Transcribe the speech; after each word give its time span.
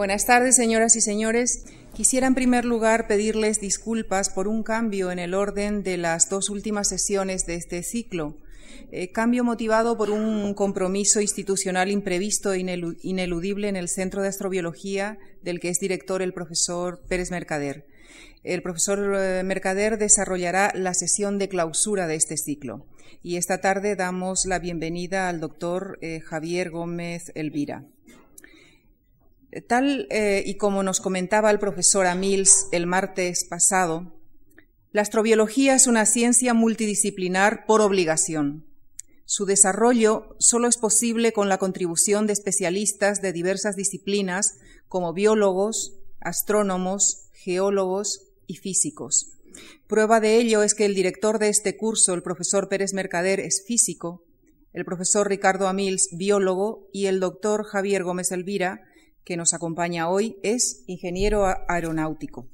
Buenas 0.00 0.24
tardes, 0.24 0.56
señoras 0.56 0.96
y 0.96 1.02
señores. 1.02 1.66
Quisiera 1.92 2.26
en 2.26 2.34
primer 2.34 2.64
lugar 2.64 3.06
pedirles 3.06 3.60
disculpas 3.60 4.30
por 4.30 4.48
un 4.48 4.62
cambio 4.62 5.12
en 5.12 5.18
el 5.18 5.34
orden 5.34 5.82
de 5.82 5.98
las 5.98 6.30
dos 6.30 6.48
últimas 6.48 6.88
sesiones 6.88 7.44
de 7.44 7.56
este 7.56 7.82
ciclo. 7.82 8.38
Eh, 8.92 9.12
cambio 9.12 9.44
motivado 9.44 9.98
por 9.98 10.08
un 10.08 10.54
compromiso 10.54 11.20
institucional 11.20 11.90
imprevisto 11.90 12.54
e 12.54 12.60
ineludible 13.02 13.68
en 13.68 13.76
el 13.76 13.90
Centro 13.90 14.22
de 14.22 14.28
Astrobiología, 14.28 15.18
del 15.42 15.60
que 15.60 15.68
es 15.68 15.80
director 15.80 16.22
el 16.22 16.32
profesor 16.32 17.02
Pérez 17.06 17.30
Mercader. 17.30 17.84
El 18.42 18.62
profesor 18.62 19.14
eh, 19.18 19.42
Mercader 19.44 19.98
desarrollará 19.98 20.72
la 20.74 20.94
sesión 20.94 21.36
de 21.36 21.50
clausura 21.50 22.06
de 22.06 22.14
este 22.14 22.38
ciclo. 22.38 22.86
Y 23.22 23.36
esta 23.36 23.60
tarde 23.60 23.96
damos 23.96 24.46
la 24.46 24.60
bienvenida 24.60 25.28
al 25.28 25.40
doctor 25.40 25.98
eh, 26.00 26.20
Javier 26.20 26.70
Gómez 26.70 27.32
Elvira. 27.34 27.84
Tal 29.66 30.06
eh, 30.10 30.42
y 30.46 30.56
como 30.56 30.82
nos 30.82 31.00
comentaba 31.00 31.50
el 31.50 31.58
profesor 31.58 32.06
Amils 32.06 32.68
el 32.70 32.86
martes 32.86 33.46
pasado, 33.48 34.14
la 34.92 35.02
astrobiología 35.02 35.74
es 35.74 35.86
una 35.86 36.06
ciencia 36.06 36.54
multidisciplinar 36.54 37.66
por 37.66 37.80
obligación. 37.80 38.66
Su 39.24 39.46
desarrollo 39.46 40.36
solo 40.38 40.68
es 40.68 40.76
posible 40.76 41.32
con 41.32 41.48
la 41.48 41.58
contribución 41.58 42.26
de 42.26 42.32
especialistas 42.32 43.22
de 43.22 43.32
diversas 43.32 43.76
disciplinas 43.76 44.58
como 44.88 45.12
biólogos, 45.12 45.98
astrónomos, 46.20 47.28
geólogos 47.32 48.32
y 48.46 48.56
físicos. 48.56 49.36
Prueba 49.86 50.20
de 50.20 50.36
ello 50.36 50.62
es 50.62 50.74
que 50.74 50.84
el 50.84 50.94
director 50.94 51.38
de 51.38 51.48
este 51.48 51.76
curso, 51.76 52.14
el 52.14 52.22
profesor 52.22 52.68
Pérez 52.68 52.92
Mercader, 52.92 53.40
es 53.40 53.64
físico, 53.66 54.24
el 54.72 54.84
profesor 54.84 55.28
Ricardo 55.28 55.66
Amils, 55.66 56.08
biólogo, 56.12 56.88
y 56.92 57.06
el 57.06 57.18
doctor 57.20 57.64
Javier 57.64 58.04
Gómez 58.04 58.30
Elvira, 58.30 58.82
que 59.24 59.36
nos 59.36 59.54
acompaña 59.54 60.08
hoy, 60.08 60.36
es 60.42 60.82
ingeniero 60.86 61.46
aeronáutico. 61.68 62.48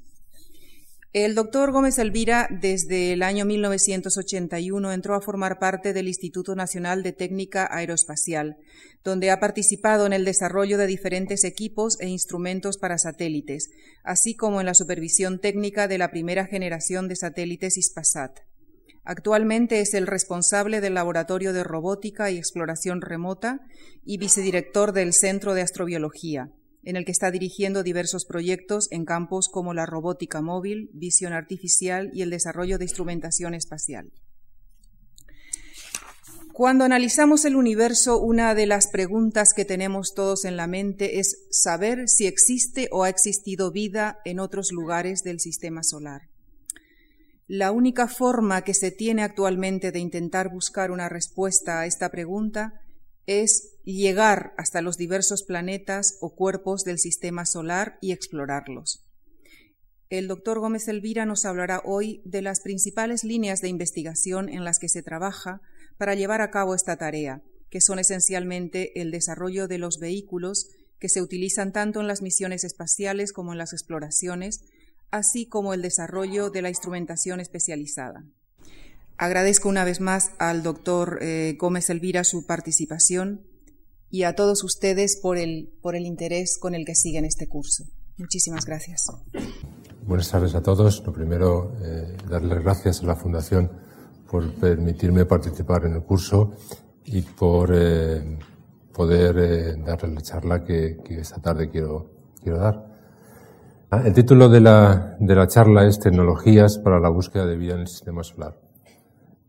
El 1.12 1.34
doctor 1.34 1.72
Gómez 1.72 1.96
Elvira, 1.98 2.46
desde 2.50 3.14
el 3.14 3.22
año 3.22 3.46
1981, 3.46 4.92
entró 4.92 5.14
a 5.14 5.22
formar 5.22 5.58
parte 5.58 5.94
del 5.94 6.08
Instituto 6.08 6.54
Nacional 6.54 7.02
de 7.02 7.12
Técnica 7.12 7.66
Aeroespacial, 7.70 8.58
donde 9.02 9.30
ha 9.30 9.40
participado 9.40 10.04
en 10.04 10.12
el 10.12 10.26
desarrollo 10.26 10.76
de 10.76 10.86
diferentes 10.86 11.44
equipos 11.44 11.98
e 12.00 12.08
instrumentos 12.08 12.76
para 12.76 12.98
satélites, 12.98 13.70
así 14.04 14.36
como 14.36 14.60
en 14.60 14.66
la 14.66 14.74
supervisión 14.74 15.40
técnica 15.40 15.88
de 15.88 15.96
la 15.96 16.10
primera 16.10 16.44
generación 16.44 17.08
de 17.08 17.16
satélites 17.16 17.78
ISPASAT. 17.78 18.40
Actualmente 19.02 19.80
es 19.80 19.94
el 19.94 20.06
responsable 20.06 20.82
del 20.82 20.94
Laboratorio 20.94 21.52
de 21.54 21.64
Robótica 21.64 22.30
y 22.30 22.36
Exploración 22.36 23.00
Remota 23.00 23.60
y 24.04 24.18
vicedirector 24.18 24.92
del 24.92 25.14
Centro 25.14 25.54
de 25.54 25.62
Astrobiología, 25.62 26.50
en 26.86 26.96
el 26.96 27.04
que 27.04 27.12
está 27.12 27.30
dirigiendo 27.30 27.82
diversos 27.82 28.24
proyectos 28.24 28.88
en 28.92 29.04
campos 29.04 29.48
como 29.48 29.74
la 29.74 29.86
robótica 29.86 30.40
móvil, 30.40 30.88
visión 30.94 31.32
artificial 31.32 32.10
y 32.14 32.22
el 32.22 32.30
desarrollo 32.30 32.78
de 32.78 32.84
instrumentación 32.84 33.54
espacial. 33.54 34.12
Cuando 36.52 36.84
analizamos 36.84 37.44
el 37.44 37.56
universo, 37.56 38.18
una 38.18 38.54
de 38.54 38.66
las 38.66 38.86
preguntas 38.86 39.52
que 39.52 39.66
tenemos 39.66 40.14
todos 40.14 40.44
en 40.46 40.56
la 40.56 40.68
mente 40.68 41.18
es 41.18 41.46
saber 41.50 42.08
si 42.08 42.26
existe 42.26 42.88
o 42.92 43.02
ha 43.02 43.10
existido 43.10 43.72
vida 43.72 44.20
en 44.24 44.38
otros 44.38 44.70
lugares 44.70 45.22
del 45.22 45.40
sistema 45.40 45.82
solar. 45.82 46.30
La 47.48 47.72
única 47.72 48.06
forma 48.06 48.62
que 48.62 48.74
se 48.74 48.90
tiene 48.92 49.22
actualmente 49.22 49.90
de 49.90 49.98
intentar 49.98 50.50
buscar 50.50 50.92
una 50.92 51.08
respuesta 51.08 51.80
a 51.80 51.86
esta 51.86 52.10
pregunta 52.10 52.80
es 53.26 53.75
llegar 53.94 54.52
hasta 54.58 54.82
los 54.82 54.96
diversos 54.96 55.44
planetas 55.44 56.18
o 56.20 56.34
cuerpos 56.34 56.84
del 56.84 56.98
sistema 56.98 57.46
solar 57.46 57.98
y 58.00 58.12
explorarlos. 58.12 59.06
El 60.10 60.28
doctor 60.28 60.58
Gómez 60.60 60.88
Elvira 60.88 61.24
nos 61.24 61.44
hablará 61.44 61.80
hoy 61.84 62.20
de 62.24 62.42
las 62.42 62.60
principales 62.60 63.24
líneas 63.24 63.60
de 63.60 63.68
investigación 63.68 64.48
en 64.48 64.64
las 64.64 64.78
que 64.78 64.88
se 64.88 65.02
trabaja 65.02 65.62
para 65.98 66.14
llevar 66.14 66.42
a 66.42 66.50
cabo 66.50 66.74
esta 66.74 66.96
tarea, 66.96 67.42
que 67.70 67.80
son 67.80 67.98
esencialmente 67.98 69.00
el 69.00 69.10
desarrollo 69.10 69.68
de 69.68 69.78
los 69.78 69.98
vehículos 69.98 70.68
que 70.98 71.08
se 71.08 71.22
utilizan 71.22 71.72
tanto 71.72 72.00
en 72.00 72.06
las 72.06 72.22
misiones 72.22 72.64
espaciales 72.64 73.32
como 73.32 73.52
en 73.52 73.58
las 73.58 73.72
exploraciones, 73.72 74.62
así 75.10 75.46
como 75.46 75.74
el 75.74 75.82
desarrollo 75.82 76.50
de 76.50 76.62
la 76.62 76.68
instrumentación 76.68 77.40
especializada. 77.40 78.24
Agradezco 79.16 79.68
una 79.68 79.84
vez 79.84 80.00
más 80.00 80.32
al 80.38 80.62
doctor 80.62 81.18
eh, 81.20 81.56
Gómez 81.58 81.88
Elvira 81.90 82.24
su 82.24 82.46
participación 82.46 83.46
y 84.10 84.22
a 84.22 84.34
todos 84.34 84.64
ustedes 84.64 85.18
por 85.20 85.38
el, 85.38 85.70
por 85.82 85.96
el 85.96 86.06
interés 86.06 86.58
con 86.58 86.74
el 86.74 86.84
que 86.84 86.94
siguen 86.94 87.24
este 87.24 87.48
curso. 87.48 87.84
Muchísimas 88.18 88.64
gracias. 88.64 89.06
Buenas 90.06 90.30
tardes 90.30 90.54
a 90.54 90.62
todos. 90.62 91.04
Lo 91.04 91.12
primero, 91.12 91.72
eh, 91.82 92.16
darles 92.28 92.62
gracias 92.62 93.02
a 93.02 93.06
la 93.06 93.16
Fundación 93.16 93.70
por 94.30 94.54
permitirme 94.54 95.24
participar 95.24 95.84
en 95.84 95.94
el 95.94 96.02
curso 96.02 96.52
y 97.04 97.22
por 97.22 97.70
eh, 97.74 98.38
poder 98.92 99.82
darles 99.84 100.14
la 100.14 100.20
charla 100.22 100.64
que, 100.64 100.98
que, 101.04 101.20
esta 101.20 101.40
tarde 101.40 101.68
quiero, 101.70 102.10
quiero 102.42 102.58
dar. 102.58 102.96
Ah, 103.90 104.02
el 104.04 104.14
título 104.14 104.48
de 104.48 104.60
la, 104.60 105.16
de 105.20 105.34
la 105.34 105.46
charla 105.46 105.86
es 105.86 106.00
Tecnologías 106.00 106.78
para 106.78 106.98
la 106.98 107.08
búsqueda 107.08 107.46
de 107.46 107.56
vida 107.56 107.74
en 107.74 107.80
el 107.80 107.86
sistema 107.86 108.24
solar. 108.24 108.58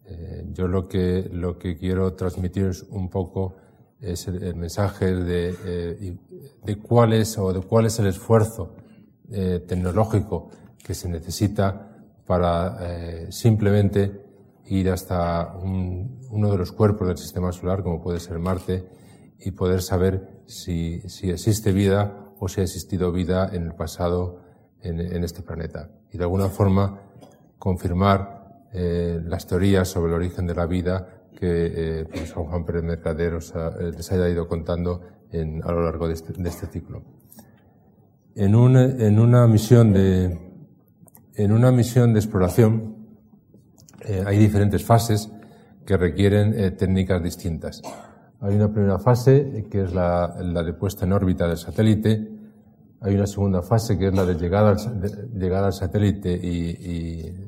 Eh, 0.06 0.46
yo 0.54 0.68
lo 0.68 0.88
que, 0.88 1.28
lo 1.32 1.58
que 1.58 1.76
quiero 1.76 2.14
transmitir 2.14 2.68
es 2.68 2.84
un 2.84 3.10
poco 3.10 3.56
es 4.02 4.28
el, 4.28 4.56
mensaje 4.56 5.14
de, 5.14 5.56
eh, 5.66 6.18
de, 6.64 6.78
cuál 6.78 7.14
es 7.14 7.38
o 7.38 7.52
de 7.52 7.62
cuál 7.62 7.86
es 7.86 7.98
el 8.00 8.08
esfuerzo 8.08 8.76
eh, 9.32 9.64
tecnológico 9.68 10.50
que 10.84 10.94
se 10.94 11.10
necesita 11.10 11.96
para 12.26 13.32
simplemente 13.32 14.22
ir 14.66 14.90
hasta 14.90 15.56
uno 15.56 16.52
de 16.52 16.58
los 16.58 16.74
cuerpos 16.74 17.08
del 17.08 17.18
sistema 17.18 17.54
solar, 17.54 17.84
como 17.84 18.02
puede 18.02 18.20
ser 18.20 18.38
Marte, 18.38 18.86
y 19.40 19.52
poder 19.52 19.82
saber 19.82 20.42
si, 20.46 21.02
si 21.08 21.30
existe 21.30 21.72
vida 21.72 22.28
o 22.40 22.48
si 22.48 22.62
ha 22.62 22.64
existido 22.64 23.12
vida 23.12 23.50
en 23.54 23.64
el 23.64 23.76
pasado 23.76 24.42
en, 24.82 25.24
este 25.24 25.42
planeta. 25.42 25.90
Y 26.12 26.18
de 26.18 26.24
alguna 26.24 26.50
forma 26.50 27.02
confirmar 27.58 28.68
eh, 28.74 29.20
las 29.24 29.48
teorías 29.48 29.88
sobre 29.88 30.10
el 30.10 30.16
origen 30.16 30.48
de 30.48 30.56
la 30.56 30.66
vida 30.66 31.17
que 31.40 31.66
eh, 31.66 32.00
el 32.00 32.08
profesor 32.08 32.46
Juan 32.48 32.66
Pérez 32.66 32.84
Mercader 32.84 33.34
eh, 33.34 33.92
les 33.96 34.12
haya 34.12 34.28
ido 34.30 34.48
contando 34.48 35.02
a 35.64 35.72
lo 35.72 35.84
largo 35.84 36.08
de 36.08 36.14
este, 36.14 36.34
este 36.48 36.68
ciclo. 36.68 37.04
En, 38.36 38.56
en, 38.56 39.20
una 39.20 39.48
misión 39.48 39.94
de, 39.94 40.38
en 41.36 41.52
una 41.52 41.72
misión 41.72 42.14
de 42.14 42.20
exploración 42.20 42.96
hay 44.26 44.38
diferentes 44.38 44.86
fases 44.86 45.30
que 45.86 45.98
requieren 45.98 46.78
técnicas 46.78 47.22
distintas. 47.22 47.82
Hay 48.40 48.56
una 48.56 48.72
primera 48.72 49.00
fase, 49.00 49.66
que 49.70 49.84
es 49.84 49.94
la, 49.94 50.28
de 50.38 50.74
puesta 50.74 51.06
en 51.06 51.14
órbita 51.14 51.48
del 51.48 51.58
satélite. 51.58 52.30
Hay 53.02 53.16
una 53.16 53.26
segunda 53.26 53.62
fase, 53.62 53.98
que 53.98 54.08
es 54.08 54.14
la 54.14 54.26
de 54.26 54.36
llegada 54.36 54.72
al, 54.72 55.54
al 55.54 55.74
satélite 55.74 56.32
y, 56.32 56.70
eh, 56.70 57.47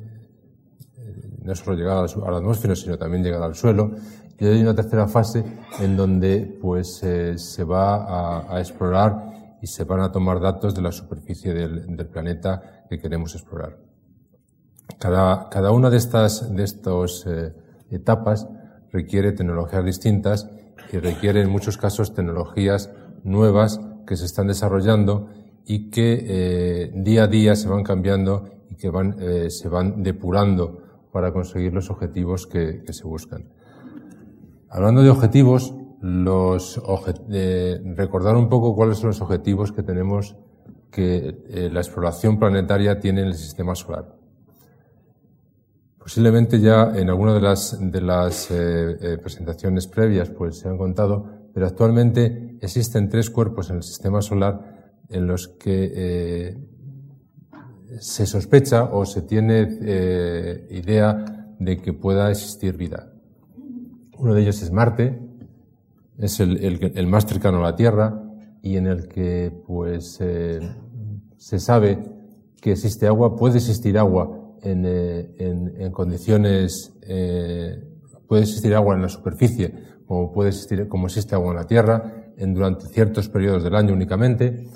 no 1.50 1.56
solo 1.56 1.76
llegada 1.76 2.06
a 2.06 2.32
la 2.32 2.38
atmósfera, 2.38 2.76
sino 2.76 2.98
también 2.98 3.24
llegada 3.24 3.46
al 3.46 3.56
suelo. 3.56 3.92
Y 4.38 4.46
hay 4.46 4.62
una 4.62 4.76
tercera 4.76 5.08
fase 5.08 5.44
en 5.80 5.98
donde 5.98 6.58
pues 6.62 7.02
eh, 7.04 7.38
se 7.38 7.64
va 7.64 8.54
a, 8.56 8.60
explorar 8.60 9.58
y 9.62 9.68
se 9.68 9.84
van 9.84 10.00
a 10.00 10.12
tomar 10.12 10.40
datos 10.40 10.74
de 10.76 10.82
la 10.82 10.92
superficie 10.92 11.54
del, 11.54 12.08
planeta 12.08 12.86
que 12.90 13.00
queremos 13.00 13.36
explorar. 13.36 13.78
Cada, 14.98 15.50
cada 15.50 15.72
una 15.72 15.90
de 15.90 15.98
estas 15.98 16.56
de 16.56 16.64
estos, 16.64 17.26
eh, 17.28 17.54
etapas 17.92 18.48
requiere 18.92 19.34
tecnologías 19.34 19.84
distintas 19.84 20.50
y 20.92 20.98
requiere 20.98 21.42
en 21.42 21.50
muchos 21.50 21.78
casos 21.78 22.14
tecnologías 22.14 22.92
nuevas 23.24 23.82
que 24.08 24.16
se 24.16 24.26
están 24.26 24.48
desarrollando 24.48 25.30
y 25.66 25.90
que 25.90 26.26
eh, 26.28 26.92
día 26.96 27.24
a 27.24 27.28
día 27.28 27.56
se 27.56 27.68
van 27.68 27.84
cambiando 27.84 28.50
y 28.70 28.76
que 28.76 28.90
van, 28.90 29.18
se 29.50 29.68
van 29.68 30.02
depurando 30.02 30.89
para 31.12 31.32
conseguir 31.32 31.74
los 31.74 31.90
objetivos 31.90 32.48
que, 32.48 32.84
se 32.92 33.04
buscan. 33.04 33.46
Hablando 34.70 35.02
de 35.02 35.10
objetivos, 35.10 35.74
eh, 37.32 37.82
recordar 37.96 38.36
un 38.36 38.50
poco 38.50 38.76
cuáles 38.76 38.98
son 38.98 39.08
los 39.08 39.22
objetivos 39.22 39.72
que 39.72 39.84
tenemos 39.84 40.36
que 40.92 41.44
eh, 41.50 41.70
la 41.72 41.82
exploración 41.82 42.40
planetaria 42.40 43.00
tiene 43.00 43.22
en 43.22 43.28
el 43.28 43.36
sistema 43.36 43.76
solar. 43.76 44.16
Posiblemente 45.98 46.60
ya 46.60 46.92
en 46.96 47.10
alguna 47.10 47.34
de 47.34 47.42
las, 47.42 47.78
de 47.80 48.02
las 48.02 48.50
eh, 48.50 49.18
presentaciones 49.22 49.88
previas 49.88 50.30
pues 50.30 50.60
se 50.60 50.68
han 50.68 50.78
contado, 50.78 51.26
pero 51.54 51.68
actualmente 51.68 52.58
existen 52.62 53.10
tres 53.10 53.30
cuerpos 53.30 53.70
en 53.70 53.78
el 53.78 53.84
sistema 53.84 54.22
solar 54.22 54.94
en 55.10 55.28
los 55.28 55.48
que 55.48 56.56
se 58.00 58.26
sospecha 58.26 58.84
o 58.84 59.06
se 59.06 59.22
tiene 59.24 59.62
idea 60.70 61.26
de 61.60 61.78
que 61.78 61.94
pueda 61.94 62.30
existir 62.30 62.78
vida. 62.78 63.12
Uno 64.18 64.34
de 64.34 64.42
ellos 64.42 64.62
es 64.62 64.72
Marte, 64.72 65.20
es 66.18 66.40
el, 66.40 67.08
más 67.08 67.26
cercano 67.26 67.60
a 67.60 67.72
la 67.72 67.76
Tierra, 67.76 68.24
y 68.62 68.76
en 68.76 68.88
el 68.88 69.08
que 69.08 69.52
pues 69.66 70.18
eh, 70.20 70.60
se 71.38 71.60
sabe 71.60 72.00
que 72.62 72.74
existe 72.74 73.08
agua, 73.08 73.36
puede 73.36 73.58
existir 73.58 73.98
agua 73.98 74.38
en, 74.62 74.86
en, 74.86 75.92
condiciones, 75.92 76.94
puede 78.28 78.42
existir 78.42 78.76
agua 78.76 78.96
en 78.96 79.02
la 79.02 79.10
superficie, 79.10 79.74
como 80.06 80.34
puede 80.34 80.50
existir, 80.50 80.88
como 80.90 81.08
existe 81.08 81.36
agua 81.36 81.52
en 81.52 81.56
la 81.56 81.68
tierra, 81.68 82.34
en, 82.38 82.54
durante 82.54 82.88
ciertos 82.88 83.30
periodos 83.30 83.64
del 83.64 83.76
año 83.76 83.94
únicamente. 83.94 84.68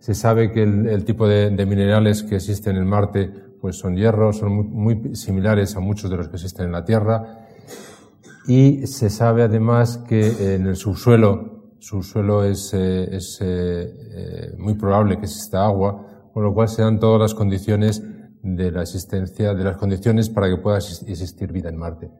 Se 0.00 0.14
sabe 0.14 0.50
que 0.50 0.62
el, 0.62 1.04
tipo 1.04 1.28
de, 1.28 1.50
minerales 1.66 2.22
que 2.22 2.36
existen 2.36 2.76
en 2.76 2.86
Marte 2.86 3.30
pues 3.60 3.76
son 3.76 3.96
hierro, 3.96 4.32
son 4.32 4.70
muy, 4.70 5.14
similares 5.14 5.76
a 5.76 5.80
muchos 5.80 6.10
de 6.10 6.16
los 6.16 6.28
que 6.28 6.36
existen 6.36 6.66
en 6.66 6.72
la 6.72 6.84
Tierra. 6.86 7.46
Y 8.46 8.86
se 8.86 9.10
sabe 9.10 9.42
además 9.42 9.98
que 10.08 10.54
en 10.54 10.66
el 10.66 10.76
subsuelo, 10.76 11.74
subsuelo 11.78 12.44
es, 12.44 12.72
eh, 12.72 13.14
es 13.14 13.38
eh, 13.42 13.92
eh, 13.92 14.54
muy 14.56 14.72
probable 14.72 15.18
que 15.18 15.26
exista 15.26 15.66
agua, 15.66 16.30
con 16.32 16.44
lo 16.44 16.54
cual 16.54 16.70
se 16.70 16.80
dan 16.80 16.98
todas 16.98 17.20
las 17.20 17.34
condiciones 17.34 18.02
de 18.42 18.70
la 18.70 18.80
existencia, 18.80 19.52
de 19.52 19.64
las 19.64 19.76
condiciones 19.76 20.30
para 20.30 20.48
que 20.48 20.56
pueda 20.56 20.78
existir 20.78 21.52
vida 21.52 21.68
en 21.68 21.76
Marte. 21.76 22.10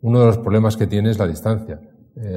Uno 0.00 0.20
de 0.20 0.26
los 0.26 0.38
problemas 0.38 0.78
que 0.78 0.86
tiene 0.86 1.10
es 1.10 1.18
la 1.18 1.26
distancia. 1.26 1.82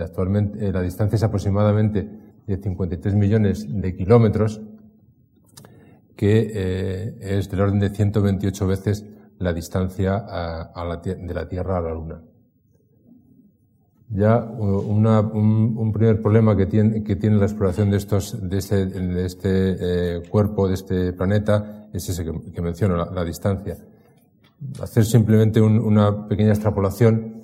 actualmente 0.01 0.74
la 0.74 0.81
distancia 0.81 1.15
es 1.15 1.24
aproximadamente 1.24 2.09
de 2.45 2.57
53 2.57 3.15
millones 3.15 3.65
de 3.69 3.95
kilómetros 3.95 4.62
que 6.15 6.51
eh, 6.54 7.38
es 7.38 7.50
del 7.50 7.62
orden 7.62 7.80
de 7.80 7.89
128 7.89 8.68
veces 8.68 9.06
la 9.39 9.54
distancia 9.54 10.25
de 11.04 11.33
la 11.33 11.48
Tierra 11.48 11.77
a 11.77 11.81
la 11.81 11.94
Luna. 11.94 12.21
Ya 14.10 14.38
un, 14.38 15.92
primer 15.92 16.21
problema 16.21 16.56
que 16.56 16.68
tiene, 16.68 17.04
que 17.04 17.15
tiene, 17.15 17.38
la 17.38 17.45
exploración 17.45 17.89
de, 17.89 17.98
estos, 17.98 18.48
de 18.48 18.57
este, 18.60 19.25
este 19.25 20.18
eh, 20.18 20.21
cuerpo, 20.30 20.68
de 20.68 20.75
este 20.75 21.13
planeta, 21.13 21.88
es 21.92 22.10
ese 22.10 22.24
que, 22.24 22.62
menciono, 22.62 22.95
la, 22.95 23.24
distancia. 23.24 23.75
Hacer 24.80 25.06
simplemente 25.06 25.62
una 25.62 26.27
pequeña 26.27 26.51
extrapolación. 26.51 27.42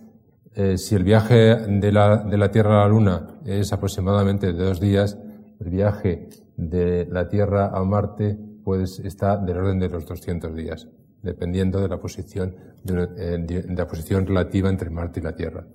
Eh, 0.53 0.77
si 0.77 0.95
el 0.95 1.03
viaje 1.03 1.55
de 1.55 1.91
la, 1.91 2.17
de 2.17 2.37
la 2.37 2.51
Tierra 2.51 2.81
a 2.81 2.83
la 2.83 2.89
Luna 2.89 3.39
es 3.45 3.73
aproximadamente 3.73 4.53
de 4.53 4.63
dos 4.63 4.79
días, 4.79 5.17
el 5.59 5.69
viaje 5.71 6.29
de 6.55 7.07
la 7.09 7.27
Tierra 7.29 7.71
a 7.73 7.83
Marte 7.83 8.37
pues 8.69 8.99
está 8.99 9.35
del 9.35 9.57
orden 9.57 9.79
de 9.79 9.89
los 9.89 10.05
200 10.05 10.55
días, 10.55 10.87
dependiendo 11.23 11.81
de 11.81 11.87
la 11.87 11.99
posición, 11.99 12.55
eh, 12.85 13.37
de, 13.39 13.65
la 13.75 13.87
posición 13.87 14.27
relativa 14.27 14.69
entre 14.69 14.91
Marte 14.91 15.19
y 15.19 15.23
la 15.23 15.35
Tierra. 15.35 15.65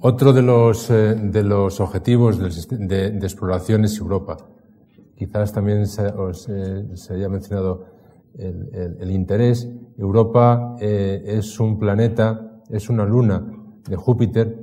Otro 0.00 0.32
de 0.32 0.42
los, 0.42 0.90
eh, 0.90 1.14
de 1.14 1.42
objetivos 1.78 2.40
de, 2.40 3.06
exploración 3.18 3.84
es 3.84 3.96
Europa. 3.98 4.38
Quizás 5.14 5.52
también 5.52 5.86
se, 5.86 6.06
os, 6.06 6.48
eh, 6.48 6.84
haya 7.10 7.28
mencionado 7.28 7.84
el, 8.36 9.12
interés. 9.12 9.68
Europa 9.96 10.74
es 10.80 11.60
un 11.60 11.78
planeta, 11.78 12.62
es 12.68 12.90
una 12.90 13.04
luna 13.04 13.46
de 13.88 13.94
Júpiter 13.94 14.58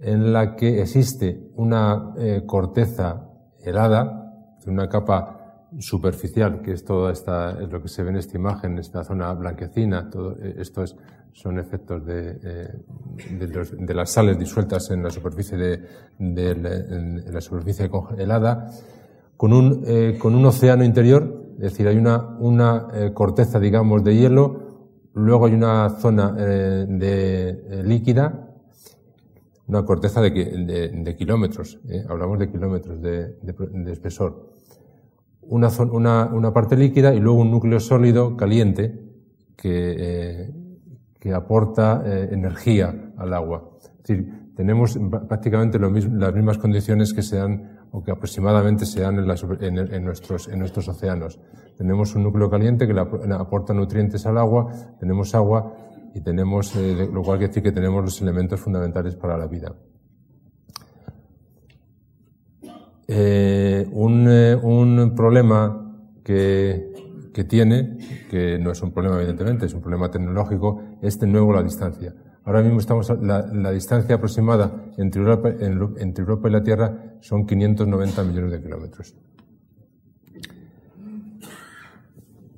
en 0.00 0.32
la 0.32 0.56
que 0.56 0.82
existe 0.82 1.52
una 1.54 2.14
corteza 2.46 3.30
helada, 3.62 4.56
una 4.66 4.88
capa 4.88 5.37
superficial, 5.78 6.62
que 6.62 6.72
es 6.72 6.84
todo 6.84 7.10
esta, 7.10 7.60
es 7.60 7.70
lo 7.70 7.82
que 7.82 7.88
se 7.88 8.02
ve 8.02 8.10
en 8.10 8.16
esta 8.16 8.36
imagen, 8.36 8.78
esta 8.78 9.04
zona 9.04 9.32
blanquecina, 9.34 10.08
todo 10.08 10.36
eh, 10.40 10.56
esto 10.58 10.84
son 11.32 11.58
efectos 11.58 12.04
de, 12.04 12.38
eh, 12.42 13.78
de, 13.78 13.94
las 13.94 14.10
sales 14.10 14.38
disueltas 14.38 14.90
en 14.90 15.02
la 15.02 15.10
superficie 15.10 15.56
de, 15.58 17.24
la 17.30 17.40
superficie 17.40 17.88
congelada, 17.88 18.70
con 19.36 19.52
un, 19.52 19.84
eh, 19.86 20.16
con 20.18 20.34
un 20.34 20.46
océano 20.46 20.84
interior, 20.84 21.44
es 21.56 21.72
decir, 21.72 21.86
hay 21.86 21.96
una, 21.96 22.36
una 22.38 23.12
corteza, 23.14 23.60
digamos, 23.60 24.02
de 24.02 24.16
hielo, 24.16 25.10
luego 25.14 25.46
hay 25.46 25.54
una 25.54 25.90
zona 25.90 26.32
de 26.32 27.82
líquida, 27.84 28.48
una 29.66 29.84
corteza 29.84 30.20
de, 30.22 30.30
de 30.30 31.16
kilómetros, 31.16 31.78
hablamos 32.08 32.38
de 32.38 32.50
kilómetros 32.50 33.00
de, 33.02 33.36
espesor 33.92 34.57
una, 35.48 36.26
una, 36.26 36.52
parte 36.52 36.76
líquida 36.76 37.14
y 37.14 37.20
luego 37.20 37.40
un 37.40 37.50
núcleo 37.50 37.80
sólido 37.80 38.36
caliente 38.36 38.98
que, 39.56 39.94
eh, 39.98 40.54
que 41.18 41.32
aporta 41.32 42.02
eh, 42.04 42.28
energía 42.32 43.12
al 43.16 43.34
agua. 43.34 43.70
Es 43.80 43.98
decir, 43.98 44.52
tenemos 44.54 44.98
prácticamente 45.28 45.78
las 45.78 46.34
mismas 46.34 46.58
condiciones 46.58 47.12
que 47.14 47.22
se 47.22 47.36
dan 47.36 47.78
o 47.92 48.02
que 48.02 48.10
aproximadamente 48.10 48.84
se 48.86 49.00
dan 49.00 49.18
en, 49.18 49.78
en, 49.78 50.04
nuestros, 50.04 50.48
en 50.48 50.58
nuestros 50.58 50.88
océanos. 50.88 51.38
Tenemos 51.76 52.14
un 52.14 52.24
núcleo 52.24 52.50
caliente 52.50 52.86
que 52.86 52.92
le 52.92 53.00
aporta 53.34 53.72
nutrientes 53.72 54.26
al 54.26 54.36
agua, 54.36 54.66
tenemos 54.98 55.34
agua 55.34 55.74
y 56.14 56.20
tenemos, 56.20 56.74
eh, 56.76 57.08
lo 57.12 57.22
cual 57.22 57.38
quiere 57.38 57.48
decir 57.48 57.62
que 57.62 57.72
tenemos 57.72 58.04
los 58.04 58.20
elementos 58.20 58.60
fundamentales 58.60 59.14
para 59.14 59.38
la 59.38 59.46
vida. 59.46 59.74
Eh, 63.10 63.88
un, 63.90 64.26
eh, 64.28 64.54
un, 64.54 65.14
problema 65.16 66.04
que, 66.22 66.92
que, 67.32 67.44
tiene, 67.44 67.96
que 68.30 68.58
no 68.58 68.70
es 68.70 68.82
un 68.82 68.92
problema 68.92 69.16
evidentemente, 69.16 69.64
es 69.64 69.72
un 69.72 69.80
problema 69.80 70.10
tecnológico, 70.10 70.82
es 71.00 71.18
de 71.18 71.26
nuevo 71.26 71.54
la 71.54 71.62
distancia. 71.62 72.14
Ahora 72.44 72.62
mismo 72.62 72.80
estamos, 72.80 73.10
la, 73.22 73.46
la 73.46 73.70
distancia 73.70 74.16
aproximada 74.16 74.92
entre 74.98 75.22
Europa, 75.22 75.48
entre 75.58 76.22
Europa 76.22 76.48
y 76.48 76.52
la 76.52 76.62
Tierra 76.62 77.16
son 77.20 77.46
590 77.46 78.24
millones 78.24 78.52
de 78.52 78.62
kilómetros. 78.62 79.14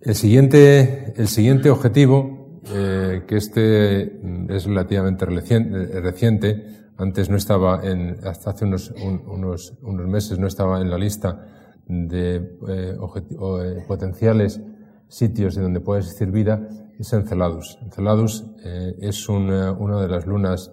El 0.01 0.15
siguiente, 0.15 1.13
el 1.17 1.29
siguiente 1.29 1.71
objetivo, 1.71 2.61
eh, 2.73 3.23
que 3.27 3.37
este 3.37 4.03
es 4.49 4.65
relativamente 4.65 5.27
reciente, 5.27 6.80
antes 7.01 7.31
no 7.31 7.37
estaba 7.37 7.81
en, 7.83 8.19
hasta 8.25 8.51
hace 8.51 8.67
unos, 8.67 8.93
unos, 9.27 9.73
unos 9.83 10.07
meses 10.07 10.39
no 10.39 10.47
estaba 10.47 10.81
en 10.83 10.91
la 10.91 10.99
lista 10.99 11.47
de 11.87 12.37
eh, 12.69 12.97
eh, 12.99 13.85
potenciales 13.89 14.61
sitios 15.09 15.57
en 15.57 15.65
donde 15.65 15.81
puede 15.81 16.01
existir 16.01 16.31
vida, 16.31 16.69
es 16.99 17.13
Enceladus. 17.15 17.79
Enceladus 17.83 18.45
eh, 18.63 18.97
es 19.01 19.29
una, 19.31 19.73
una, 19.73 20.01
de 20.01 20.09
las 20.09 20.27
lunas 20.27 20.73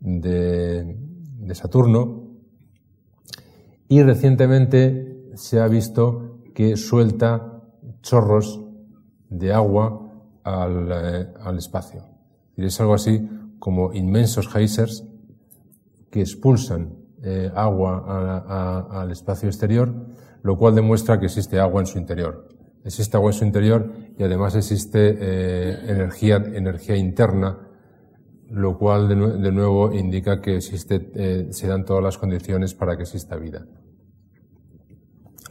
de, 0.00 0.96
de 1.38 1.54
Saturno 1.54 2.24
y 3.88 4.02
recientemente 4.02 5.30
se 5.34 5.60
ha 5.60 5.68
visto 5.68 6.40
que 6.52 6.76
suelta 6.76 7.62
chorros 8.02 8.60
de 9.28 9.52
agua 9.52 10.12
al, 10.42 10.92
al 10.92 11.58
espacio. 11.58 12.06
Es 12.56 12.80
algo 12.80 12.94
así 12.94 13.26
como 13.60 13.92
inmensos 13.92 14.48
geysers 14.48 15.06
que 16.10 16.20
expulsan 16.20 16.96
eh, 17.22 17.50
agua 17.54 18.88
al 18.90 19.10
espacio 19.10 19.48
exterior, 19.48 19.94
lo 20.42 20.56
cual 20.56 20.74
demuestra 20.74 21.20
que 21.20 21.26
existe 21.26 21.60
agua 21.60 21.80
en 21.80 21.86
su 21.86 21.98
interior. 21.98 22.48
Existe 22.84 23.16
agua 23.16 23.30
en 23.30 23.38
su 23.38 23.44
interior 23.44 23.92
y 24.18 24.22
además 24.22 24.56
existe 24.56 25.16
eh, 25.20 25.78
energía, 25.86 26.36
energía 26.36 26.96
interna, 26.96 27.58
lo 28.48 28.78
cual 28.78 29.08
de, 29.08 29.52
nuevo 29.52 29.92
indica 29.92 30.40
que 30.40 30.56
existe, 30.56 31.10
eh, 31.14 31.48
se 31.50 31.66
dan 31.68 31.84
todas 31.84 32.02
las 32.02 32.16
condiciones 32.18 32.74
para 32.74 32.96
que 32.96 33.02
exista 33.02 33.36
vida. 33.36 33.66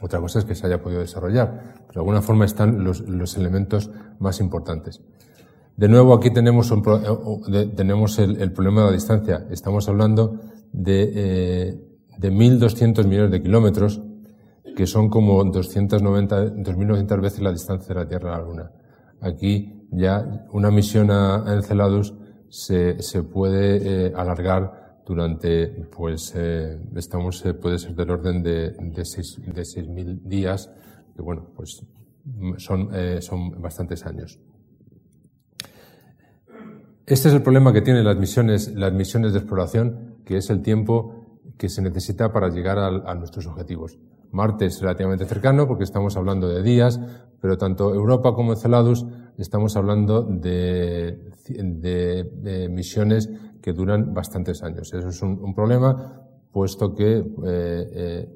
Otra 0.02 0.18
cosa 0.18 0.40
es 0.40 0.44
que 0.44 0.54
se 0.54 0.66
haya 0.66 0.82
podido 0.82 1.00
desarrollar, 1.00 1.74
pero 1.86 1.92
de 1.92 2.00
alguna 2.00 2.22
forma 2.22 2.44
están 2.46 2.82
los, 2.82 3.00
los 3.00 3.36
elementos 3.36 3.90
más 4.18 4.40
importantes. 4.40 5.00
De 5.76 5.88
nuevo, 5.88 6.14
aquí 6.14 6.30
tenemos, 6.30 6.70
un, 6.70 6.82
tenemos 7.74 8.18
el, 8.18 8.52
problema 8.52 8.82
de 8.82 8.86
la 8.88 8.92
distancia. 8.92 9.46
Estamos 9.50 9.88
hablando 9.88 10.38
de, 10.72 11.12
eh, 11.14 11.80
de 12.18 12.32
1.200 12.32 13.06
millones 13.06 13.30
de 13.30 13.42
kilómetros, 13.42 14.02
que 14.76 14.86
son 14.86 15.08
como 15.08 15.42
290, 15.44 16.54
2.900 16.56 17.20
veces 17.20 17.40
la 17.40 17.52
distancia 17.52 17.94
de 17.94 18.00
la 18.00 18.08
Tierra 18.08 18.34
a 18.34 18.38
la 18.38 18.44
Luna. 18.44 18.70
Aquí 19.20 19.86
ya 19.90 20.46
una 20.52 20.70
misión 20.70 21.10
a, 21.10 21.44
Enceladus 21.48 22.14
se, 22.48 22.94
puede 23.22 24.06
eh, 24.06 24.12
alargar 24.14 24.80
durante, 25.06 25.66
pues, 25.96 26.32
eh, 26.36 26.78
estamos, 26.94 27.44
eh, 27.44 27.54
puede 27.54 27.78
ser 27.78 27.94
del 27.94 28.10
orden 28.10 28.42
de, 28.42 28.70
de 28.70 29.02
6.000 29.02 30.04
de 30.04 30.18
días, 30.22 30.70
que 31.16 31.22
bueno, 31.22 31.48
pues 31.56 31.82
son, 32.58 32.90
eh, 32.92 33.18
son 33.20 33.60
bastantes 33.60 34.06
años. 34.06 34.38
Este 37.10 37.26
es 37.26 37.34
el 37.34 37.42
problema 37.42 37.72
que 37.72 37.82
tienen 37.82 38.04
las 38.04 38.16
misiones, 38.16 38.72
las 38.72 38.92
misiones 38.92 39.32
de 39.32 39.40
exploración, 39.40 40.14
que 40.24 40.36
es 40.36 40.48
el 40.48 40.62
tiempo 40.62 41.40
que 41.58 41.68
se 41.68 41.82
necesita 41.82 42.32
para 42.32 42.50
llegar 42.50 42.78
a, 42.78 43.14
nuestros 43.16 43.48
objetivos. 43.48 43.98
Marte 44.30 44.66
es 44.66 44.80
relativamente 44.80 45.24
cercano 45.24 45.66
porque 45.66 45.82
estamos 45.82 46.16
hablando 46.16 46.48
de 46.48 46.62
días, 46.62 47.00
pero 47.40 47.58
tanto 47.58 47.92
Europa 47.92 48.32
como 48.32 48.52
Enceladus 48.52 49.04
estamos 49.38 49.74
hablando 49.74 50.22
de, 50.22 51.18
misiones 52.70 53.28
que 53.60 53.72
duran 53.72 54.14
bastantes 54.14 54.62
años. 54.62 54.94
Eso 54.94 55.08
es 55.08 55.20
un, 55.20 55.52
problema, 55.52 56.22
puesto 56.52 56.94
que 56.94 57.16
eh, 57.16 57.24
eh, 57.44 58.28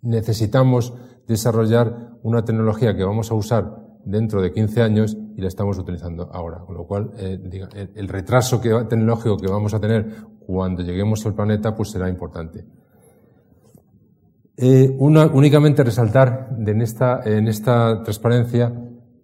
necesitamos 0.00 0.94
desarrollar 1.26 2.14
una 2.22 2.46
tecnología 2.46 2.96
que 2.96 3.04
vamos 3.04 3.30
a 3.30 3.34
usar 3.34 3.76
dentro 4.06 4.40
de 4.40 4.52
15 4.52 4.80
años 4.80 5.18
y 5.38 5.40
la 5.40 5.46
estamos 5.46 5.78
utilizando 5.78 6.28
ahora. 6.32 6.58
Con 6.66 6.76
lo 6.76 6.84
cual, 6.84 7.12
eh, 7.16 7.38
el 7.94 8.08
retraso 8.08 8.60
tecnológico 8.60 9.36
que 9.36 9.46
vamos 9.46 9.72
a 9.72 9.78
tener 9.78 10.04
cuando 10.40 10.82
lleguemos 10.82 11.24
al 11.26 11.34
planeta 11.34 11.76
pues 11.76 11.92
será 11.92 12.08
importante. 12.08 12.64
Eh, 14.56 14.96
únicamente 14.98 15.84
resaltar 15.84 16.48
en, 16.58 16.82
esta, 16.82 17.20
en 17.24 17.46
esta 17.46 18.02
transparencia 18.02 18.74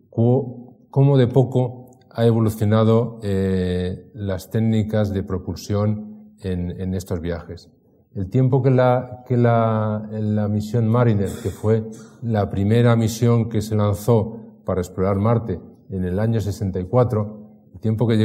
cómo 0.08 1.18
de 1.18 1.26
poco 1.26 1.90
ha 2.10 2.24
evolucionado 2.24 3.18
eh, 3.24 4.12
las 4.14 4.50
técnicas 4.50 5.12
de 5.12 5.24
propulsión 5.24 6.36
en, 6.38 6.94
estos 6.94 7.20
viajes. 7.20 7.72
El 8.14 8.30
tiempo 8.30 8.62
que, 8.62 8.70
la, 8.70 9.24
que 9.26 9.36
la, 9.36 10.08
la 10.12 10.46
misión 10.46 10.86
Mariner, 10.86 11.30
que 11.42 11.50
fue 11.50 11.82
la 12.22 12.48
primera 12.48 12.94
misión 12.94 13.48
que 13.48 13.60
se 13.60 13.74
lanzó 13.74 14.60
para 14.64 14.80
explorar 14.80 15.16
Marte 15.16 15.73
en 15.90 16.04
el 16.04 16.18
año 16.18 16.40
64, 16.40 17.40
el 17.74 17.80
tiempo 17.80 18.06
que, 18.06 18.16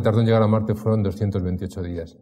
tardó 0.00 0.20
en 0.20 0.26
llegar 0.26 0.42
a 0.42 0.46
Marte 0.46 0.74
fueron 0.74 1.02
228 1.02 1.82
días. 1.82 2.16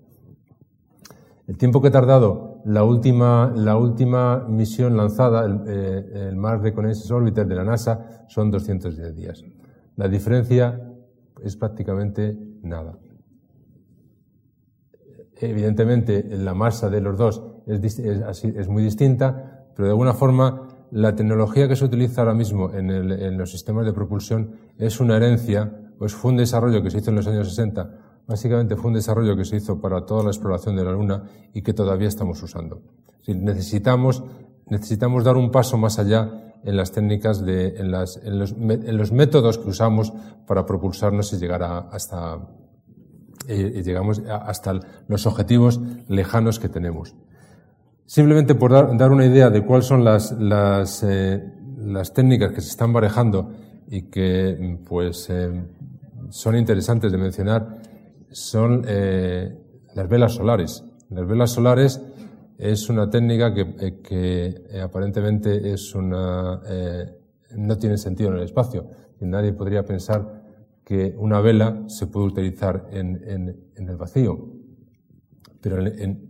El 1.47 1.59
tiempo 1.59 1.83
que 1.83 1.89
ha 1.89 1.91
tardado 1.91 2.63
la 2.65 2.85
última, 2.85 3.53
la 3.55 3.77
última 3.77 4.47
misión 4.49 4.97
lanzada, 4.97 5.45
el, 5.45 5.61
eh, 5.67 6.29
el 6.29 6.37
Mars 6.37 6.63
Reconnaissance 6.63 7.13
Orbiter 7.13 7.47
de 7.47 7.55
la 7.55 7.65
NASA, 7.65 8.25
son 8.29 8.51
210 8.51 9.15
días. 9.15 9.45
La 9.97 10.09
diferencia 10.09 10.81
es 11.43 11.57
prácticamente 11.57 12.39
nada. 12.63 12.99
Evidentemente, 15.37 16.25
la 16.31 16.55
masa 16.55 16.89
de 16.89 17.01
los 17.01 17.19
dos 17.19 17.43
es 17.67 18.69
muy 18.69 18.83
distinta, 18.83 19.67
pero 19.75 19.87
de 19.87 19.93
alguna 19.93 20.15
forma 20.15 20.64
la 20.95 21.17
tecnología 21.17 21.67
que 21.67 21.75
se 21.75 21.85
utiliza 21.85 22.21
ahora 22.21 22.35
mismo 22.35 22.73
en, 22.73 23.37
los 23.37 23.51
sistemas 23.51 23.85
de 23.85 23.93
propulsión 23.93 24.53
es 24.79 25.01
una 25.01 25.17
herencia, 25.17 25.91
pues 25.99 26.15
fue 26.15 26.31
un 26.31 26.37
desarrollo 26.37 26.85
que 26.85 26.91
se 26.91 26.99
hizo 26.99 27.11
en 27.11 27.17
los 27.17 27.27
años 27.27 27.49
60, 27.49 28.23
básicamente 28.29 28.77
fue 28.77 28.91
un 28.91 28.95
desarrollo 28.95 29.37
que 29.37 29.45
se 29.45 29.57
hizo 29.57 29.81
para 29.81 30.07
toda 30.07 30.23
la 30.23 30.31
exploración 30.31 30.77
de 30.77 30.85
la 30.85 30.93
Luna 30.93 31.25
y 31.53 31.63
que 31.63 31.75
todavía 31.75 32.07
estamos 32.07 32.41
usando. 32.45 32.81
necesitamos, 33.27 34.23
dar 35.25 35.37
un 35.37 35.51
paso 35.51 35.77
más 35.79 35.99
allá 35.99 36.55
en 36.63 36.77
las 36.77 36.93
técnicas 36.93 37.45
de, 37.45 37.71
en, 37.77 37.91
las, 37.91 38.17
en, 38.23 38.39
los, 38.39 38.53
en 38.53 39.17
métodos 39.17 39.59
que 39.59 39.71
usamos 39.71 40.13
para 40.47 40.65
propulsarnos 40.65 41.33
y 41.33 41.39
llegar 41.39 41.65
a, 41.65 41.79
hasta, 41.79 42.39
y 43.49 43.83
llegamos 43.83 44.23
hasta 44.29 44.79
los 45.09 45.27
objetivos 45.27 45.81
lejanos 46.07 46.61
que 46.61 46.69
tenemos. 46.69 47.17
Simplemente 48.07 48.55
por 48.55 48.71
dar, 48.73 49.11
una 49.11 49.25
idea 49.25 49.49
de 49.49 49.65
cuáles 49.65 49.87
son 49.87 50.05
las, 50.05 50.33
las, 50.33 51.03
eh, 51.03 51.43
las, 51.79 52.13
técnicas 52.13 52.53
que 52.53 52.61
se 52.61 52.69
están 52.69 52.93
barajando 52.93 53.51
y 53.89 54.03
que 54.11 54.79
pues 54.87 55.29
eh, 55.31 55.65
son 56.29 56.57
interesantes 56.57 57.11
de 57.11 57.17
mencionar, 57.17 57.79
son 58.31 58.85
eh, 58.87 59.57
las 59.95 60.09
velas 60.09 60.35
solares. 60.35 60.85
Las 61.09 61.27
velas 61.27 61.51
solares 61.53 62.03
es 62.59 62.91
una 62.91 63.09
técnica 63.09 63.55
que, 63.55 64.01
que 64.03 64.81
aparentemente 64.83 65.73
es 65.73 65.95
una, 65.95 66.61
no 67.57 67.79
tiene 67.79 67.97
sentido 67.97 68.31
en 68.31 68.37
el 68.37 68.43
espacio. 68.45 68.87
Y 69.21 69.25
nadie 69.25 69.53
podría 69.53 69.85
pensar 69.85 70.43
que 70.85 71.15
una 71.17 71.41
vela 71.41 71.85
se 71.87 72.07
puede 72.07 72.27
utilizar 72.27 72.87
en, 72.93 73.23
en, 73.27 73.57
en 73.77 73.89
el 73.89 73.97
vacío. 73.97 74.64
Pero 75.65 75.83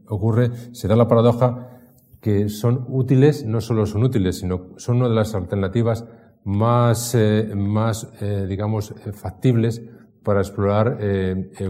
ocurre, 0.06 0.50
se 0.70 0.86
da 0.86 0.94
la 0.94 1.08
paradoja 1.08 1.80
que 2.20 2.48
son 2.48 2.86
útiles, 2.88 3.44
no 3.44 3.60
solo 3.60 3.84
son 3.84 4.04
útiles, 4.04 4.38
sino 4.38 4.68
son 4.76 4.98
una 4.98 5.08
de 5.08 5.14
las 5.16 5.34
alternativas 5.34 6.04
más, 6.44 7.16
eh, 7.16 7.52
más 7.56 8.08
eh, 8.20 8.46
digamos, 8.48 8.92
eh, 8.92 9.12
factibles 9.12 9.82
para 10.22 10.40
explorar 10.40 10.98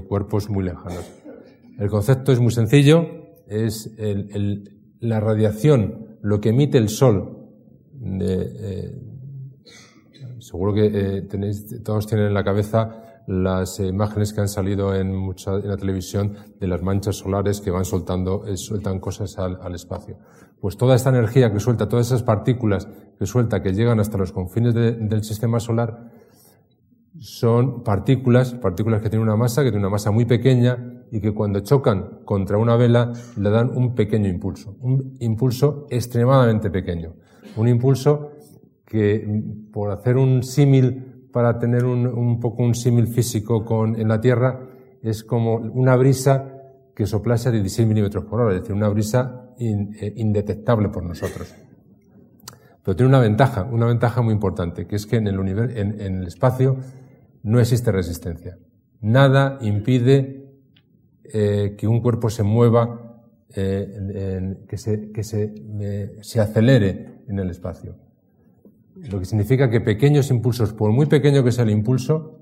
cuerpos 0.07 0.49
muy 0.49 0.63
lejanos. 0.63 1.11
El 1.77 1.89
concepto 1.89 2.31
es 2.31 2.39
muy 2.39 2.53
sencillo, 2.53 3.05
es 3.49 3.93
el, 3.99 4.79
la 5.01 5.19
radiación, 5.19 6.19
lo 6.23 6.41
que 6.41 6.51
emite 6.51 6.79
el 6.79 6.89
Sol. 6.89 7.49
seguro 10.39 10.73
que 10.73 11.23
tenéis, 11.29 11.83
todos 11.83 12.07
tienen 12.07 12.27
en 12.29 12.35
la 12.35 12.45
cabeza 12.45 13.04
las 13.27 13.81
imágenes 13.81 14.33
que 14.33 14.41
han 14.41 14.49
salido 14.49 14.95
en, 14.95 15.15
mucha, 15.15 15.55
en 15.55 15.69
la 15.69 15.77
televisión 15.77 16.35
de 16.61 16.67
las 16.67 16.83
manchas 16.83 17.17
solares 17.17 17.61
que 17.61 17.71
van 17.71 17.85
soltando, 17.85 18.47
eh, 18.47 18.57
sueltan 18.57 19.01
cosas 19.01 19.39
al, 19.39 19.75
espacio. 19.75 20.19
Pues 20.61 20.77
toda 20.77 20.95
esta 20.95 21.11
energía 21.11 21.53
que 21.53 21.61
suelta, 21.61 21.89
todas 21.89 22.07
esas 22.07 22.23
partículas 22.23 22.89
que 23.19 23.27
suelta, 23.27 23.63
que 23.63 23.73
llegan 23.73 24.01
hasta 24.01 24.19
los 24.19 24.33
confines 24.33 24.75
de, 24.75 24.93
del 24.93 25.25
sistema 25.25 25.61
solar, 25.61 26.11
son 27.19 27.85
partículas, 27.85 28.55
partículas 28.55 29.01
que 29.01 29.09
tienen 29.09 29.27
una 29.27 29.37
masa, 29.37 29.63
que 29.63 29.71
tienen 29.71 29.87
una 29.87 29.93
masa 29.93 30.11
muy 30.11 30.25
pequeña 30.25 31.05
y 31.11 31.21
que 31.21 31.33
cuando 31.33 31.61
chocan 31.61 32.21
contra 32.25 32.59
una 32.59 32.77
vela 32.77 33.13
le 33.37 33.51
dan 33.51 33.71
un 33.75 33.95
pequeño 33.95 34.29
impulso, 34.29 34.77
un 34.81 35.17
impulso 35.21 35.87
extremadamente 35.91 36.71
pequeño, 36.71 37.15
un 37.57 37.69
impulso 37.69 38.33
que, 38.85 39.27
por 39.73 39.93
hacer 39.93 40.17
un 40.17 40.43
símil 40.43 41.14
para 41.35 41.59
tener 41.59 41.85
un, 41.85 42.39
poco 42.39 42.63
un 42.63 42.77
símil 42.77 43.09
físico 43.09 43.65
con, 43.65 44.01
en 44.01 44.07
la 44.07 44.21
Tierra, 44.21 44.69
es 45.03 45.25
como 45.25 45.57
una 45.57 45.97
brisa 45.97 46.63
que 46.95 47.07
soplase 47.07 47.49
a 47.49 47.53
16 47.53 47.89
milímetros 47.89 48.25
por 48.25 48.41
hora, 48.41 48.55
es 48.55 48.61
decir, 48.61 48.73
una 48.73 48.89
brisa 48.89 49.51
eh, 49.59 50.13
indetectable 50.15 50.91
por 50.91 51.03
nosotros. 51.03 51.53
Pero 52.85 52.95
tiene 52.95 53.09
una 53.09 53.19
ventaja, 53.19 53.65
una 53.65 53.87
ventaja 53.87 54.23
muy 54.23 54.33
importante, 54.33 54.87
que 54.87 54.95
es 54.95 55.07
que 55.07 55.17
en 55.17 55.27
el, 55.27 55.49
en, 55.77 56.01
en 56.01 56.19
el 56.19 56.27
espacio 56.29 56.77
no 57.43 57.59
existe 57.59 57.91
resistencia. 57.91 58.57
Nada 59.01 59.59
impide 59.61 60.53
eh, 61.25 61.75
que 61.77 61.89
un 61.89 62.01
cuerpo 62.01 62.31
se 62.31 62.45
mueva, 62.45 63.25
eh, 63.57 64.57
que, 64.69 64.79
se, 64.79 65.11
que 65.11 65.25
se, 65.25 65.53
se 66.21 66.41
acelere 66.41 67.25
en 67.27 67.41
el 67.41 67.51
espacio 67.51 68.04
lo 69.11 69.19
que 69.19 69.25
significa 69.25 69.71
que 69.71 69.81
pequeños 69.81 70.31
impulsos, 70.31 70.73
por 70.73 70.93
muy 70.93 71.07
pequeño 71.07 71.45
que 71.45 71.53
sea 71.53 71.65
el 71.65 71.71
impulso, 71.71 72.41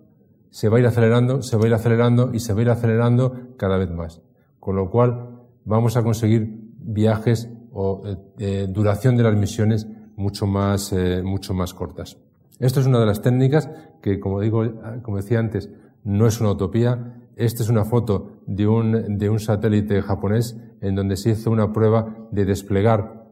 se 0.51 0.69
va 0.69 0.77
a 0.77 0.81
ir 0.81 0.87
acelerando, 0.87 1.43
se 1.43 1.57
va 1.57 1.65
a 1.65 1.67
ir 1.69 1.75
acelerando 1.75 2.31
y 2.33 2.41
se 2.41 2.53
va 2.53 2.61
a 2.61 2.63
ir 2.63 2.71
acelerando 2.71 3.55
cada 3.57 3.79
vez 3.79 3.91
más. 3.91 4.21
Con 4.61 4.77
lo 4.77 4.91
cual 4.91 5.41
vamos 5.65 5.97
a 5.97 6.03
conseguir 6.03 6.61
viajes 6.79 7.49
o 7.73 8.03
eh, 8.05 8.17
eh, 8.39 8.67
duración 8.69 9.17
de 9.17 9.23
las 9.23 9.35
misiones 9.35 9.89
mucho 10.15 10.47
más, 10.47 10.93
eh, 10.93 11.23
mucho 11.25 11.55
más 11.55 11.73
cortas. 11.73 12.19
Esto 12.59 12.81
es 12.81 12.87
una 12.87 13.01
de 13.01 13.07
las 13.07 13.23
técnicas 13.23 13.69
que, 14.03 14.21
como 14.21 14.41
digo, 14.41 14.63
como 15.03 15.17
decía 15.17 15.39
antes, 15.39 15.71
no 16.05 16.27
es 16.27 16.41
una 16.41 16.53
utopía. 16.53 17.19
Esta 17.35 17.63
es 17.63 17.71
una 17.71 17.85
foto 17.85 18.43
de 18.47 18.69
un, 18.69 19.19
de 19.19 19.31
un 19.31 19.41
satélite 19.41 20.03
japonés 20.03 20.57
en 20.81 20.95
donde 20.95 21.17
se 21.17 21.31
hizo 21.31 21.51
una 21.51 21.73
prueba 21.73 22.29
de 22.31 22.45
desplegar 22.45 23.25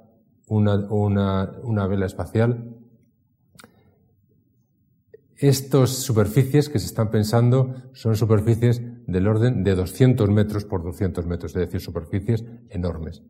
una, 0.49 0.75
una, 0.91 1.53
una 1.63 1.87
vela 1.87 2.07
espacial 2.07 2.80
estas 5.41 5.91
superficies 5.91 6.69
que 6.69 6.79
se 6.79 6.85
están 6.85 7.11
pensando 7.11 7.75
son 7.95 8.15
superficies 8.15 8.83
del 9.07 9.27
orden 9.27 9.65
de 9.65 9.75
200 9.75 10.29
metros 10.29 10.67
por 10.67 10.83
200 10.85 11.25
metros, 11.27 11.57
es 11.57 11.63
decir, 11.63 11.81
superficies 11.81 12.45
enormes. 12.69 13.23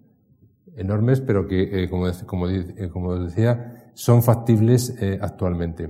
Enormes, 0.77 1.21
pero 1.21 1.47
que, 1.47 1.85
eh, 1.85 1.89
como, 1.89 2.09
eh, 2.09 2.89
como, 2.93 3.17
decía, 3.17 3.93
son 3.95 4.25
factibles 4.25 4.97
eh, 5.01 5.21
actualmente. 5.23 5.89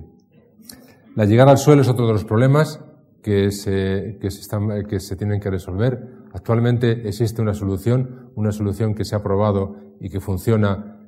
La 1.17 1.25
llegada 1.25 1.53
al 1.53 1.59
suelo 1.59 1.81
es 1.81 1.89
otro 1.89 2.07
de 2.07 2.12
los 2.12 2.25
problemas 2.25 2.81
que 3.23 3.50
se, 3.50 4.19
que 4.21 4.31
se, 4.31 5.00
se 5.00 5.17
tienen 5.17 5.41
que 5.41 5.50
resolver. 5.50 6.07
Actualmente 6.35 7.09
existe 7.09 7.41
una 7.41 7.55
solución, 7.55 8.31
una 8.35 8.53
solución 8.53 8.95
que 8.95 9.07
se 9.07 9.17
ha 9.17 9.23
probado 9.23 9.77
y 10.00 10.11
que 10.11 10.21
funciona 10.21 10.99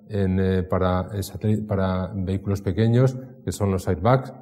para, 0.69 1.09
para 1.66 2.12
vehículos 2.14 2.61
pequeños, 2.61 3.16
que 3.45 3.52
son 3.52 3.71
los 3.71 3.85
sidebags, 3.85 4.35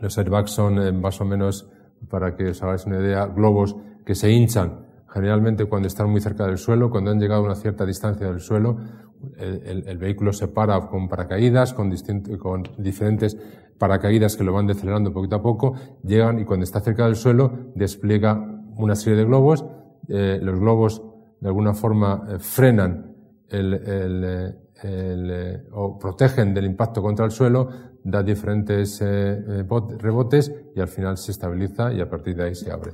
los 0.00 0.16
airbags 0.18 0.50
son 0.50 0.78
eh, 0.78 0.92
más 0.92 1.20
o 1.20 1.24
menos, 1.24 1.68
para 2.08 2.34
que 2.36 2.50
os 2.50 2.62
hagáis 2.62 2.86
una 2.86 2.98
idea, 2.98 3.26
globos 3.26 3.76
que 4.04 4.14
se 4.14 4.30
hinchan 4.30 4.86
generalmente 5.08 5.64
cuando 5.64 5.88
están 5.88 6.10
muy 6.10 6.20
cerca 6.20 6.46
del 6.46 6.58
suelo, 6.58 6.90
cuando 6.90 7.10
han 7.10 7.18
llegado 7.18 7.42
a 7.42 7.44
una 7.46 7.54
cierta 7.54 7.86
distancia 7.86 8.26
del 8.26 8.40
suelo, 8.40 8.76
el, 9.38 9.98
vehículo 9.98 10.32
se 10.32 10.48
para 10.48 10.78
con 10.86 11.08
paracaídas, 11.08 11.72
con, 11.72 11.92
con, 12.38 12.62
diferentes 12.76 13.36
paracaídas 13.78 14.36
que 14.36 14.44
lo 14.44 14.52
van 14.52 14.66
decelerando 14.66 15.12
poquito 15.12 15.36
a 15.36 15.42
poco, 15.42 15.74
llegan 16.04 16.38
y 16.38 16.44
cuando 16.44 16.64
está 16.64 16.80
cerca 16.80 17.06
del 17.06 17.16
suelo 17.16 17.52
despliega 17.74 18.34
una 18.76 18.94
serie 18.94 19.18
de 19.18 19.24
globos, 19.24 19.64
eh, 20.08 20.38
los 20.42 20.58
globos 20.58 21.02
de 21.40 21.48
alguna 21.48 21.74
forma 21.74 22.26
eh, 22.28 22.38
frenan 22.38 23.14
el, 23.48 23.74
el, 24.82 25.66
o 25.72 25.98
protegen 25.98 26.54
del 26.54 26.66
impacto 26.66 27.02
contra 27.02 27.24
el 27.24 27.30
suelo, 27.30 27.68
da 28.10 28.22
diferentes 28.22 29.00
eh, 29.02 29.06
eh, 29.06 29.64
rebotes 29.98 30.52
y 30.74 30.80
al 30.80 30.88
final 30.88 31.16
se 31.16 31.32
estabiliza 31.32 31.92
y 31.92 32.00
a 32.00 32.08
partir 32.08 32.36
de 32.36 32.44
ahí 32.44 32.54
se 32.54 32.70
abre. 32.70 32.92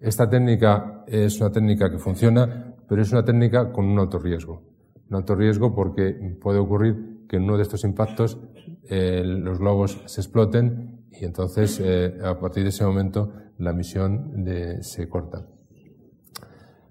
Esta 0.00 0.28
técnica 0.28 1.04
es 1.06 1.40
una 1.40 1.50
técnica 1.50 1.90
que 1.90 1.98
funciona, 1.98 2.74
pero 2.88 3.02
es 3.02 3.12
una 3.12 3.24
técnica 3.24 3.72
con 3.72 3.86
un 3.86 3.98
alto 3.98 4.18
riesgo. 4.18 4.62
un 5.10 5.16
alto 5.16 5.34
riesgo 5.34 5.74
porque 5.74 6.12
puede 6.40 6.58
ocurrir 6.58 7.26
que 7.28 7.36
en 7.36 7.44
uno 7.44 7.56
de 7.56 7.62
estos 7.62 7.84
impactos 7.84 8.38
eh, 8.88 9.22
los 9.24 9.58
globos 9.58 10.02
se 10.06 10.20
exploten 10.20 11.06
y 11.10 11.24
entonces 11.24 11.82
a 12.22 12.38
partir 12.38 12.62
de 12.62 12.68
ese 12.68 12.84
momento 12.84 13.32
la 13.58 13.72
misión 13.72 14.44
se 14.82 15.08
corta. 15.08 15.46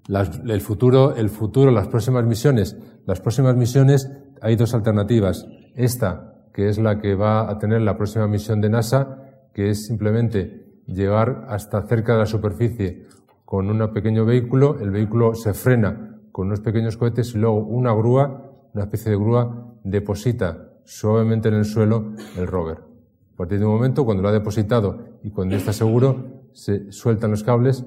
el 0.08 0.60
futuro, 0.60 1.16
el 1.16 1.30
futuro, 1.30 1.70
las 1.70 1.88
próximas 1.88 2.24
misiones, 2.26 2.76
las 3.06 3.20
próximas 3.20 3.56
misiones 3.56 4.10
hay 4.42 4.56
dos 4.56 4.74
alternativas. 4.74 5.46
Esta, 5.74 6.37
que 6.58 6.68
es 6.68 6.76
la 6.76 6.98
que 6.98 7.14
va 7.14 7.48
a 7.48 7.56
tener 7.60 7.82
la 7.82 7.96
próxima 7.96 8.26
misión 8.26 8.60
de 8.60 8.68
NASA, 8.68 9.22
que 9.54 9.70
es 9.70 9.86
simplemente 9.86 10.66
llegar 10.86 11.46
hasta 11.48 11.82
cerca 11.82 12.14
de 12.14 12.18
la 12.18 12.26
superficie 12.26 13.06
con 13.44 13.70
un 13.70 13.92
pequeño 13.92 14.24
vehículo, 14.24 14.76
el 14.80 14.90
vehículo 14.90 15.36
se 15.36 15.54
frena 15.54 16.18
con 16.32 16.48
unos 16.48 16.58
pequeños 16.58 16.96
cohetes 16.96 17.32
y 17.36 17.38
luego 17.38 17.58
una 17.58 17.92
grúa, 17.92 18.50
una 18.74 18.82
especie 18.82 19.12
de 19.12 19.18
grúa, 19.18 19.72
deposita 19.84 20.70
suavemente 20.84 21.46
en 21.46 21.54
el 21.54 21.64
suelo 21.64 22.14
el 22.36 22.48
rover. 22.48 22.78
A 22.78 23.36
partir 23.36 23.60
de 23.60 23.64
un 23.64 23.74
momento, 23.74 24.04
cuando 24.04 24.24
lo 24.24 24.28
ha 24.28 24.32
depositado 24.32 25.20
y 25.22 25.30
cuando 25.30 25.54
está 25.54 25.72
seguro, 25.72 26.48
se 26.54 26.90
sueltan 26.90 27.30
los 27.30 27.44
cables 27.44 27.86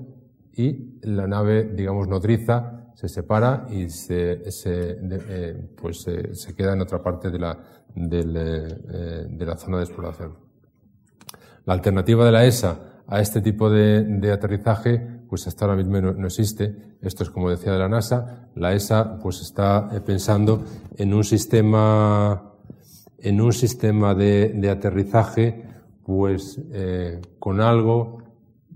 y 0.53 0.97
la 1.01 1.27
nave, 1.27 1.65
digamos, 1.65 2.07
nodriza 2.07 2.80
se 2.95 3.07
separa 3.07 3.65
y 3.69 3.89
se, 3.89 4.41
eh, 4.65 5.69
pues, 5.75 6.05
se 6.33 6.55
queda 6.55 6.73
en 6.73 6.81
otra 6.81 7.01
parte 7.01 7.29
de 7.29 7.39
la, 7.39 7.57
eh, 7.95 9.25
de 9.29 9.45
la 9.45 9.57
zona 9.57 9.77
de 9.77 9.83
exploración. 9.83 10.35
La 11.65 11.73
alternativa 11.73 12.25
de 12.25 12.31
la 12.31 12.45
ESA 12.45 13.03
a 13.07 13.19
este 13.19 13.41
tipo 13.41 13.69
de, 13.69 14.31
aterrizaje, 14.31 15.21
pues 15.27 15.47
hasta 15.47 15.65
ahora 15.65 15.77
mismo 15.77 15.99
no, 15.99 16.27
existe. 16.27 16.95
Esto 17.01 17.23
es 17.23 17.29
como 17.29 17.49
decía 17.49 17.73
de 17.73 17.79
la 17.79 17.89
NASA. 17.89 18.49
La 18.55 18.73
ESA, 18.73 19.17
pues 19.19 19.41
está 19.41 19.89
eh, 19.91 20.01
pensando 20.01 20.63
en 20.97 21.13
un 21.13 21.23
sistema, 21.23 22.53
en 23.17 23.41
un 23.41 23.53
sistema 23.53 24.15
de, 24.15 24.69
aterrizaje, 24.69 25.65
pues 26.03 26.59
con 27.39 27.61
algo, 27.61 28.23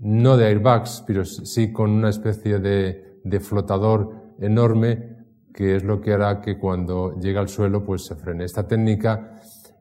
no 0.00 0.36
de 0.36 0.46
airbags, 0.46 1.02
pero 1.06 1.24
sí 1.24 1.72
con 1.72 1.90
una 1.90 2.10
especie 2.10 2.58
de, 2.58 3.05
de 3.26 3.40
flotador 3.40 4.34
enorme 4.38 5.16
que 5.52 5.74
es 5.74 5.84
lo 5.84 6.00
que 6.00 6.12
hará 6.12 6.40
que 6.40 6.58
cuando 6.58 7.18
llega 7.18 7.40
al 7.40 7.48
suelo 7.48 7.82
pues 7.82 8.04
se 8.04 8.14
frene. 8.14 8.44
Esta 8.44 8.68
técnica 8.68 9.40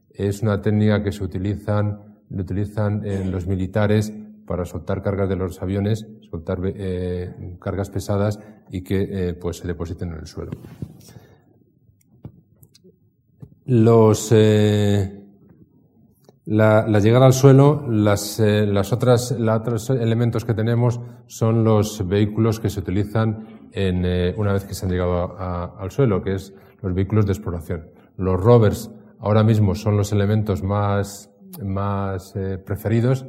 es 0.10 0.42
una 0.42 0.62
técnica 0.62 1.04
que 1.04 1.12
se 1.12 1.24
utilizan, 1.24 2.18
utilizan 2.30 3.06
en 3.06 3.30
los 3.30 3.46
militares 3.46 4.12
para 4.48 4.64
soltar 4.64 5.02
cargas 5.02 5.28
de 5.28 5.36
los 5.36 5.62
aviones, 5.62 6.08
soltar 6.30 6.60
eh, 6.64 7.58
cargas 7.60 7.90
pesadas 7.90 8.40
y 8.72 8.82
que 8.82 9.02
eh, 9.02 9.34
pues 9.34 9.58
se 9.58 9.68
depositen 9.68 10.14
en 10.14 10.20
el 10.20 10.28
suelo. 10.28 10.52
Los, 13.66 14.32
eh, 14.32 15.15
la, 16.46 17.00
llegada 17.00 17.26
al 17.26 17.34
suelo, 17.34 17.86
las, 17.90 18.40
las 18.40 18.94
otras, 18.94 19.32
los 19.32 19.56
otros 19.56 19.90
elementos 19.90 20.46
que 20.46 20.54
tenemos 20.54 21.02
son 21.26 21.64
los 21.64 22.08
vehículos 22.08 22.60
que 22.60 22.70
se 22.70 22.80
utilizan 22.80 23.70
en, 23.72 24.06
eh, 24.06 24.34
una 24.38 24.54
vez 24.54 24.66
que 24.66 24.76
se 24.76 24.86
han 24.86 24.92
llegado 24.92 25.38
al 25.38 25.90
suelo, 25.90 26.22
que 26.22 26.36
es 26.36 26.54
los 26.82 26.94
vehículos 26.94 27.26
de 27.26 27.32
exploración. 27.32 27.90
Los 28.18 28.40
rovers 28.40 28.92
ahora 29.20 29.44
mismo 29.44 29.74
son 29.74 29.98
los 29.98 30.12
elementos 30.12 30.62
más, 30.62 31.32
más 31.64 32.36
eh, 32.36 32.60
preferidos. 32.60 33.26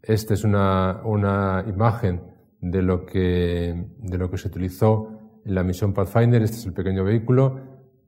Esta 0.00 0.34
es 0.34 0.44
una, 0.44 1.00
una 1.04 1.64
imagen 1.66 2.22
de 2.60 2.82
lo, 2.82 3.04
que, 3.04 3.88
de 3.98 4.18
lo 4.18 4.30
que 4.30 4.38
se 4.38 4.48
utilizó 4.48 5.08
en 5.44 5.54
la 5.54 5.64
misión 5.64 5.92
Pathfinder. 5.92 6.42
Este 6.42 6.58
es 6.58 6.66
el 6.66 6.72
pequeño 6.72 7.02
vehículo 7.02 7.60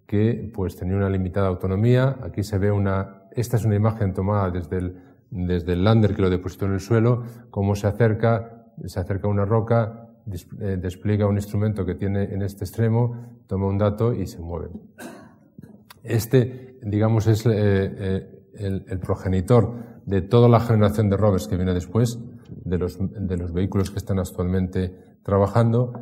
que 0.06 0.50
pues 0.54 0.76
tenía 0.76 0.96
una 0.96 1.10
limitada 1.10 1.48
autonomía. 1.48 2.16
Aquí 2.22 2.42
se 2.42 2.58
ve 2.58 2.70
una, 2.70 3.17
esta 3.32 3.56
es 3.56 3.64
una 3.64 3.76
imagen 3.76 4.12
tomada 4.12 4.50
desde 4.50 4.78
el, 4.78 4.96
desde 5.30 5.72
el 5.72 5.84
lander 5.84 6.14
que 6.14 6.22
lo 6.22 6.30
depositó 6.30 6.66
en 6.66 6.72
el 6.72 6.80
suelo, 6.80 7.24
cómo 7.50 7.74
se 7.74 7.86
acerca, 7.86 8.66
se 8.84 9.00
acerca 9.00 9.28
a 9.28 9.30
una 9.30 9.44
roca, 9.44 10.08
eh, 10.60 10.76
despliega 10.80 11.26
un 11.26 11.36
instrumento 11.36 11.86
que 11.86 11.94
tiene 11.94 12.24
en 12.24 12.42
este 12.42 12.64
extremo, 12.64 13.42
toma 13.46 13.66
un 13.66 13.78
dato 13.78 14.12
y 14.12 14.26
se 14.26 14.40
mueve. 14.40 14.70
Este, 16.02 16.78
digamos, 16.82 17.26
es 17.26 17.46
eh, 17.46 17.52
eh, 17.54 18.44
el, 18.54 18.98
progenitor 18.98 19.74
de 20.04 20.22
toda 20.22 20.48
la 20.48 20.60
generación 20.60 21.08
de 21.08 21.16
rovers 21.16 21.48
que 21.48 21.56
viene 21.56 21.72
después, 21.72 22.18
de 22.50 22.78
los, 22.78 22.98
de 23.00 23.36
los 23.36 23.52
vehículos 23.52 23.90
que 23.90 23.98
están 23.98 24.18
actualmente 24.18 24.94
trabajando 25.22 25.92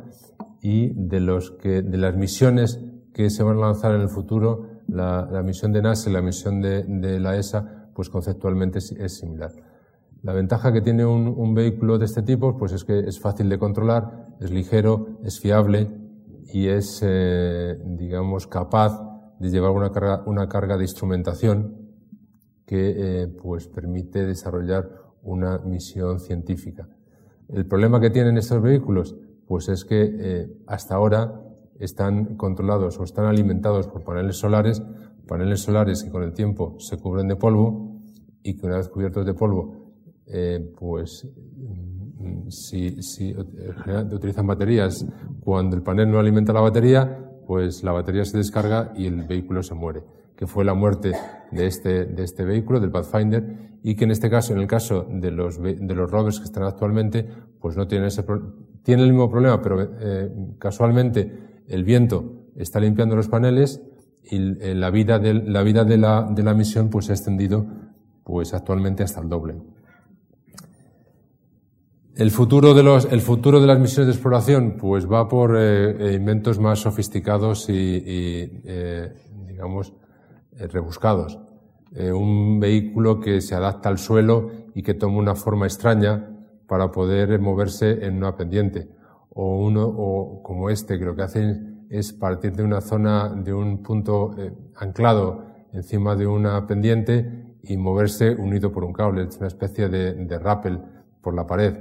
y 0.61 0.93
de, 0.93 1.19
los 1.19 1.57
de 1.61 1.97
las 1.97 2.15
misiones 2.15 2.81
que 3.13 3.29
se 3.29 3.43
van 3.43 3.57
a 3.57 3.61
lanzar 3.61 3.95
en 3.95 4.01
el 4.01 4.09
futuro. 4.09 4.76
La, 4.87 5.41
misión 5.43 5.71
de 5.73 5.81
NASA 5.81 6.09
y 6.09 6.13
la 6.13 6.21
misión 6.21 6.61
de, 6.61 6.83
de 6.83 7.19
la 7.19 7.35
ESA, 7.35 7.89
pues 7.93 8.09
conceptualmente 8.09 8.79
es 8.79 9.17
similar. 9.17 9.51
La 10.23 10.33
ventaja 10.33 10.73
que 10.73 10.81
tiene 10.81 11.05
un, 11.05 11.53
vehículo 11.53 11.97
de 11.97 12.05
este 12.05 12.21
tipo 12.21 12.57
pues 12.57 12.71
es 12.71 12.83
que 12.83 12.99
es 12.99 13.19
fácil 13.19 13.49
de 13.49 13.59
controlar, 13.59 14.27
es 14.41 14.51
ligero, 14.51 15.19
es 15.23 15.39
fiable 15.39 15.89
y 16.51 16.67
es, 16.67 17.01
eh, 17.03 17.77
digamos, 17.85 18.47
capaz 18.47 18.99
de 19.39 19.49
llevar 19.49 19.71
una 19.71 19.91
carga, 19.91 20.23
una 20.25 20.49
carga 20.49 20.75
de 20.75 20.83
instrumentación 20.83 21.77
que 22.65 23.21
eh, 23.21 23.27
pues 23.27 23.67
permite 23.67 24.25
desarrollar 24.25 24.89
una 25.23 25.59
misión 25.59 26.19
científica. 26.19 26.89
El 27.47 27.65
problema 27.65 28.01
que 28.01 28.09
tienen 28.09 28.37
estos 28.37 28.61
vehículos 28.61 29.15
pues 29.47 29.69
es 29.69 29.85
que 29.85 30.15
eh, 30.19 30.49
hasta 30.67 30.95
ahora 30.95 31.41
están 31.79 32.35
controlados 32.35 32.99
o 32.99 33.03
están 33.03 33.25
alimentados 33.25 33.87
por 33.87 34.03
paneles 34.03 34.37
solares, 34.37 34.81
paneles 35.27 35.61
solares 35.61 36.03
que 36.03 36.09
con 36.09 36.23
el 36.23 36.33
tiempo 36.33 36.75
se 36.79 36.97
cubren 36.97 37.27
de 37.27 37.35
polvo 37.35 37.99
y 38.43 38.55
que 38.55 38.65
una 38.65 38.77
vez 38.77 38.89
cubiertos 38.89 39.25
de 39.25 39.33
polvo 39.33 39.87
eh, 40.29 40.73
pues 40.77 41.25
mm, 41.25 42.49
si, 42.49 43.01
si 43.01 43.33
utilizan 43.33 44.45
baterías, 44.45 45.05
cuando 45.39 45.75
el 45.75 45.83
panel 45.83 46.11
no 46.11 46.19
alimenta 46.19 46.51
la 46.51 46.61
batería, 46.61 47.27
pues 47.45 47.83
la 47.83 47.93
batería 47.93 48.25
se 48.25 48.37
descarga 48.37 48.91
y 48.95 49.05
el 49.05 49.23
vehículo 49.23 49.63
se 49.63 49.73
muere, 49.73 50.03
que 50.35 50.45
fue 50.45 50.65
la 50.65 50.73
muerte 50.73 51.13
de 51.51 51.65
este, 51.65 52.05
de 52.05 52.23
este 52.23 52.43
vehículo, 52.43 52.81
del 52.81 52.91
Pathfinder, 52.91 53.79
y 53.83 53.95
que 53.95 54.03
en 54.03 54.11
este 54.11 54.29
caso, 54.29 54.51
en 54.51 54.59
el 54.59 54.67
caso 54.67 55.07
de 55.09 55.31
los, 55.31 55.61
de 55.61 55.95
los 55.95 56.11
rovers 56.11 56.39
que 56.39 56.45
están 56.45 56.63
actualmente, 56.63 57.25
pues 57.61 57.77
no 57.77 57.87
tienen 57.87 58.07
ese 58.07 58.23
tiene 58.83 59.03
el 59.03 59.09
mismo 59.09 59.29
problema, 59.29 59.61
pero 59.61 59.81
eh, 59.81 60.29
casualmente 60.59 61.46
el 61.67 61.83
viento 61.83 62.45
está 62.55 62.79
limpiando 62.79 63.15
los 63.15 63.27
paneles 63.27 63.81
y 64.23 64.37
eh, 64.61 64.75
la 64.75 64.89
vida 64.89 65.19
de 65.19 65.33
la 65.33 65.63
vida 65.63 65.83
de 65.85 65.97
la, 65.97 66.27
de 66.29 66.43
la 66.43 66.53
misión 66.53 66.89
pues 66.89 67.05
se 67.05 67.11
ha 67.11 67.15
extendido 67.15 67.65
pues 68.23 68.53
actualmente 68.53 69.03
hasta 69.03 69.21
el 69.21 69.29
doble. 69.29 69.55
El 72.15 72.31
futuro 72.31 72.73
de 72.73 72.81
los, 72.81 73.05
el 73.11 73.21
futuro 73.21 73.61
de 73.61 73.67
las 73.67 73.79
misiones 73.79 74.07
de 74.07 74.13
exploración, 74.13 74.75
pues 74.77 75.09
va 75.09 75.27
por 75.27 75.55
eh, 75.55 75.91
eh, 75.99 76.13
inventos 76.15 76.59
más 76.59 76.79
sofisticados 76.79 77.69
y, 77.69 78.49
digamos, 79.47 79.93
rebuscados. 80.51 81.37
un 81.95 82.59
vehículo 82.59 83.19
que 83.19 83.39
se 83.39 83.53
adapta 83.53 83.89
al 83.89 83.99
suelo 83.99 84.49
y 84.73 84.81
que 84.81 84.95
toma 84.95 85.19
una 85.19 85.35
forma 85.35 85.67
extraña 85.67 86.27
para 86.67 86.91
poder 86.91 87.39
moverse 87.39 88.05
en 88.05 88.17
una 88.17 88.35
pendiente. 88.35 88.89
O 89.39 89.57
uno, 89.57 89.85
o 89.85 90.41
como 90.41 90.69
este, 90.69 90.97
que 90.97 91.05
lo 91.05 91.15
que 91.15 91.21
hacen 91.21 91.85
es 91.89 92.11
partir 92.11 92.53
de 92.53 92.63
una 92.63 92.81
zona, 92.81 93.29
de 93.29 93.53
un 93.53 93.83
punto 93.83 94.35
anclado 94.75 95.45
encima 95.73 96.15
de 96.15 96.25
una 96.25 96.65
pendiente 96.65 97.55
y 97.61 97.77
moverse 97.77 98.31
unido 98.33 98.71
por 98.71 98.83
un 98.83 98.93
cable. 98.93 99.23
Es 99.23 99.37
una 99.37 99.47
especie 99.47 99.89
de, 99.89 100.13
de 100.13 100.39
rappel 100.39 100.81
por 101.21 101.35
la 101.35 101.45
pared 101.45 101.77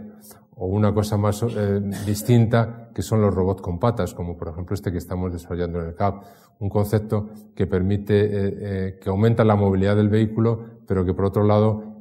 o 0.56 0.66
una 0.66 0.92
cosa 0.92 1.16
más 1.16 1.42
eh, 1.42 1.80
distinta 2.06 2.90
que 2.94 3.02
son 3.02 3.20
los 3.20 3.34
robots 3.34 3.60
con 3.60 3.78
patas, 3.78 4.14
como 4.14 4.36
por 4.36 4.48
ejemplo 4.48 4.74
este 4.74 4.90
que 4.90 4.98
estamos 4.98 5.32
desarrollando 5.32 5.80
en 5.80 5.88
el 5.88 5.94
CAP, 5.94 6.24
un 6.60 6.70
concepto 6.70 7.28
que 7.54 7.66
permite, 7.66 8.24
eh, 8.24 8.54
eh, 8.60 8.98
que 9.00 9.10
aumenta 9.10 9.44
la 9.44 9.54
movilidad 9.54 9.96
del 9.96 10.08
vehículo, 10.08 10.64
pero 10.86 11.04
que 11.04 11.12
por 11.12 11.26
otro 11.26 11.44
lado 11.44 11.94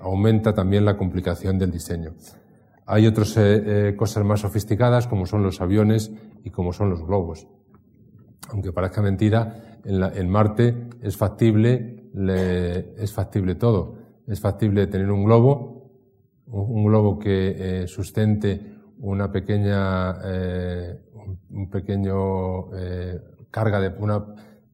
aumenta 0.00 0.54
también 0.54 0.86
la 0.86 0.96
complicación 0.96 1.58
del 1.58 1.70
diseño. 1.70 2.14
Hay 2.86 3.06
otras 3.06 3.38
cosas 3.96 4.24
más 4.24 4.40
sofisticadas 4.40 5.06
como 5.06 5.26
son 5.26 5.42
los 5.42 5.60
aviones 5.60 6.12
y 6.42 6.50
como 6.50 6.72
son 6.72 6.90
los 6.90 7.04
globos. 7.04 7.46
Aunque 8.50 8.72
parezca 8.72 9.00
mentira, 9.00 9.78
en, 9.84 10.02
en 10.02 10.28
Marte 10.28 10.88
es 11.00 11.16
factible, 11.16 12.10
es 12.96 13.12
factible 13.12 13.54
todo. 13.54 13.98
Es 14.26 14.40
factible 14.40 14.86
tener 14.88 15.10
un 15.10 15.24
globo 15.24 15.72
un 16.52 16.84
globo 16.84 17.18
que 17.18 17.82
eh, 17.82 17.86
sustente 17.86 18.60
una 18.98 19.32
pequeña, 19.32 20.18
eh, 20.24 21.00
un 21.50 21.70
pequeño 21.70 22.74
eh, 22.76 23.18
carga 23.50 23.80
de 23.80 23.88
una 23.98 24.24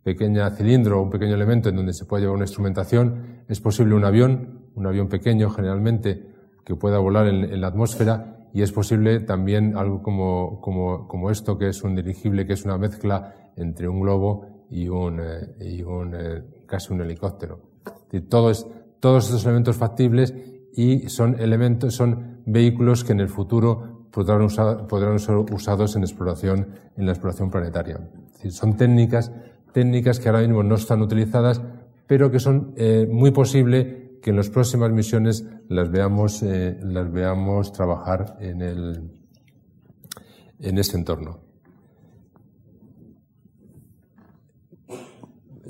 pequeña 0.03 0.51
cilindro 0.51 0.99
o 0.99 1.03
un 1.03 1.11
pequeño 1.11 1.35
elemento 1.35 1.69
en 1.69 1.77
donde 1.77 1.93
se 1.93 2.05
puede 2.05 2.23
llevar 2.23 2.37
una 2.37 2.45
instrumentación. 2.45 3.45
Es 3.49 3.61
posible 3.61 3.95
un 3.95 4.05
avión, 4.05 4.71
un 4.75 4.87
avión 4.87 5.09
pequeño 5.09 5.51
generalmente 5.51 6.35
que 6.69 6.77
pueda 6.77 6.99
volar 6.99 7.27
en, 7.29 7.61
la 7.63 7.69
atmósfera 7.69 8.47
y 8.53 8.61
es 8.61 8.73
posible 8.73 9.21
también 9.21 9.75
algo 9.75 10.03
como, 10.03 10.61
como, 10.61 11.09
como 11.09 11.31
esto, 11.31 11.57
que 11.57 11.71
es 11.71 11.83
un 11.83 11.97
dirigible, 11.97 12.47
que 12.47 12.53
es 12.53 12.67
una 12.67 12.77
mezcla 12.77 13.53
entre 13.57 13.89
un 13.89 14.03
globo 14.03 14.67
y 14.69 14.87
un, 14.87 15.19
eh, 15.19 15.55
y 15.61 15.83
un 15.83 16.15
eh, 16.15 16.43
casi 16.67 16.93
un 16.93 17.01
helicóptero. 17.01 17.59
Todos 18.29 18.67
estos 19.01 19.45
elementos 19.47 19.77
factibles 19.77 20.35
y 20.75 21.09
son 21.09 21.41
elementos, 21.41 21.95
son 21.95 22.43
vehículos 22.45 23.03
que 23.03 23.13
en 23.13 23.21
el 23.21 23.31
futuro 23.31 24.05
podrán, 24.11 24.43
usar, 24.43 24.87
podrán 24.87 25.19
ser 25.21 25.37
usados 25.37 25.97
en 25.97 26.03
exploración, 26.03 26.69
en 26.99 27.07
la 27.07 27.13
exploración 27.13 27.51
planetaria. 27.51 27.99
son 28.51 28.77
técnicas, 28.77 29.33
técnicas 29.73 30.21
que 30.21 30.29
ahora 30.29 30.43
mismo 30.43 30.63
no 30.63 30.75
están 30.75 31.01
utilizadas, 31.01 31.63
pero 32.07 32.31
que 32.31 32.41
son 32.41 32.75
eh, 32.77 33.09
muy 33.11 33.31
posible 33.31 34.08
que 34.23 34.31
en 34.31 34.37
las 34.37 34.51
próximas 34.51 34.91
misiones 34.93 35.45
las 35.69 35.91
veamos, 35.91 36.43
eh, 36.43 36.79
las 36.83 37.11
veamos 37.11 37.73
trabajar 37.73 38.37
en, 38.41 38.63
el, 38.63 39.11
en 40.61 40.79
ese 40.79 40.97
entorno. 40.97 41.41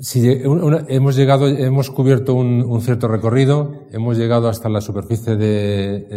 Si 0.01 0.21
hemos 0.25 1.15
llegado, 1.17 1.47
hemos 1.47 1.89
cubierto 1.91 2.33
un, 2.33 2.81
cierto 2.81 3.09
recorrido, 3.09 3.85
hemos 3.91 4.17
llegado 4.17 4.47
hasta 4.47 4.69
la 4.69 4.79
superficie 4.79 5.35
de, 5.35 6.07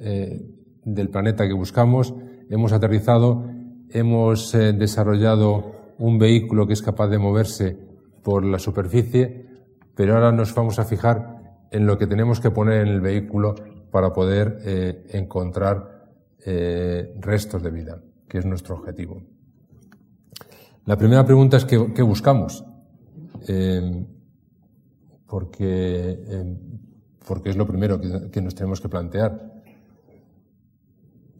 eh, 0.00 0.42
del 0.84 1.08
planeta 1.08 1.46
que 1.46 1.54
buscamos, 1.54 2.12
hemos 2.50 2.72
aterrizado, 2.72 3.44
hemos 3.90 4.50
desarrollado 4.52 5.94
un 5.98 6.18
vehículo 6.18 6.66
que 6.66 6.72
es 6.72 6.82
capaz 6.82 7.06
de 7.06 7.18
moverse 7.18 7.76
por 8.24 8.44
la 8.44 8.58
superficie, 8.58 9.46
pero 9.94 10.14
ahora 10.14 10.32
nos 10.32 10.52
vamos 10.54 10.80
a 10.80 10.84
fijar 10.84 11.37
en 11.70 11.86
lo 11.86 11.98
que 11.98 12.06
tenemos 12.06 12.40
que 12.40 12.50
poner 12.50 12.86
en 12.86 12.88
el 12.88 13.00
vehículo 13.00 13.54
para 13.90 14.12
poder 14.12 14.58
eh, 14.64 15.06
encontrar 15.10 16.06
eh, 16.44 17.14
restos 17.20 17.62
de 17.62 17.70
vida, 17.70 18.00
que 18.28 18.38
es 18.38 18.46
nuestro 18.46 18.76
objetivo. 18.76 19.22
La 20.86 20.96
primera 20.96 21.24
pregunta 21.24 21.56
es 21.56 21.64
¿qué, 21.64 22.02
buscamos? 22.02 22.64
Eh, 23.46 24.04
porque, 25.26 26.46
porque 27.26 27.50
es 27.50 27.56
lo 27.56 27.66
primero 27.66 28.00
que, 28.00 28.40
nos 28.40 28.54
tenemos 28.54 28.80
que 28.80 28.88
plantear. 28.88 29.62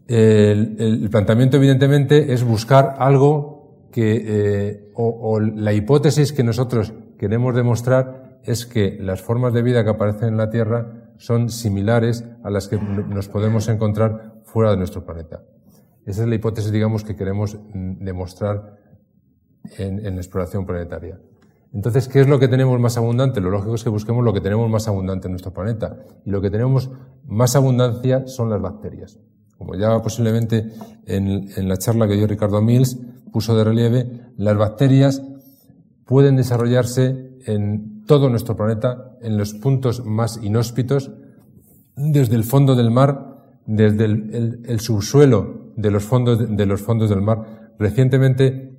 El, 0.07 0.77
el, 0.79 1.11
planteamiento, 1.11 1.57
evidentemente, 1.57 2.33
es 2.33 2.45
buscar 2.45 2.97
algo 2.99 3.59
que, 3.91 4.25
eh, 4.27 4.91
o, 4.95 5.41
la 5.41 5.73
hipótesis 5.73 6.33
que 6.33 6.45
nosotros 6.45 6.93
queremos 7.19 7.55
demostrar 7.55 8.28
es 8.45 8.67
que 8.67 8.99
las 9.01 9.23
formas 9.23 9.53
de 9.53 9.63
vida 9.63 9.85
que 9.85 9.91
aparecen 9.91 10.29
en 10.29 10.37
la 10.37 10.51
Tierra 10.51 11.13
son 11.19 11.51
similares 11.51 12.25
a 12.45 12.51
las 12.51 12.69
que 12.69 12.79
nos 12.79 13.29
podemos 13.29 13.69
encontrar 13.69 14.41
fuera 14.45 14.71
de 14.71 14.77
nuestro 14.77 15.05
planeta. 15.05 15.43
Esa 16.07 16.23
es 16.23 16.29
la 16.29 16.35
hipótesis, 16.35 16.73
digamos, 16.73 17.05
que 17.05 17.17
queremos 17.17 17.57
mm, 17.57 18.05
demostrar 18.05 18.79
en, 19.77 20.05
en 20.07 20.17
exploración 20.17 20.65
planetaria. 20.65 21.21
Entonces, 21.73 22.09
¿qué 22.09 22.21
es 22.21 22.29
lo 22.29 22.39
que 22.39 22.49
tenemos 22.49 22.81
más 22.81 22.97
abundante? 22.97 23.41
Lo 23.41 23.51
lógico 23.51 23.75
es 23.75 23.85
que 23.85 23.91
busquemos 23.91 24.25
lo 24.25 24.33
que 24.33 24.41
tenemos 24.41 24.71
más 24.71 24.89
abundante 24.89 25.27
en 25.27 25.33
nuestro 25.33 25.53
planeta. 25.53 25.99
Y 26.25 26.31
lo 26.31 26.41
que 26.41 26.51
tenemos 26.51 26.91
más 27.27 27.57
abundancia 27.57 28.27
son 28.27 28.49
las 28.49 28.63
bacterias. 28.63 29.19
Como 29.59 29.75
ya 29.75 30.01
posiblemente 30.01 30.73
en, 31.05 31.49
en 31.55 31.69
la 31.69 31.77
charla 31.77 32.09
que 32.09 32.15
dio 32.15 32.27
Ricardo 32.27 32.63
Mills, 32.63 32.97
puso 33.33 33.55
de 33.57 33.65
relieve, 33.65 34.33
las 34.37 34.57
bacterias 34.57 35.23
pueden 36.07 36.37
desarrollarse 36.37 37.28
en 37.49 38.05
todo 38.05 38.29
nuestro 38.29 38.57
planeta, 38.57 39.17
en 39.23 39.39
los 39.39 39.55
puntos 39.55 40.05
más 40.05 40.39
inhóspitos, 40.43 41.11
desde 41.97 42.37
el 42.37 42.45
fondo 42.45 42.77
del 42.77 42.91
mar, 42.91 43.63
desde 43.67 44.05
el, 44.05 44.81
subsuelo 44.81 45.73
de 45.77 45.91
los, 45.91 46.05
fondos, 46.05 46.57
de 46.57 46.67
los 46.67 46.83
fondos 46.83 47.09
del 47.09 47.23
mar. 47.23 47.73
Recientemente 47.79 48.77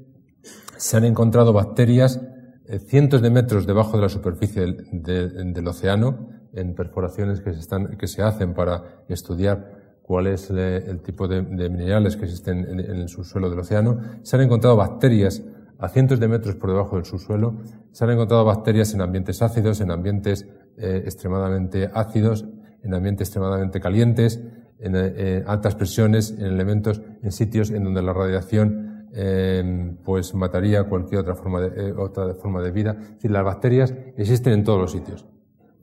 se 0.78 0.98
han 0.98 1.04
encontrado 1.04 1.52
bacterias 1.52 2.22
eh, 2.68 2.80
cientos 2.80 3.22
de 3.24 3.32
metros 3.32 3.66
debajo 3.66 3.98
de 3.98 4.04
la 4.04 4.10
superficie 4.10 4.62
del, 4.92 5.68
océano, 5.68 6.30
en 6.54 6.76
perforaciones 6.76 7.42
que 7.42 7.54
se, 7.54 7.60
están, 7.60 7.98
que 7.98 8.08
se 8.08 8.22
hacen 8.22 8.54
para 8.54 9.04
estudiar 9.08 10.00
cuál 10.04 10.28
es 10.28 10.50
el 10.52 11.02
tipo 11.02 11.28
de, 11.28 11.42
minerales 11.42 12.18
que 12.18 12.26
existen 12.26 12.66
en, 12.68 12.80
el 12.80 13.10
subsuelo 13.10 13.50
del 13.50 13.60
océano. 13.60 14.00
Se 14.22 14.36
han 14.36 14.44
encontrado 14.44 14.76
bacterias 14.76 15.44
a 15.80 15.88
cientos 15.88 16.20
de 16.20 16.28
metros 16.28 16.56
por 16.56 16.70
debajo 16.70 16.98
del 16.98 17.06
subsuelo. 17.06 17.56
Se 17.92 18.04
han 18.04 18.12
encontrado 18.12 18.46
bacterias 18.46 18.94
en 18.94 19.02
ambientes 19.02 19.42
ácidos, 19.42 19.80
en 19.82 19.92
ambientes 19.92 20.46
eh, 20.78 21.04
extremadamente 21.06 21.90
ácidos, 21.94 22.46
en 22.84 22.94
ambientes 22.94 23.30
extremadamente 23.30 23.80
calientes, 23.80 24.42
en 24.80 24.94
eh, 24.96 25.44
altas 25.48 25.76
presiones, 25.76 26.32
en 26.32 26.46
elementos, 26.46 27.02
en 27.24 27.32
sitios 27.32 27.72
en 27.72 27.84
donde 27.84 28.02
la 28.02 28.14
radiación 28.14 29.08
eh, 29.14 29.96
pues 30.04 30.36
mataría 30.36 30.84
cualquier 30.84 31.22
otra 31.22 31.36
forma 31.36 31.62
de, 31.62 31.94
otra 31.94 32.34
forma 32.36 32.62
de 32.62 32.72
vida. 32.72 32.96
Es 33.00 33.16
decir, 33.16 33.32
las 33.32 33.44
bacterias 33.44 33.94
existen 34.18 34.54
en 34.54 34.64
todos 34.64 34.80
los 34.80 34.92
sitios. 34.92 35.26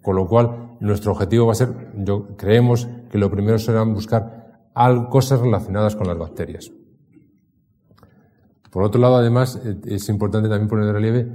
Con 0.03 0.15
lo 0.17 0.29
cual, 0.29 0.77
nuestro 0.79 1.13
objetivo 1.13 1.47
va 1.47 1.53
a 1.53 1.57
ser, 1.57 1.71
yo 1.97 2.37
creemos 2.37 2.87
que 3.11 3.19
lo 3.19 3.31
primero 3.31 3.59
será 3.59 3.83
buscar 3.83 4.69
cosas 5.11 5.41
relacionadas 5.41 5.97
con 5.97 6.07
las 6.07 6.17
bacterias. 6.17 6.71
Por 8.77 8.85
otro 8.85 9.01
lado, 9.01 9.17
además, 9.17 9.59
eh, 9.65 9.75
es 9.87 10.07
importante 10.11 10.51
también 10.51 10.69
poner 10.69 10.85
de 10.85 10.93
relieve 10.93 11.27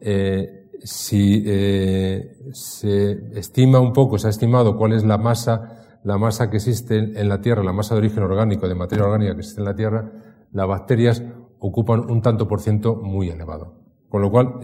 eh, 0.00 0.68
si 0.82 1.44
eh, 1.46 2.36
se 2.50 3.38
estima 3.38 3.78
un 3.78 3.92
poco, 3.92 4.18
se 4.18 4.26
ha 4.26 4.30
estimado 4.30 4.76
cuál 4.76 4.94
es 4.94 5.04
la 5.04 5.16
masa, 5.16 6.00
la 6.02 6.18
masa 6.18 6.50
que 6.50 6.56
existe 6.56 6.96
en 6.98 7.28
la 7.28 7.40
Tierra, 7.40 7.62
la 7.62 7.72
masa 7.72 7.94
de 7.94 8.00
origen 8.00 8.24
orgánico, 8.24 8.66
de 8.66 8.74
materia 8.74 9.04
orgánica 9.04 9.34
que 9.34 9.38
existe 9.42 9.60
en 9.60 9.66
la 9.66 9.76
Tierra, 9.76 10.10
las 10.50 10.66
bacterias 10.66 11.22
ocupan 11.60 12.10
un 12.10 12.20
tanto 12.20 12.48
por 12.48 12.60
ciento 12.60 12.96
muy 12.96 13.28
elevado. 13.28 13.74
Con 14.08 14.20
lo 14.20 14.32
cual, 14.32 14.54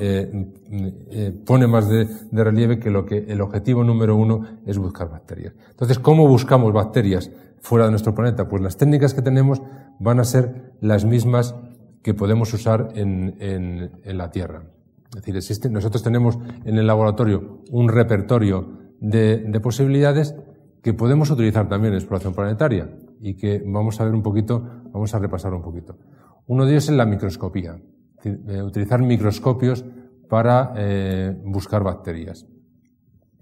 pone 1.47 1.67
más 1.69 1.89
de, 1.89 2.09
relieve 2.33 2.81
que 2.81 2.91
lo 2.91 3.07
que 3.07 3.27
el 3.29 3.43
objetivo 3.43 3.85
número 3.85 4.17
uno 4.17 4.41
es 4.67 4.77
buscar 4.77 5.09
bacterias. 5.09 5.55
Entonces, 5.71 6.01
¿cómo 6.01 6.27
buscamos 6.27 6.73
bacterias 6.73 7.31
fuera 7.61 7.85
de 7.85 7.93
nuestro 7.93 8.13
planeta? 8.13 8.49
Pues 8.49 8.61
las 8.61 8.77
técnicas 8.77 9.15
que 9.15 9.23
tenemos 9.23 9.63
van 10.01 10.19
a 10.19 10.25
ser 10.25 10.73
las 10.81 11.05
mismas 11.05 11.55
que 12.05 12.13
podemos 12.13 12.53
usar 12.53 12.91
en, 12.95 13.35
en, 13.41 14.19
la 14.19 14.31
Tierra. 14.31 14.63
Es 15.09 15.23
decir, 15.23 15.35
existe, 15.37 15.71
nosotros 15.71 16.03
tenemos 16.03 16.39
en 16.67 16.77
el 16.77 16.87
laboratorio 16.87 17.63
un 17.71 17.89
repertorio 17.89 18.79
de, 19.01 19.39
de 19.39 19.61
posibilidades 19.61 20.35
que 20.83 20.93
podemos 20.93 21.31
utilizar 21.31 21.67
también 21.67 21.95
en 21.95 21.99
exploración 21.99 22.35
planetaria 22.35 22.95
y 23.21 23.35
que 23.35 23.63
vamos 23.67 23.99
a 24.01 24.05
ver 24.05 24.13
un 24.13 24.23
poquito, 24.23 24.63
vamos 24.93 25.15
a 25.15 25.19
repasar 25.19 25.55
un 25.55 25.63
poquito. 25.63 25.97
Uno 26.47 26.67
de 26.67 26.73
ellos 26.73 26.91
es 26.91 26.95
la 26.95 27.07
microscopía. 27.07 27.81
Eh, 28.23 28.63
utilizar 28.63 29.01
microscopios 29.01 29.83
para 30.29 30.75
eh, 30.77 31.35
buscar 31.43 31.83
bacterias. 31.83 32.47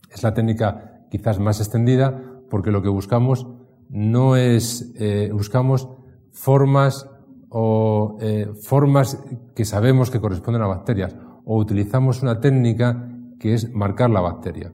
Es 0.08 0.22
la 0.22 0.34
técnica 0.34 1.06
quizás 1.10 1.40
más 1.40 1.58
extendida 1.58 2.22
porque 2.48 2.70
lo 2.70 2.80
que 2.80 2.88
buscamos 2.88 3.44
no 3.88 4.36
es, 4.36 4.92
eh, 5.00 5.30
buscamos 5.32 5.88
formas 6.30 7.08
o 7.54 8.18
formas 8.62 9.22
que 9.54 9.64
sabemos 9.64 10.10
que 10.10 10.20
corresponden 10.20 10.62
a 10.62 10.66
bacterias 10.66 11.14
o 11.44 11.58
utilizamos 11.58 12.22
una 12.22 12.40
técnica 12.40 13.08
que 13.38 13.54
es 13.54 13.72
marcar 13.74 14.10
la 14.10 14.20
bacteria. 14.20 14.72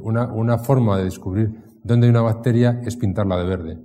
Una, 0.00 0.32
una 0.32 0.58
forma 0.58 0.96
de 0.96 1.04
descubrir 1.04 1.50
dónde 1.82 2.06
hay 2.06 2.10
una 2.10 2.22
bacteria 2.22 2.80
es 2.84 2.96
pintarla 2.96 3.36
de 3.36 3.44
verde. 3.44 3.78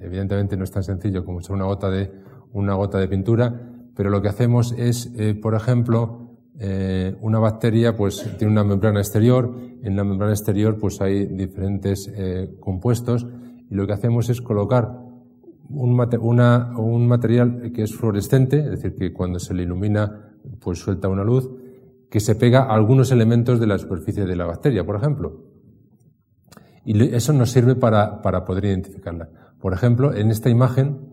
Evidentemente 0.00 0.56
no 0.56 0.64
es 0.64 0.70
tan 0.70 0.84
sencillo 0.84 1.24
como 1.24 1.40
ser 1.40 1.56
una 1.56 1.64
gota 1.64 1.90
de, 1.90 2.10
una 2.52 2.74
gota 2.74 2.98
de 2.98 3.08
pintura, 3.08 3.70
pero 3.94 4.10
lo 4.10 4.22
que 4.22 4.28
hacemos 4.28 4.72
es, 4.78 5.12
eh, 5.16 5.34
por 5.34 5.54
ejemplo, 5.54 6.30
eh, 6.58 7.16
una 7.20 7.38
bacteria 7.38 7.96
pues 7.96 8.36
tiene 8.38 8.52
una 8.52 8.64
membrana 8.64 9.00
exterior, 9.00 9.56
en 9.82 9.96
la 9.96 10.04
membrana 10.04 10.32
exterior 10.32 10.78
pues 10.78 11.00
hay 11.00 11.26
diferentes 11.26 12.10
eh, 12.14 12.54
compuestos 12.60 13.26
y 13.70 13.74
lo 13.74 13.86
que 13.86 13.94
hacemos 13.94 14.28
es 14.28 14.42
colocar 14.42 15.09
un, 15.70 15.98
un 16.78 17.06
material 17.06 17.72
que 17.72 17.82
es 17.82 17.94
fluorescente, 17.94 18.58
es 18.58 18.70
decir, 18.70 18.94
que 18.94 19.12
cuando 19.12 19.38
se 19.38 19.54
le 19.54 19.62
ilumina 19.62 20.32
pues 20.60 20.78
suelta 20.78 21.08
una 21.08 21.24
luz, 21.24 21.50
que 22.10 22.20
se 22.20 22.34
pega 22.34 22.64
a 22.64 22.74
algunos 22.74 23.12
elementos 23.12 23.60
de 23.60 23.66
la 23.66 23.78
superficie 23.78 24.24
de 24.24 24.36
la 24.36 24.46
bacteria, 24.46 24.84
por 24.84 24.96
ejemplo. 24.96 25.44
Y 26.84 27.14
eso 27.14 27.32
nos 27.32 27.50
sirve 27.50 27.76
para, 27.76 28.22
para 28.22 28.44
poder 28.44 28.64
identificarla. 28.64 29.28
Por 29.60 29.74
ejemplo, 29.74 30.14
en 30.14 30.30
esta 30.30 30.48
imagen 30.48 31.10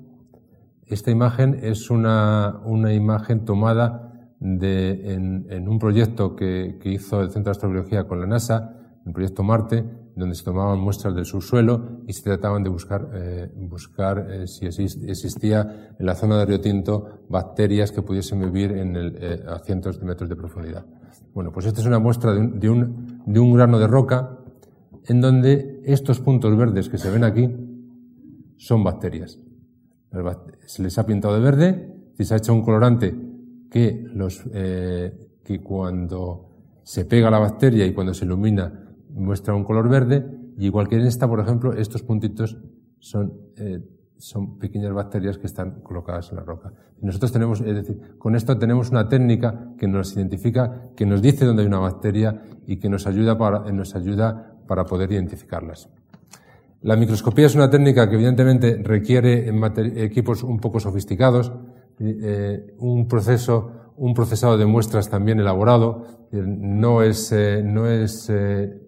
esta 0.87 1.11
imagen 1.11 1.59
es 1.61 1.89
una, 1.89 2.61
una 2.63 2.93
imagen 2.93 3.43
tomada 3.43 4.31
de, 4.39 5.13
en, 5.13 5.45
en, 5.49 5.67
un 5.67 5.79
proyecto 5.79 6.35
que, 6.35 6.77
que, 6.81 6.89
hizo 6.89 7.19
el 7.21 7.29
Centro 7.31 7.51
de 7.51 7.57
Astrobiología 7.57 8.05
con 8.05 8.21
la 8.21 8.27
NASA, 8.27 8.73
el 9.05 9.11
proyecto 9.11 9.43
Marte, 9.43 9.83
donde 10.17 10.35
se 10.35 10.43
tomaban 10.43 10.79
muestras 10.79 11.13
del 11.13 11.25
subsuelo 11.25 12.01
y 12.07 12.13
se 12.13 12.23
trataban 12.23 12.63
de 12.63 12.69
buscar, 12.69 13.09
eh, 13.13 13.51
buscar 13.55 14.27
eh, 14.31 14.47
si 14.47 14.65
existía 14.65 15.93
en 15.97 16.05
la 16.05 16.15
zona 16.15 16.39
de 16.39 16.45
Río 16.45 16.59
Tinto 16.59 17.25
bacterias 17.29 17.91
que 17.91 18.01
pudiesen 18.01 18.39
vivir 18.39 18.71
en 18.71 18.95
el, 18.95 19.17
eh, 19.21 19.43
a 19.47 19.59
cientos 19.59 19.99
de 19.99 20.05
metros 20.05 20.27
de 20.27 20.35
profundidad. 20.35 20.85
Bueno, 21.35 21.51
pues 21.51 21.67
esta 21.67 21.81
es 21.81 21.87
una 21.87 21.99
muestra 21.99 22.33
de 22.33 22.39
un, 22.39 22.59
de 22.59 22.69
un, 22.69 23.23
de 23.27 23.39
un 23.39 23.53
grano 23.53 23.77
de 23.77 23.85
roca 23.85 24.39
en 25.05 25.21
donde 25.21 25.81
estos 25.85 26.19
puntos 26.19 26.57
verdes 26.57 26.89
que 26.89 26.97
se 26.97 27.11
ven 27.11 27.23
aquí 27.23 27.47
son 28.57 28.83
bacterias. 28.83 29.39
Se 30.65 30.81
les 30.81 30.97
ha 30.97 31.05
pintado 31.05 31.35
de 31.35 31.41
verde, 31.41 31.93
y 32.17 32.23
se 32.23 32.33
ha 32.33 32.37
hecho 32.37 32.53
un 32.53 32.63
colorante 32.63 33.15
que, 33.69 34.03
los, 34.13 34.41
que 34.41 35.61
cuando 35.63 36.81
se 36.83 37.05
pega 37.05 37.29
la 37.29 37.37
bacteria 37.37 37.85
y 37.85 37.93
cuando 37.93 38.15
se 38.15 38.25
ilumina 38.25 38.86
muestra 39.17 39.55
un 39.55 39.63
color 39.63 39.89
verde, 39.89 40.25
y 40.57 40.65
igual 40.65 40.87
que 40.87 40.95
en 40.95 41.05
esta, 41.05 41.27
por 41.27 41.39
ejemplo, 41.39 41.73
estos 41.73 42.03
puntitos 42.03 42.57
son, 42.99 43.33
eh, 43.57 43.79
son 44.17 44.57
pequeñas 44.57 44.93
bacterias 44.93 45.37
que 45.37 45.47
están 45.47 45.81
colocadas 45.81 46.29
en 46.31 46.37
la 46.37 46.43
roca. 46.43 46.73
Nosotros 47.01 47.31
tenemos, 47.31 47.61
es 47.61 47.75
decir, 47.75 48.17
con 48.17 48.35
esto 48.35 48.57
tenemos 48.57 48.89
una 48.89 49.07
técnica 49.07 49.73
que 49.77 49.87
nos 49.87 50.15
identifica, 50.15 50.89
que 50.95 51.05
nos 51.05 51.21
dice 51.21 51.45
dónde 51.45 51.63
hay 51.63 51.67
una 51.67 51.79
bacteria 51.79 52.41
y 52.65 52.77
que 52.77 52.89
nos 52.89 53.05
ayuda 53.07 53.37
para, 53.37 53.71
nos 53.71 53.95
ayuda 53.95 54.55
para 54.67 54.85
poder 54.85 55.11
identificarlas. 55.11 55.89
La 56.81 56.95
microscopía 56.95 57.47
es 57.47 57.55
una 57.55 57.69
técnica 57.69 58.07
que 58.07 58.15
evidentemente 58.15 58.81
requiere 58.83 59.49
equipos 60.03 60.43
un 60.43 60.59
poco 60.59 60.79
sofisticados, 60.79 61.51
eh, 61.99 62.75
un 62.77 63.07
proceso, 63.07 63.71
un 63.97 64.13
procesado 64.13 64.57
de 64.57 64.65
muestras 64.65 65.09
también 65.09 65.39
elaborado. 65.39 66.03
No 66.31 67.01
es, 67.01 67.31
eh, 67.31 67.61
no 67.63 67.87
es 67.87 68.29
eh, 68.29 68.81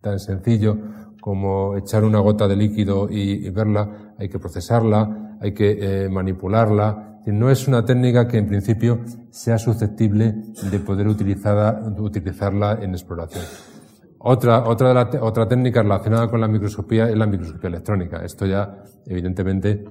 tan 0.00 0.18
sencillo 0.18 0.78
como 1.20 1.76
echar 1.76 2.02
una 2.02 2.18
gota 2.18 2.48
de 2.48 2.56
líquido 2.56 3.08
y, 3.10 3.48
verla. 3.50 4.14
Hay 4.18 4.28
que 4.28 4.38
procesarla, 4.38 5.36
hay 5.40 5.52
que 5.52 6.08
manipularla. 6.10 7.20
No 7.26 7.50
es 7.50 7.68
una 7.68 7.84
técnica 7.84 8.26
que 8.26 8.38
en 8.38 8.48
principio 8.48 9.00
sea 9.30 9.58
susceptible 9.58 10.34
de 10.70 10.78
poder 10.80 11.06
utilizarla 11.06 12.78
en 12.82 12.90
exploración. 12.90 13.44
Otra, 14.18 14.68
otra, 14.68 15.10
otra 15.20 15.48
técnica 15.48 15.82
relacionada 15.82 16.28
con 16.28 16.40
la 16.40 16.48
microscopía 16.48 17.08
es 17.08 17.16
la 17.16 17.26
microscopía 17.26 17.68
electrónica. 17.68 18.24
Esto 18.24 18.46
ya, 18.46 18.82
evidentemente, 19.06 19.84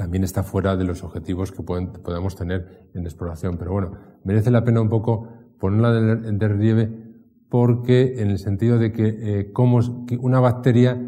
también 0.00 0.24
está 0.24 0.42
fuera 0.42 0.78
de 0.78 0.84
los 0.84 1.04
objetivos 1.04 1.52
que 1.52 1.62
podemos 1.62 2.34
tener 2.34 2.88
en 2.94 3.04
exploración. 3.04 3.58
Pero 3.58 3.72
bueno, 3.72 3.98
merece 4.24 4.50
la 4.50 4.64
pena 4.64 4.80
un 4.80 4.88
poco 4.88 5.28
ponerla 5.58 5.92
de, 5.92 6.48
relieve 6.48 6.90
porque 7.50 8.14
en 8.22 8.30
el 8.30 8.38
sentido 8.38 8.78
de 8.78 8.92
que, 8.92 9.42
eh, 9.42 9.52
una 10.18 10.40
bacteria 10.40 10.98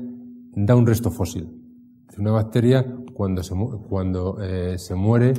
da 0.54 0.76
un 0.76 0.86
resto 0.86 1.10
fósil. 1.10 1.48
Una 2.18 2.32
bacteria 2.32 2.84
cuando 3.14 3.42
se, 3.42 3.54
eh, 3.54 4.94
muere 4.94 5.32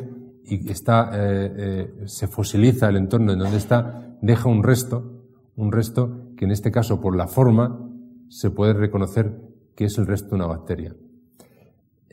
y 0.45 0.71
está, 0.71 1.11
eh, 1.13 1.93
se 2.05 2.25
fosiliza 2.25 2.89
el 2.89 2.95
entorno 2.97 3.33
en 3.33 3.39
donde 3.39 3.57
está, 3.57 4.17
deja 4.19 4.49
un 4.49 4.63
resto, 4.63 5.27
un 5.55 5.71
resto 5.71 6.31
que 6.37 6.45
en 6.45 6.51
este 6.51 6.71
caso 6.71 6.99
por 6.99 7.15
la 7.15 7.27
forma 7.27 7.87
se 8.29 8.49
puede 8.49 8.73
reconocer 8.73 9.39
que 9.75 9.85
es 9.85 9.99
el 9.99 10.07
resto 10.07 10.29
de 10.29 10.35
una 10.37 10.47
bacteria. 10.47 10.95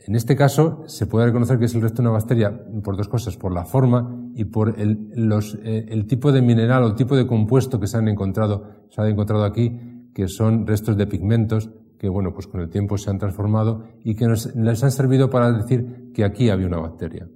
En 0.07 0.15
este 0.15 0.35
caso 0.35 0.83
se 0.87 1.05
puede 1.05 1.27
reconocer 1.27 1.59
que 1.59 1.65
es 1.65 1.75
el 1.75 1.81
resto 1.81 2.01
de 2.01 2.09
una 2.09 2.17
bacteria 2.17 2.51
por 2.83 2.97
dos 2.97 3.07
cosas, 3.07 3.37
por 3.37 3.53
la 3.53 3.65
forma 3.65 4.31
y 4.35 4.45
por 4.45 4.75
eh, 4.77 5.85
el 5.89 6.07
tipo 6.07 6.31
de 6.31 6.41
mineral 6.41 6.83
o 6.83 6.87
el 6.87 6.95
tipo 6.95 7.15
de 7.15 7.27
compuesto 7.27 7.79
que 7.79 7.87
se 7.87 7.97
han 7.97 8.07
encontrado, 8.07 8.87
se 8.89 9.01
ha 9.01 9.07
encontrado 9.07 9.43
aquí, 9.43 10.09
que 10.13 10.27
son 10.27 10.65
restos 10.65 10.97
de 10.97 11.07
pigmentos 11.07 11.69
que, 11.99 12.09
bueno, 12.09 12.33
pues 12.33 12.47
con 12.47 12.61
el 12.61 12.69
tiempo 12.69 12.97
se 12.97 13.11
han 13.11 13.19
transformado 13.19 13.83
y 14.03 14.15
que 14.15 14.25
nos, 14.25 14.55
les 14.55 14.83
han 14.83 14.91
servido 14.91 15.29
para 15.29 15.51
decir 15.51 16.11
que 16.15 16.23
aquí 16.23 16.49
había 16.49 16.65
una 16.65 16.79
bacteria. 16.79 17.27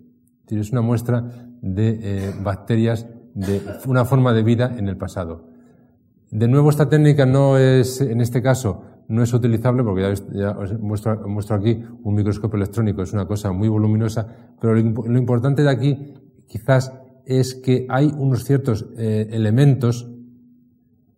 Es 0.48 0.72
una 0.72 0.82
muestra 0.82 1.24
de 1.62 2.00
eh, 2.02 2.34
bacterias 2.44 3.08
de 3.36 3.62
una 3.86 4.06
forma 4.06 4.34
de 4.34 4.44
vida 4.44 4.76
en 4.76 4.88
el 4.88 4.98
pasado. 4.98 5.50
De 6.32 6.48
nuevo, 6.48 6.70
esta 6.70 6.90
técnica 6.90 7.26
no 7.26 7.58
es, 7.58 8.02
en 8.02 8.22
este 8.22 8.42
caso, 8.42 8.82
no 9.08 9.24
es 9.24 9.34
utilizable 9.34 9.84
porque 9.84 10.16
ya, 10.34 10.52
os 10.52 10.80
muestro, 10.80 11.28
muestro, 11.28 11.56
aquí 11.56 11.82
un 12.04 12.16
microscopio 12.16 12.58
electrónico, 12.58 13.02
es 13.02 13.14
una 13.14 13.26
cosa 13.26 13.52
muy 13.52 13.68
voluminosa, 13.68 14.28
pero 14.60 14.74
lo, 14.74 15.18
importante 15.18 15.64
de 15.64 15.70
aquí 15.70 16.14
quizás 16.48 16.92
es 17.26 17.56
que 17.56 17.86
hay 17.90 18.12
unos 18.18 18.44
ciertos 18.44 18.88
eh, 18.98 19.28
elementos 19.32 20.10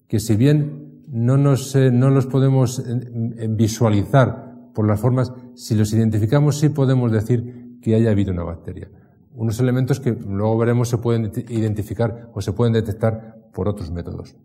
que 0.08 0.19
si 0.19 0.36
bien 0.36 1.04
no, 1.08 1.38
nos, 1.38 1.76
eh, 1.76 1.91
no 1.91 2.10
los 2.10 2.26
podemos 2.28 2.80
eh, 2.80 3.47
visualizar 3.50 4.71
por 4.73 4.88
las 4.88 5.00
formas, 5.00 5.34
si 5.56 5.76
los 5.76 5.91
identificamos 5.93 6.60
sí 6.60 6.69
podemos 6.69 7.12
decir 7.12 7.80
que 7.82 7.95
haya 7.95 8.12
habido 8.12 8.32
una 8.32 8.43
bacteria. 8.43 8.89
Unos 9.34 9.60
elementos 9.60 10.00
que 10.00 10.12
luego 10.12 10.58
veremos 10.58 10.89
se 10.89 10.97
pueden 10.97 11.32
identificar 11.50 12.30
o 12.34 12.41
se 12.41 12.54
pueden 12.54 12.73
detectar 12.73 13.50
por 13.54 13.67
otros 13.67 13.91
métodos. 13.91 14.36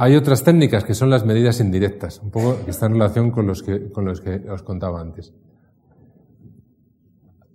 Hay 0.00 0.14
otras 0.14 0.44
técnicas 0.44 0.84
que 0.84 0.94
son 0.94 1.10
las 1.10 1.26
medidas 1.26 1.58
indirectas, 1.58 2.20
un 2.22 2.30
poco 2.30 2.64
que 2.64 2.70
están 2.70 2.92
en 2.92 3.00
relación 3.00 3.32
con 3.32 3.48
los 3.48 3.64
que, 3.64 3.90
con 3.90 4.04
los 4.04 4.20
que 4.20 4.48
os 4.48 4.62
contaba 4.62 5.00
antes. 5.00 5.34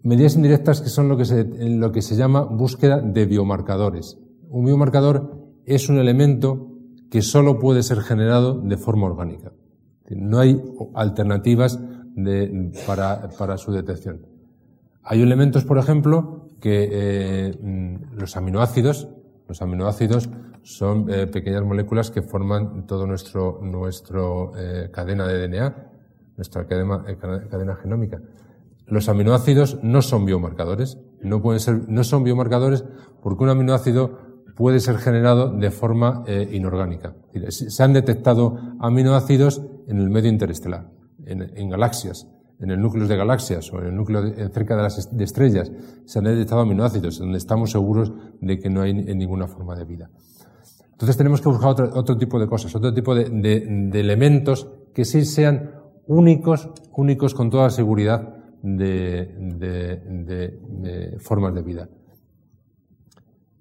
Medidas 0.01 0.35
indirectas 0.35 0.81
que 0.81 0.89
son 0.89 1.07
lo 1.07 1.15
que, 1.15 1.23
se, 1.23 1.45
lo 1.45 1.93
que 1.93 2.01
se 2.01 2.17
llama 2.17 2.41
búsqueda 2.41 2.99
de 2.99 3.25
biomarcadores. 3.25 4.19
Un 4.49 4.65
biomarcador 4.65 5.39
es 5.65 5.87
un 5.87 5.99
elemento 5.99 6.67
que 7.09 7.21
solo 7.21 7.59
puede 7.59 7.81
ser 7.81 8.01
generado 8.01 8.59
de 8.59 8.75
forma 8.75 9.07
orgánica. 9.07 9.53
No 10.09 10.39
hay 10.39 10.61
alternativas 10.95 11.79
para, 12.85 13.29
para, 13.37 13.57
su 13.57 13.71
detección. 13.71 14.25
Hay 15.01 15.21
elementos, 15.21 15.63
por 15.63 15.77
ejemplo, 15.77 16.49
que 16.59 16.89
eh, 16.91 17.99
los 18.11 18.35
aminoácidos, 18.35 19.07
los 19.47 19.61
aminoácidos 19.61 20.29
son 20.63 21.09
eh, 21.09 21.27
pequeñas 21.27 21.63
moléculas 21.63 22.09
que 22.09 22.21
forman 22.21 22.87
todo 22.87 23.05
nuestro, 23.05 23.59
nuestro 23.61 24.53
eh, 24.57 24.89
cadena 24.91 25.27
de 25.27 25.47
DNA, 25.47 25.91
nuestra 26.37 26.65
cadena, 26.65 27.03
eh, 27.07 27.17
cadena, 27.17 27.75
genómica. 27.75 28.21
Los 28.87 29.09
aminoácidos 29.09 29.79
no 29.83 30.01
son 30.01 30.25
biomarcadores, 30.25 30.97
no 31.21 31.41
pueden 31.41 31.59
ser, 31.59 31.87
no 31.89 32.03
son 32.03 32.23
biomarcadores 32.23 32.85
porque 33.21 33.43
un 33.43 33.49
aminoácido 33.49 34.17
puede 34.55 34.79
ser 34.79 34.97
generado 34.97 35.51
de 35.51 35.71
forma 35.71 36.23
inorgánica. 36.51 37.15
Se 37.49 37.81
han 37.81 37.93
detectado 37.93 38.59
aminoácidos 38.79 39.63
en 39.87 39.97
el 39.97 40.09
medio 40.09 40.29
interestelar, 40.29 40.91
en, 41.25 41.41
en 41.57 41.69
galaxias, 41.69 42.27
en 42.59 42.69
el 42.69 42.79
núcleo 42.79 43.07
de 43.07 43.15
galaxias 43.15 43.71
o 43.73 43.79
en 43.79 43.87
el 43.87 43.95
núcleo 43.95 44.21
cerca 44.51 44.75
de 44.75 44.83
las 44.83 45.17
de 45.17 45.23
estrellas, 45.23 45.71
se 46.05 46.19
han 46.19 46.25
detectado 46.25 46.61
aminoácidos, 46.61 47.17
donde 47.17 47.37
estamos 47.37 47.71
seguros 47.71 48.11
de 48.41 48.59
que 48.59 48.69
no 48.69 48.81
hay 48.81 48.93
ninguna 48.93 49.47
forma 49.47 49.75
de 49.75 49.85
vida. 49.85 50.09
Entonces 51.03 51.17
tenemos 51.17 51.41
que 51.41 51.49
buscar 51.49 51.91
otro, 51.95 52.17
tipo 52.17 52.39
de 52.39 52.47
cosas, 52.47 52.73
otro 52.73 52.93
tipo 52.93 53.13
de, 53.13 53.25
elementos 53.93 54.69
que 54.93 55.03
sí 55.03 55.25
sean 55.25 55.71
únicos, 56.07 56.69
únicos 56.93 57.33
con 57.33 57.49
toda 57.49 57.69
seguridad 57.71 58.37
de, 58.61 59.27
formas 61.19 61.53
de 61.55 61.61
vida. 61.61 61.89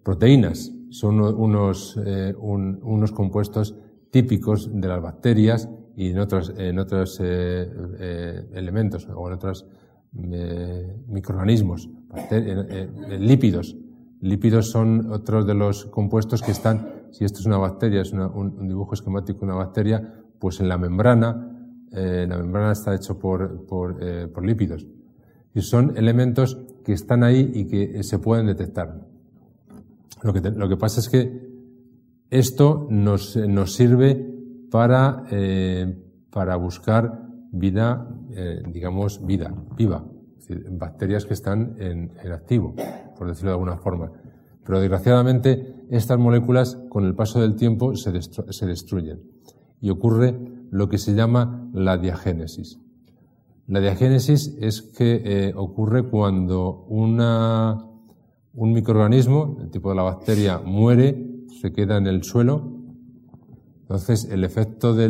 Proteínas 0.04 0.70
son 0.90 1.20
unos, 1.20 1.98
eh, 2.06 2.32
unos 2.38 3.10
compuestos 3.10 3.74
típicos 4.12 4.70
de 4.72 4.86
las 4.86 5.02
bacterias 5.02 5.68
y 5.96 6.10
en 6.10 6.20
otros, 6.20 6.54
en 6.56 6.78
otros 6.78 7.18
eh, 7.20 7.68
eh, 7.98 8.50
elementos 8.52 9.08
o 9.12 9.26
en 9.26 9.32
otros 9.32 9.66
microorganismos, 10.12 11.90
lípidos. 13.18 13.76
Lípidos 14.20 14.70
son 14.70 15.10
otros 15.10 15.44
de 15.44 15.54
los 15.54 15.86
compuestos 15.86 16.40
que 16.40 16.52
están 16.52 17.01
si 17.12 17.24
esto 17.24 17.40
es 17.40 17.46
una 17.46 17.58
bacteria, 17.58 18.00
es 18.00 18.12
un, 18.12 18.66
dibujo 18.66 18.94
esquemático 18.94 19.40
de 19.40 19.44
una 19.46 19.54
bacteria, 19.54 20.14
pues 20.38 20.60
en 20.60 20.68
la 20.68 20.78
membrana, 20.78 21.50
eh, 21.92 22.26
la 22.28 22.38
membrana 22.38 22.72
está 22.72 22.94
hecho 22.94 23.18
por, 23.18 23.98
eh, 24.00 24.28
por, 24.32 24.44
lípidos. 24.44 24.86
Y 25.54 25.60
son 25.60 25.96
elementos 25.96 26.58
que 26.84 26.94
están 26.94 27.22
ahí 27.22 27.50
y 27.54 27.66
que 27.66 28.02
se 28.02 28.18
pueden 28.18 28.46
detectar. 28.46 29.06
Lo 30.22 30.32
que, 30.32 30.40
lo 30.40 30.68
que 30.68 30.76
pasa 30.76 31.00
es 31.00 31.08
que 31.10 31.52
esto 32.30 32.86
nos, 32.88 33.36
nos 33.36 33.74
sirve 33.74 34.14
para, 34.70 35.24
eh, 35.30 35.94
para 36.30 36.56
buscar 36.56 37.28
vida, 37.52 38.08
digamos, 38.72 39.24
vida 39.26 39.52
viva, 39.76 40.06
es 40.38 40.48
decir, 40.48 40.70
bacterias 40.70 41.26
que 41.26 41.34
están 41.34 41.76
en, 41.78 42.12
en 42.24 42.32
activo, 42.32 42.74
por 43.18 43.28
decirlo 43.28 43.50
de 43.50 43.54
alguna 43.54 43.76
forma. 43.76 44.10
Pero 44.64 44.80
desgraciadamente 44.80 45.86
estas 45.90 46.18
moléculas 46.18 46.78
con 46.88 47.04
el 47.04 47.14
paso 47.14 47.40
del 47.40 47.56
tiempo 47.56 47.94
se, 47.96 48.12
destruyen 48.66 49.20
y 49.80 49.90
ocurre 49.90 50.38
lo 50.70 50.88
que 50.88 50.98
se 50.98 51.14
llama 51.14 51.68
la 51.72 51.98
diagénesis. 51.98 52.78
La 53.66 53.80
diagénesis 53.80 54.56
es 54.60 54.82
que 54.82 55.22
eh, 55.24 55.54
ocurre 55.56 56.08
cuando 56.08 56.86
un 56.88 57.18
microorganismo, 58.54 59.58
el 59.60 59.70
tipo 59.70 59.90
de 59.90 59.96
la 59.96 60.02
bacteria, 60.02 60.58
muere, 60.58 61.44
se 61.60 61.72
queda 61.72 61.96
en 61.96 62.06
el 62.06 62.22
suelo. 62.22 62.72
Entonces, 63.82 64.28
el 64.30 64.44
efecto 64.44 64.94
de, 64.94 65.08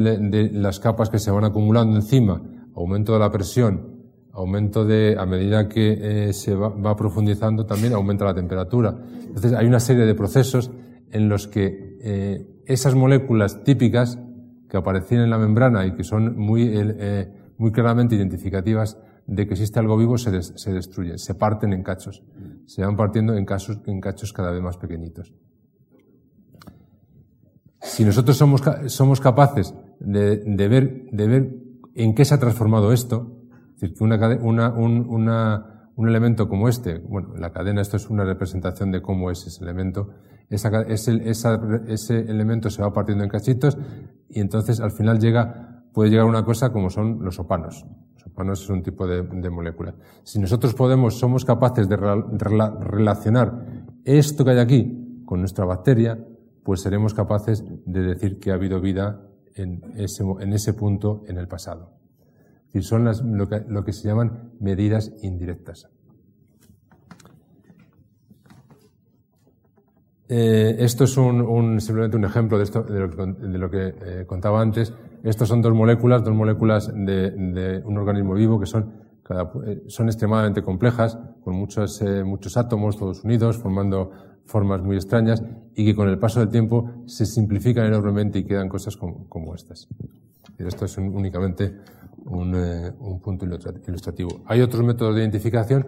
las 0.53 0.81
capas 0.81 1.11
que 1.11 1.19
se 1.19 1.31
van 1.31 1.45
acumulando 1.45 1.97
encima, 1.97 2.43
aumento 2.75 3.12
de 3.12 3.19
la 3.19 3.31
presión, 3.31 4.02
aumento 4.33 4.85
de, 4.85 5.16
a 5.18 5.27
medida 5.27 5.68
que 5.68 6.29
eh, 6.29 6.33
se 6.33 6.55
va, 6.55 6.97
profundizando, 6.97 7.66
también 7.66 7.92
aumenta 7.92 8.25
la 8.25 8.35
temperatura. 8.35 8.97
Entonces, 9.27 9.53
hay 9.53 9.66
una 9.66 9.81
serie 9.81 10.05
de 10.05 10.14
procesos 10.14 10.71
en 11.11 11.29
los 11.29 11.47
que 11.47 11.99
eh, 12.03 12.62
esas 12.66 12.95
moléculas 12.95 13.62
típicas 13.64 14.18
que 14.68 14.77
aparecen 14.77 15.21
en 15.21 15.31
la 15.31 15.38
membrana 15.38 15.87
y 15.87 15.95
que 15.95 16.05
son 16.05 16.37
muy, 16.38 16.71
eh, 16.73 17.31
muy 17.59 17.73
claramente 17.73 18.14
identificativas 18.14 18.99
de 19.27 19.47
que 19.47 19.53
existe 19.53 19.79
algo 19.79 19.97
vivo 19.97 20.18
se, 20.18 20.42
se, 20.42 20.73
destruyen, 20.73 21.18
se 21.18 21.35
parten 21.35 21.73
en 21.73 21.83
cachos, 21.83 22.25
se 22.66 22.83
van 22.83 22.97
partiendo 22.97 23.35
en, 23.35 23.47
en 23.87 24.01
cachos 24.01 24.33
cada 24.33 24.51
vez 24.51 24.62
más 24.62 24.79
pequeñitos. 24.79 25.33
Si 27.81 28.05
nosotros 28.05 28.37
somos, 28.37 28.62
somos 28.87 29.21
capaces 29.21 29.75
de, 30.01 30.68
ver, 30.68 31.07
de 31.11 31.27
ver 31.27 31.55
en 31.95 32.14
qué 32.14 32.25
se 32.25 32.35
ha 32.35 32.38
transformado 32.38 32.92
esto, 32.92 33.42
es 33.42 33.42
decir, 33.83 33.97
que 33.97 34.05
un, 35.95 36.09
elemento 36.09 36.49
como 36.49 36.68
este, 36.68 36.99
bueno, 36.99 37.35
la 37.37 37.51
cadena, 37.51 37.81
esto 37.81 37.97
es 37.97 38.09
una 38.09 38.25
representación 38.25 38.90
de 38.90 39.03
cómo 39.03 39.31
es 39.31 39.47
ese 39.47 39.62
elemento, 39.62 40.11
ese, 40.49 42.21
elemento 42.21 42.71
se 42.71 42.83
va 42.83 42.92
partiendo 42.92 43.25
en 43.25 43.31
cachitos 43.31 43.77
y 44.29 44.40
entonces 44.40 44.81
al 44.81 44.92
final 44.92 45.18
llega, 45.18 45.85
puede 45.92 46.11
llegar 46.11 46.27
una 46.27 46.45
cosa 46.45 46.73
como 46.73 46.90
son 46.90 47.25
los 47.25 47.38
opanos. 47.38 47.85
Los 48.14 48.27
opanos 48.27 48.62
es 48.62 48.71
un 48.71 48.83
tipo 48.83 49.07
de, 49.07 49.51
molécula. 49.51 49.95
Si 50.23 50.38
nosotros 50.38 50.75
podemos, 50.75 51.18
somos 51.18 51.45
capaces 51.45 51.88
de 51.88 51.97
relacionar 51.97 53.85
esto 54.05 54.45
que 54.45 54.51
hay 54.53 54.59
aquí 54.59 55.23
con 55.25 55.40
nuestra 55.40 55.64
bacteria, 55.64 56.18
pues 56.62 56.83
seremos 56.83 57.14
capaces 57.14 57.64
de 57.87 58.03
decir 58.03 58.38
que 58.38 58.53
ha 58.53 58.55
habido 58.55 58.81
vida 58.81 59.21
en 59.55 59.83
ese 59.97 60.75
punto 60.75 61.23
en 61.27 61.38
el 61.38 61.49
pasado. 61.49 62.02
Y 62.75 62.83
son 62.83 63.05
lo, 63.05 63.85
que, 63.85 63.93
se 63.93 64.09
llaman 64.09 64.53
medidas 64.61 65.13
indirectas. 65.23 65.89
Eh, 70.29 70.77
esto 70.79 71.05
es 71.05 71.17
un, 71.19 71.81
simplemente 71.81 72.17
un 72.17 72.25
ejemplo 72.25 72.57
de, 72.57 72.65
esto, 72.65 72.83
de 72.83 73.59
lo 73.59 73.71
que, 73.71 73.89
eh, 73.89 74.25
contaba 74.27 74.63
antes. 74.63 74.95
Estos 75.23 75.49
son 75.49 75.61
dos 75.61 75.75
moléculas, 75.75 76.25
dos 76.25 76.35
moléculas 76.35 76.91
de, 76.95 77.83
un 77.85 77.99
organismo 77.99 78.35
vivo 78.35 78.59
que 78.59 78.67
son, 78.67 79.03
eh, 79.67 79.83
extremadamente 79.87 80.63
complejas, 80.63 81.19
con 81.45 81.55
muchos, 81.55 82.03
muchos 82.25 82.57
átomos 82.57 82.97
todos 82.97 83.23
unidos, 83.25 83.59
formando 83.59 84.11
formas 84.45 84.83
muy 84.83 84.97
extrañas 84.97 85.43
y 85.75 85.85
que 85.85 85.95
con 85.95 86.09
el 86.09 86.19
paso 86.19 86.41
del 86.41 86.49
tiempo 86.49 86.91
se 87.07 87.27
simplifican 87.27 87.87
enormemente 87.87 88.41
y 88.41 88.45
quedan 88.45 88.69
cosas 88.69 88.97
como, 88.97 89.55
estas. 89.55 89.89
Esto 90.59 90.85
es 90.85 90.99
únicamente 90.99 91.75
un, 92.27 92.55
eh, 92.55 92.93
un, 92.99 93.21
punto 93.21 93.45
ilustrativo. 93.45 94.43
Hay 94.47 94.61
otros 94.61 94.83
métodos 94.85 95.15
de 95.15 95.23
identificación, 95.23 95.87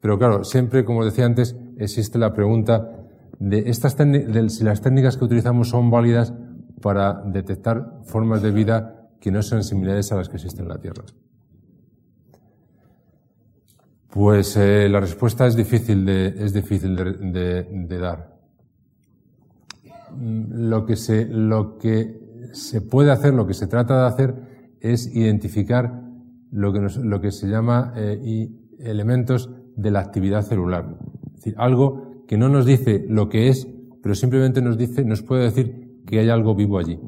pero 0.00 0.18
claro, 0.18 0.44
siempre, 0.44 0.84
como 0.84 1.04
decía 1.04 1.24
antes, 1.24 1.56
existe 1.78 2.18
la 2.18 2.32
pregunta 2.32 3.04
de, 3.38 3.70
estas 3.70 3.96
de 3.96 4.48
si 4.50 4.64
las 4.64 4.80
técnicas 4.80 5.16
que 5.16 5.24
utilizamos 5.24 5.68
son 5.68 5.90
válidas 5.90 6.32
para 6.80 7.22
detectar 7.24 8.00
formas 8.04 8.42
de 8.42 8.50
vida 8.50 9.08
que 9.20 9.30
no 9.30 9.42
son 9.42 9.64
similares 9.64 10.12
a 10.12 10.16
las 10.16 10.28
que 10.28 10.36
existen 10.36 10.64
en 10.64 10.68
la 10.68 10.78
Tierra. 10.78 11.04
Pues 14.10 14.56
eh, 14.56 14.88
la 14.88 15.00
respuesta 15.00 15.46
es 15.46 15.56
difícil 15.56 16.04
de, 16.04 16.26
es 16.38 16.52
difícil 16.52 16.94
de, 16.94 17.04
de, 17.12 17.62
de, 17.64 17.98
dar. 17.98 18.36
Mm, 20.12 20.68
lo 20.68 20.86
que, 20.86 20.94
se, 20.94 21.24
lo 21.24 21.78
que 21.78 22.48
se 22.52 22.80
puede 22.80 23.10
hacer, 23.10 23.34
lo 23.34 23.46
que 23.46 23.54
se 23.54 23.66
trata 23.66 24.02
de 24.02 24.06
hacer, 24.06 24.34
es 24.92 25.14
identificar 25.14 26.02
lo 26.50 26.72
que, 27.20 27.30
se 27.32 27.48
llama 27.48 27.92
eh, 27.96 28.48
elementos 28.78 29.50
de 29.76 29.90
la 29.90 30.00
actividad 30.00 30.42
celular. 30.42 30.96
Es 31.26 31.36
decir, 31.36 31.54
algo 31.56 32.24
que 32.28 32.38
no 32.38 32.48
nos 32.48 32.64
dice 32.64 33.04
lo 33.08 33.28
que 33.28 33.48
es, 33.48 33.66
pero 34.02 34.14
simplemente 34.14 34.62
nos 34.62 34.78
dice, 34.78 35.04
nos 35.04 35.22
puede 35.22 35.44
decir 35.44 36.02
que 36.06 36.20
hay 36.20 36.28
algo 36.28 36.54
vivo 36.54 36.78
allí 36.78 36.98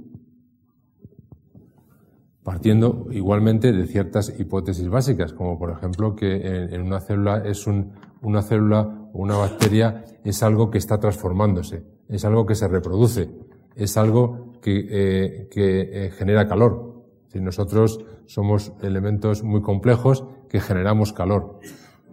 partiendo 2.46 3.08
igualmente 3.10 3.72
de 3.72 3.88
ciertas 3.88 4.32
hipótesis 4.38 4.88
básicas, 4.88 5.32
como 5.32 5.58
por 5.58 5.72
ejemplo 5.72 6.14
que 6.14 6.36
en, 6.36 6.80
una 6.80 7.00
célula 7.00 7.42
es 7.44 7.66
un, 7.66 7.90
una 8.22 8.40
célula 8.40 9.08
o 9.12 9.18
una 9.20 9.36
bacteria 9.36 10.04
es 10.22 10.44
algo 10.44 10.70
que 10.70 10.78
está 10.78 11.00
transformándose, 11.00 11.82
es 12.08 12.24
algo 12.24 12.46
que 12.46 12.54
se 12.54 12.68
reproduce, 12.68 13.28
es 13.74 13.96
algo 13.96 14.52
que, 14.62 14.78
eh, 14.78 15.48
eh, 15.56 16.10
genera 16.16 16.46
calor. 16.46 16.95
Si 17.28 17.40
nosotros 17.40 17.98
somos 18.26 18.72
elementos 18.82 19.42
muy 19.42 19.62
complejos 19.62 20.24
que 20.48 20.60
generamos 20.60 21.12
calor, 21.12 21.60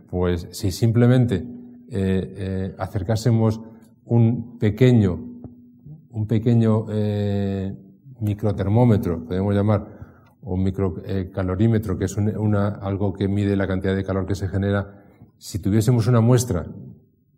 pues 0.10 0.48
si 0.52 0.72
simplemente 0.72 1.46
eh, 1.90 2.76
acercásemos 2.78 3.62
un 4.06 4.58
pequeño, 4.60 5.20
un 6.10 6.28
pequeño 6.28 6.86
microtermómetro, 8.20 9.26
podemos 9.26 9.54
llamar, 9.56 10.04
o 10.46 10.58
microcalorímetro, 10.58 11.98
que 11.98 12.06
es 12.06 12.18
una, 12.18 12.68
algo 12.68 13.14
que 13.14 13.28
mide 13.28 13.56
la 13.56 13.68
cantidad 13.68 13.96
de 13.96 14.04
calor 14.04 14.26
que 14.26 14.36
se 14.36 14.48
genera, 14.48 15.04
si 15.38 15.60
tuviésemos 15.60 16.08
una 16.08 16.22
muestra 16.22 16.66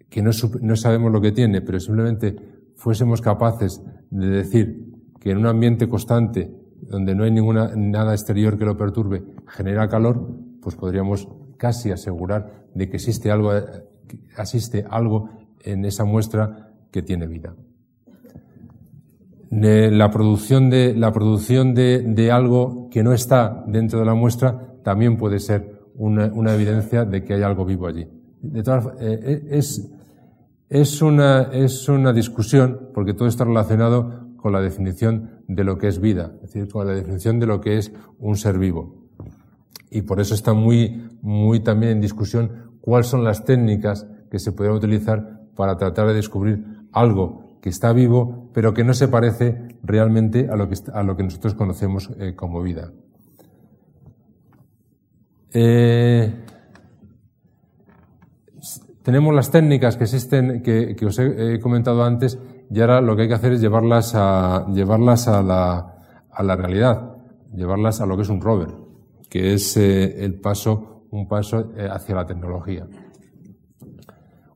que 0.10 0.22
no, 0.22 0.32
no 0.62 0.76
sabemos 0.76 1.12
lo 1.12 1.22
que 1.22 1.32
tiene, 1.32 1.62
pero 1.62 1.80
simplemente 1.80 2.36
fuésemos 2.76 3.22
capaces 3.22 3.82
de 4.10 4.28
decir 4.28 4.86
que 5.20 5.32
en 5.32 5.38
un 5.38 5.46
ambiente 5.48 5.88
constante, 5.88 6.52
donde 6.82 7.16
no 7.16 7.24
hay 7.24 7.32
ninguna, 7.32 7.72
nada 7.76 8.14
exterior 8.14 8.58
que 8.58 8.66
lo 8.66 8.78
perturbe, 8.78 9.24
genera 9.48 9.88
calor, 9.88 10.30
pues 10.62 10.76
podríamos 10.76 11.28
casi 11.58 11.92
asegurar 11.92 12.66
de 12.74 12.90
que 12.90 12.98
existe 12.98 13.32
algo, 13.32 13.52
existe 14.38 14.86
algo 14.90 15.30
en 15.64 15.86
esa 15.86 16.06
muestra 16.06 16.72
que 16.92 17.02
tiene 17.02 17.28
vida 17.28 17.56
la 19.52 20.12
producción 20.12 20.70
de, 20.70 20.94
la 20.96 21.12
producción 21.12 21.74
de, 21.74 22.30
algo 22.32 22.90
que 22.92 23.04
no 23.04 23.14
está 23.14 23.64
dentro 23.68 24.00
de 24.00 24.06
la 24.06 24.14
muestra 24.14 24.76
también 24.84 25.18
puede 25.18 25.40
ser 25.40 25.80
una, 25.96 26.28
una 26.34 26.54
evidencia 26.54 27.06
de 27.06 27.24
que 27.24 27.36
hay 27.36 27.42
algo 27.42 27.66
vivo 27.66 27.88
allí. 27.88 28.08
De 28.42 28.64
todas, 28.64 28.86
eh, 29.00 29.20
eh, 29.24 29.48
es, 29.52 29.92
es, 30.70 31.02
una, 31.02 31.44
es 31.54 31.88
una 31.88 32.12
discusión, 32.14 32.90
porque 32.94 33.14
todo 33.14 33.28
está 33.28 33.46
relacionado 33.46 34.25
con 34.38 34.54
la 34.54 34.62
definición 34.62 35.42
de 35.48 35.64
lo 35.64 35.78
que 35.78 35.88
es 35.88 36.00
vida, 36.00 36.34
es 36.44 36.54
decir, 36.54 36.72
con 36.72 36.88
la 36.88 36.94
definición 36.94 37.40
de 37.40 37.48
lo 37.48 37.62
que 37.62 37.78
es 37.78 37.92
un 38.20 38.36
ser 38.36 38.58
vivo. 38.58 38.96
Y 39.90 40.02
por 40.02 40.20
eso 40.20 40.34
está 40.34 40.54
muy, 40.54 41.10
muy 41.22 41.62
también 41.62 41.94
en 41.94 42.02
discusión 42.02 42.72
cuáles 42.82 43.08
son 43.08 43.24
las 43.24 43.46
técnicas 43.46 44.08
que 44.30 44.40
se 44.40 44.52
podrían 44.52 44.76
utilizar 44.76 45.42
para 45.56 45.78
tratar 45.78 46.08
de 46.08 46.14
descubrir 46.14 46.64
algo 46.92 47.60
que 47.62 47.70
está 47.70 47.94
vivo, 47.94 48.50
pero 48.54 48.74
que 48.74 48.84
no 48.84 48.94
se 48.94 49.08
parece 49.08 49.78
realmente 49.84 50.50
a 50.52 50.56
lo 50.56 50.70
que, 50.70 50.76
a 50.94 51.02
lo 51.02 51.16
que 51.16 51.24
nosotros 51.24 51.56
conocemos 51.56 52.12
eh, 52.20 52.36
como 52.36 52.62
vida. 52.62 52.92
Eh, 55.52 56.32
tenemos 59.02 59.34
las 59.34 59.50
técnicas 59.50 59.98
que 59.98 60.04
existen, 60.04 60.62
que, 60.62 60.96
que, 60.96 61.06
os 61.06 61.18
he 61.18 61.60
comentado 61.60 62.04
antes, 62.04 62.38
y 62.70 62.82
ahora 62.82 63.02
lo 63.02 63.16
que 63.16 63.24
hay 63.24 63.28
que 63.28 63.34
hacer 63.34 63.54
es 63.54 63.62
llevarlas 63.62 64.14
a, 64.16 64.66
llevarlas 64.74 65.28
a 65.28 65.42
la, 65.42 65.96
a 66.32 66.44
la 66.44 66.56
realidad, 66.56 67.16
llevarlas 67.54 68.02
a 68.02 68.06
lo 68.06 68.16
que 68.16 68.24
es 68.24 68.30
un 68.30 68.42
rover, 68.42 68.70
que 69.30 69.54
es 69.54 69.78
eh, 69.78 70.24
el 70.24 70.40
paso, 70.40 71.06
un 71.12 71.28
paso 71.28 71.72
eh, 71.76 71.88
hacia 71.90 72.16
la 72.16 72.26
tecnología. 72.26 72.88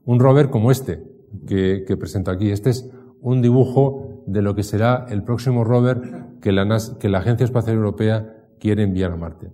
Un 0.04 0.18
rover 0.18 0.50
como 0.50 0.70
este, 0.70 1.02
que, 1.46 1.84
que 1.86 1.96
presento 1.96 2.30
aquí. 2.30 2.50
Este 2.50 2.70
es 2.70 2.90
un 3.20 3.42
dibujo 3.42 4.24
de 4.26 4.42
lo 4.42 4.54
que 4.54 4.62
será 4.62 5.06
el 5.08 5.22
próximo 5.22 5.64
rover 5.64 6.00
que 6.40 6.52
la, 6.52 6.78
que 6.98 7.08
la 7.08 7.18
Agencia 7.18 7.44
Espacial 7.44 7.76
Europea 7.76 8.36
quiere 8.58 8.82
enviar 8.82 9.12
a 9.12 9.16
Marte. 9.16 9.52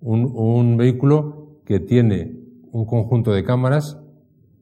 Un, 0.00 0.30
un, 0.34 0.76
vehículo 0.76 1.60
que 1.64 1.80
tiene 1.80 2.38
un 2.70 2.84
conjunto 2.86 3.32
de 3.32 3.44
cámaras 3.44 3.98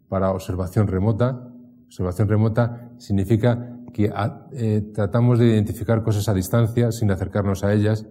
para 0.08 0.30
observación 0.30 0.87
remota. 0.87 1.50
Observación 1.87 2.28
remota 2.28 2.84
significa 2.98 3.76
que 3.92 4.12
eh, 4.52 4.83
tratamos 4.92 5.38
de 5.38 5.46
identificar 5.46 6.02
cosas 6.02 6.28
a 6.28 6.35
distancia 6.35 6.90
sin 6.90 7.11
acercarnos 7.11 7.64
a 7.64 7.72
ellas, 7.72 8.07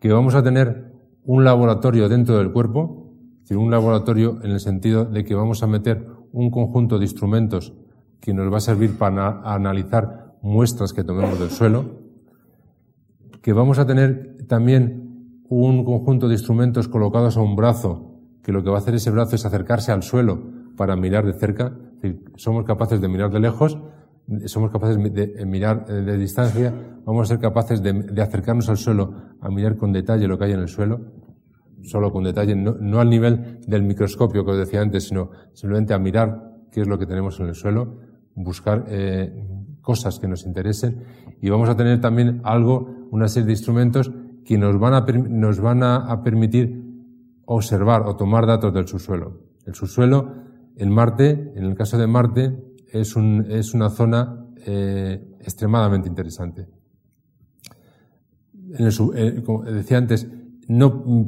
que 0.00 0.12
vamos 0.12 0.34
a 0.34 0.42
tener 0.42 0.92
un 1.24 1.44
laboratorio 1.44 2.08
dentro 2.08 2.38
del 2.38 2.52
cuerpo, 2.52 3.06
un 3.54 3.70
laboratorio 3.70 4.38
en 4.42 4.50
el 4.50 4.60
sentido 4.60 5.04
de 5.04 5.24
que 5.24 5.34
vamos 5.34 5.62
a 5.62 5.68
meter 5.68 6.06
un 6.32 6.50
conjunto 6.50 6.98
de 6.98 7.04
instrumentos 7.04 7.72
que 8.20 8.34
nos 8.34 8.52
va 8.52 8.56
a 8.56 8.60
servir 8.60 8.98
para 8.98 9.40
analizar 9.42 10.34
muestras 10.42 10.92
que 10.92 11.04
tomemos 11.04 11.38
del 11.38 11.50
suelo, 11.50 12.00
que 13.42 13.52
vamos 13.52 13.78
a 13.78 13.86
tener 13.86 14.46
también 14.48 15.42
un 15.48 15.84
conjunto 15.84 16.26
de 16.26 16.34
instrumentos 16.34 16.88
colocados 16.88 17.36
a 17.36 17.40
un 17.40 17.54
brazo, 17.54 18.14
que 18.42 18.50
lo 18.50 18.64
que 18.64 18.70
va 18.70 18.76
a 18.76 18.80
hacer 18.80 18.96
ese 18.96 19.10
brazo 19.10 19.36
es 19.36 19.46
acercarse 19.46 19.92
al 19.92 20.02
suelo 20.02 20.42
para 20.76 20.96
mirar 20.96 21.24
de 21.24 21.34
cerca, 21.34 21.76
somos 22.36 22.64
capaces 22.64 23.00
de 23.00 23.08
mirar 23.08 23.30
de 23.30 23.40
lejos, 23.40 23.78
somos 24.46 24.70
capaces 24.70 24.96
de 24.96 25.46
mirar 25.46 25.86
de 25.86 26.18
distancia, 26.18 26.74
vamos 27.04 27.28
a 27.30 27.34
ser 27.34 27.40
capaces 27.40 27.82
de, 27.82 28.20
acercarnos 28.20 28.68
al 28.68 28.76
suelo 28.76 29.14
a 29.40 29.48
mirar 29.48 29.76
con 29.76 29.92
detalle 29.92 30.26
lo 30.26 30.36
que 30.36 30.46
hay 30.46 30.52
en 30.52 30.60
el 30.60 30.68
suelo, 30.68 31.00
solo 31.82 32.12
con 32.12 32.24
detalle, 32.24 32.56
no, 32.56 32.74
no, 32.80 33.00
al 33.00 33.08
nivel 33.08 33.60
del 33.66 33.84
microscopio 33.84 34.44
que 34.44 34.50
os 34.50 34.58
decía 34.58 34.80
antes, 34.80 35.04
sino 35.08 35.30
simplemente 35.52 35.94
a 35.94 35.98
mirar 35.98 36.56
qué 36.72 36.80
es 36.80 36.88
lo 36.88 36.98
que 36.98 37.06
tenemos 37.06 37.38
en 37.38 37.46
el 37.46 37.54
suelo, 37.54 38.00
buscar 38.34 38.84
eh, 38.88 39.32
cosas 39.80 40.18
que 40.18 40.28
nos 40.28 40.44
interesen 40.44 41.04
y 41.40 41.48
vamos 41.48 41.68
a 41.68 41.76
tener 41.76 42.00
también 42.00 42.40
algo, 42.44 43.06
una 43.10 43.28
serie 43.28 43.46
de 43.46 43.52
instrumentos 43.52 44.10
que 44.44 44.58
nos 44.58 44.78
van 44.78 44.94
a, 44.94 45.00
nos 45.00 45.60
van 45.60 45.82
a, 45.82 46.22
permitir 46.22 46.84
observar 47.44 48.02
o 48.02 48.16
tomar 48.16 48.46
datos 48.46 48.72
del 48.74 48.86
subsuelo. 48.86 49.40
El 49.64 49.74
subsuelo 49.74 50.45
en 50.76 50.92
Marte, 50.92 51.52
en 51.56 51.64
el 51.64 51.74
caso 51.74 51.96
de 51.98 52.06
Marte, 52.06 52.54
es, 52.92 53.16
un, 53.16 53.46
es 53.48 53.74
una 53.74 53.90
zona 53.90 54.46
eh, 54.66 55.36
extremadamente 55.40 56.08
interesante. 56.08 56.68
En 58.78 58.88
eh, 59.14 59.42
como 59.44 59.62
decía 59.62 59.98
antes, 59.98 60.26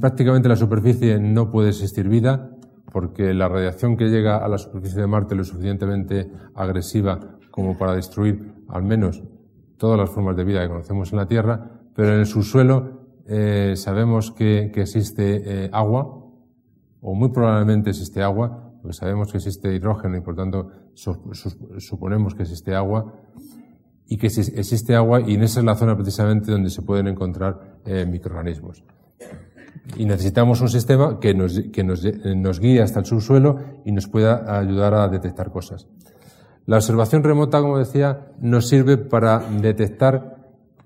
prácticamente 0.01 0.49
la 0.49 0.57
superficie 0.57 1.19
no 1.19 1.51
puede 1.51 1.71
existir 1.71 2.09
vida 2.09 2.51
porque 2.93 3.33
la 3.33 3.49
radiación 3.49 3.97
que 3.97 4.09
llega 4.09 4.39
a 4.39 4.49
la 4.49 4.59
superficie 4.59 5.01
de 5.01 5.07
Marte 5.07 5.35
es 5.35 5.39
lo 5.39 5.45
suficientemente 5.45 6.31
agresiva 6.55 7.39
como 7.51 7.79
para 7.79 7.95
destruir 7.95 8.55
al 8.69 8.83
menos 8.83 9.23
todas 9.77 9.99
las 9.99 10.11
formas 10.11 10.37
de 10.37 10.45
vida 10.45 10.63
que 10.63 10.69
conocemos 10.69 11.13
en 11.13 11.19
la 11.19 11.27
Tierra, 11.27 11.81
pero 11.95 12.13
en 12.13 12.21
el 12.21 12.27
subsuelo 12.27 13.07
eh, 13.27 13.75
sabemos 13.77 14.31
que, 14.33 14.73
existe 14.75 15.71
agua, 15.73 16.25
o 17.01 17.15
muy 17.15 17.29
probablemente 17.29 17.91
existe 17.91 18.23
agua, 18.23 18.68
porque 18.81 18.97
sabemos 18.97 19.31
que 19.31 19.39
existe 19.39 19.75
hidrógeno 19.75 20.17
y 20.17 20.21
por 20.21 20.37
tanto 20.37 20.71
suponemos 20.95 22.35
que 22.35 22.43
existe 22.43 22.75
agua, 22.75 23.13
y 24.09 24.17
que 24.17 24.27
existe 24.27 24.95
agua 24.95 25.21
y 25.21 25.35
en 25.35 25.43
esa 25.43 25.61
es 25.61 25.67
la 25.67 25.75
zona 25.75 25.95
precisamente 25.95 26.51
donde 26.51 26.71
se 26.71 26.83
pueden 26.83 27.09
encontrar 27.09 27.79
eh, 27.85 28.07
microorganismos. 28.07 28.83
Y 29.97 30.07
necesitamos 30.07 30.61
un 30.61 30.69
sistema 30.69 31.21
que, 31.21 31.35
nos, 31.35 31.61
que 31.73 31.85
nos, 31.85 32.03
nos, 32.37 32.61
guíe 32.61 32.83
hasta 32.83 33.01
el 33.01 33.07
subsuelo 33.07 33.59
y 33.85 33.93
nos 33.93 34.09
pueda 34.09 34.59
ayudar 34.59 34.95
a 34.95 35.09
detectar 35.09 35.51
cosas. 35.51 35.87
La 36.67 36.77
observación 36.77 37.23
remota, 37.23 37.61
como 37.61 37.79
decía, 37.79 38.33
nos 38.41 38.69
sirve 38.69 38.97
para 38.97 39.39
detectar 39.39 40.37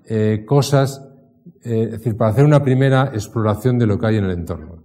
eh, 0.05 0.43
cosas, 0.45 1.05
eh, 1.63 1.83
es 1.85 1.91
decir, 1.91 2.17
para 2.17 2.31
hacer 2.31 2.45
una 2.45 2.63
primera 2.63 3.11
exploración 3.13 3.77
de 3.77 3.87
lo 3.87 3.97
que 3.97 4.07
hay 4.07 4.17
en 4.17 4.25
el 4.25 4.31
entorno. 4.31 4.83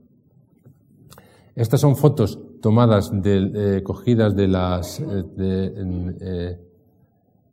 Estas 1.55 1.81
son 1.81 1.97
fotos 1.97 2.41
tomadas, 2.61 3.11
de, 3.23 3.83
cogidas 3.85 4.35
de 4.35 4.49
las, 4.49 5.03
de, 5.37 6.59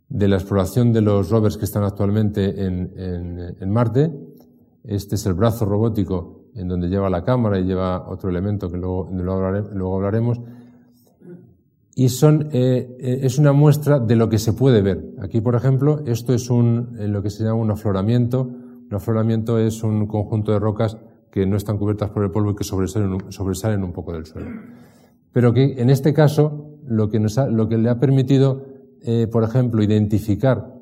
de 0.09 0.27
la 0.27 0.35
exploración 0.35 0.93
de 0.93 1.01
los 1.01 1.29
rovers 1.29 1.57
que 1.57 1.65
están 1.65 1.83
actualmente 1.83 2.65
en, 2.65 3.71
Marte. 3.71 4.11
Este 4.83 5.15
es 5.15 5.25
el 5.25 5.33
brazo 5.33 5.65
robótico 5.65 6.45
en 6.55 6.67
donde 6.67 6.87
lleva 6.87 7.09
la 7.09 7.23
cámara 7.23 7.59
y 7.59 7.65
lleva 7.65 8.07
otro 8.07 8.29
elemento 8.29 8.71
que 8.71 8.77
luego, 8.77 9.09
luego 9.11 9.95
hablaremos. 9.95 10.39
Y 11.95 12.09
son, 12.09 12.49
eh, 12.51 12.97
eh, 12.99 13.19
es 13.23 13.39
una 13.39 13.53
muestra 13.53 13.99
de 13.99 14.15
lo 14.15 14.29
que 14.29 14.37
se 14.37 14.53
puede 14.53 14.81
ver. 14.81 15.15
Aquí, 15.21 15.41
por 15.41 15.55
ejemplo, 15.55 16.01
esto 16.05 16.33
es 16.33 16.49
un, 16.49 16.95
lo 16.97 17.23
que 17.23 17.29
se 17.29 17.43
llama 17.43 17.55
un 17.55 17.71
afloramiento. 17.71 18.41
Un 18.41 18.93
afloramiento 18.93 19.57
es 19.59 19.81
un 19.81 20.05
conjunto 20.05 20.51
de 20.51 20.59
rocas 20.59 20.97
que 21.31 21.45
no 21.45 21.55
están 21.55 21.77
cubiertas 21.77 22.09
por 22.11 22.23
el 22.23 22.31
polvo 22.31 22.51
y 22.51 22.55
que 22.55 22.63
sobresalen, 22.63 23.31
sobresalen 23.31 23.83
un 23.83 23.93
poco 23.93 24.13
del 24.13 24.25
suelo. 24.25 24.49
Pero 25.35 25.51
que 25.51 25.81
en 25.81 25.89
este 25.89 26.13
caso, 26.13 26.79
lo 26.87 27.09
que, 27.09 27.19
lo 27.19 27.67
que 27.67 27.77
le 27.77 27.89
ha 27.89 27.99
permitido 27.99 28.63
eh, 29.07 29.27
por 29.27 29.43
ejemplo, 29.43 29.83
identificar 29.83 30.73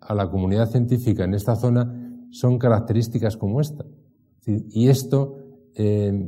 a 0.00 0.14
la 0.14 0.30
comunidad 0.30 0.70
científica 0.70 1.24
en 1.24 1.34
esta 1.34 1.56
zona 1.56 2.26
son 2.30 2.58
características 2.58 3.36
como 3.36 3.60
esta. 3.60 3.84
Y 4.46 4.88
esto 4.88 5.36
eh, 5.76 6.26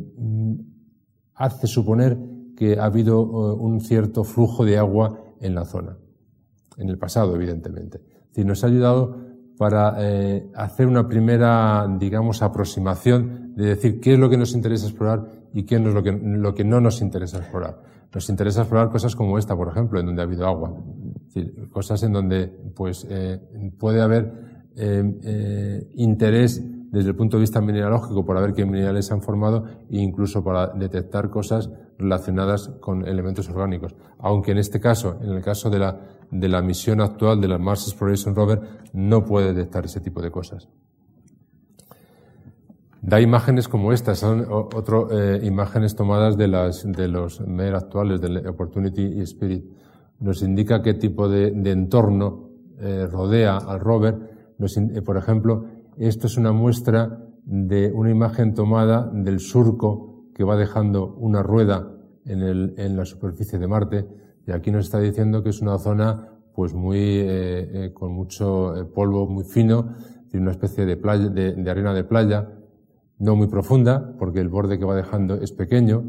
hace 1.35 1.67
suponer 1.67 2.19
que 2.55 2.79
ha 2.79 2.85
habido 2.85 3.23
eh, 3.23 3.57
un 3.59 3.81
cierto 3.81 4.25
flujo 4.25 4.67
de 4.67 4.77
agua 4.77 5.19
en 5.41 5.55
la 5.55 5.65
zona, 5.65 5.97
en 6.77 6.91
el 6.91 6.99
pasado, 6.99 7.35
evidentemente. 7.35 8.03
Es 8.35 8.45
nos 8.45 8.63
ha 8.63 8.67
ayudado 8.67 9.17
para 9.57 9.97
hacer 10.55 10.87
una 10.87 11.09
primera, 11.09 11.87
digamos, 11.99 12.43
aproximación 12.43 13.55
de 13.57 13.67
decir 13.67 14.01
qué 14.01 14.15
es 14.15 14.19
lo 14.19 14.29
que 14.29 14.37
nos 14.37 14.53
interesa 14.53 14.87
explorar 14.87 15.44
y 15.55 15.65
qué 15.65 15.77
es 15.77 15.81
lo 15.81 16.03
que, 16.03 16.13
lo 16.13 16.55
que 16.55 16.65
no 16.65 16.81
nos 16.81 17.01
interesa 17.01 17.39
explorar. 17.39 17.81
Nos 18.13 18.29
interesa 18.29 18.61
explorar 18.61 18.91
cosas 18.91 19.17
como 19.17 19.39
esta, 19.39 19.57
por 19.57 19.69
ejemplo, 19.69 19.99
en 19.99 20.07
donde 20.07 20.21
ha 20.21 20.25
habido 20.25 20.47
agua 20.47 20.75
cosas 21.71 22.03
en 22.03 22.13
donde 22.13 22.47
pues, 22.75 23.07
eh, 23.11 23.41
puede 23.79 24.01
haber 24.01 24.71
eh, 24.77 25.03
eh, 25.23 25.91
interés 25.95 26.63
desde 26.91 27.11
el 27.11 27.17
punto 27.17 27.37
de 27.37 27.41
vista 27.41 27.61
mineralógico 27.61 28.25
por 28.25 28.41
ver 28.41 28.53
qué 28.53 28.65
minerales 28.65 29.07
se 29.07 29.15
han 29.15 29.23
formado 29.23 29.65
e 29.91 29.99
incluso 29.99 30.45
para 30.45 30.69
detectar 30.69 31.29
cosas 31.29 31.71
relacionadas 31.99 32.69
con 32.81 33.07
elementos 33.07 33.49
orgánicos. 33.49 33.97
Aunque 34.19 34.53
en 34.53 34.59
este 34.59 34.79
caso, 34.79 35.19
en 35.21 35.31
el 35.31 35.43
caso 35.43 35.71
de 35.71 35.81
la, 35.81 36.01
de 36.31 36.49
la 36.49 36.63
misión 36.63 37.01
actual 37.01 37.41
de 37.41 37.49
la 37.49 37.59
Mars 37.59 37.89
Exploration 37.89 38.35
Rover, 38.35 38.61
no 38.93 39.25
puede 39.25 39.53
detectar 39.53 39.85
ese 39.85 40.01
tipo 40.01 40.23
de 40.23 40.31
cosas. 40.31 40.69
Da 43.07 43.21
imágenes 43.21 43.69
como 43.69 43.93
estas, 43.93 44.21
son 44.21 44.47
otras 44.49 45.45
imágenes 45.45 45.95
tomadas 45.95 46.39
de, 46.39 46.49
las, 46.49 46.91
de 46.91 47.07
los 47.07 47.39
MER 47.43 47.75
actuales, 47.75 48.19
del 48.19 48.47
Opportunity 48.47 49.03
y 49.03 49.21
Spirit 49.21 49.63
nos 50.21 50.43
indica 50.43 50.81
qué 50.81 50.95
tipo 50.95 51.29
de, 51.29 51.49
entorno 51.71 52.49
eh, 52.79 53.07
rodea 53.07 53.59
al 53.59 53.81
rover. 53.81 54.55
Eh, 54.59 55.03
por 55.03 55.19
ejemplo, 55.19 55.67
esto 55.99 56.27
es 56.29 56.39
una 56.39 56.53
muestra 56.53 57.29
de 57.45 57.93
una 57.93 58.11
imagen 58.11 58.55
tomada 58.55 59.11
del 59.13 59.39
surco 59.39 60.25
que 60.35 60.45
va 60.45 60.57
dejando 60.57 61.15
una 61.15 61.43
rueda 61.43 61.91
en, 62.25 62.97
la 62.97 63.05
superficie 63.05 63.59
de 63.59 63.69
Marte. 63.69 64.09
Y 64.47 64.53
aquí 64.53 64.71
nos 64.71 64.87
está 64.87 64.99
diciendo 64.99 65.43
que 65.43 65.51
es 65.51 65.61
una 65.61 65.79
zona 65.79 66.31
pues 66.55 66.73
muy 66.73 66.99
eh, 66.99 67.91
con 67.93 68.13
mucho 68.13 68.73
polvo 68.95 69.27
muy 69.27 69.45
fino, 69.45 69.95
tiene 70.31 70.45
una 70.45 70.53
especie 70.53 70.87
de, 70.87 70.97
playa, 70.97 71.29
de 71.29 71.71
arena 71.71 71.93
de 71.93 72.05
playa, 72.05 72.49
no 73.19 73.37
muy 73.37 73.47
profunda, 73.49 74.15
porque 74.19 74.41
el 74.41 74.49
borde 74.49 74.79
que 74.79 74.85
va 74.85 74.97
dejando 74.97 75.35
es 75.37 75.53
pequeño, 75.53 76.05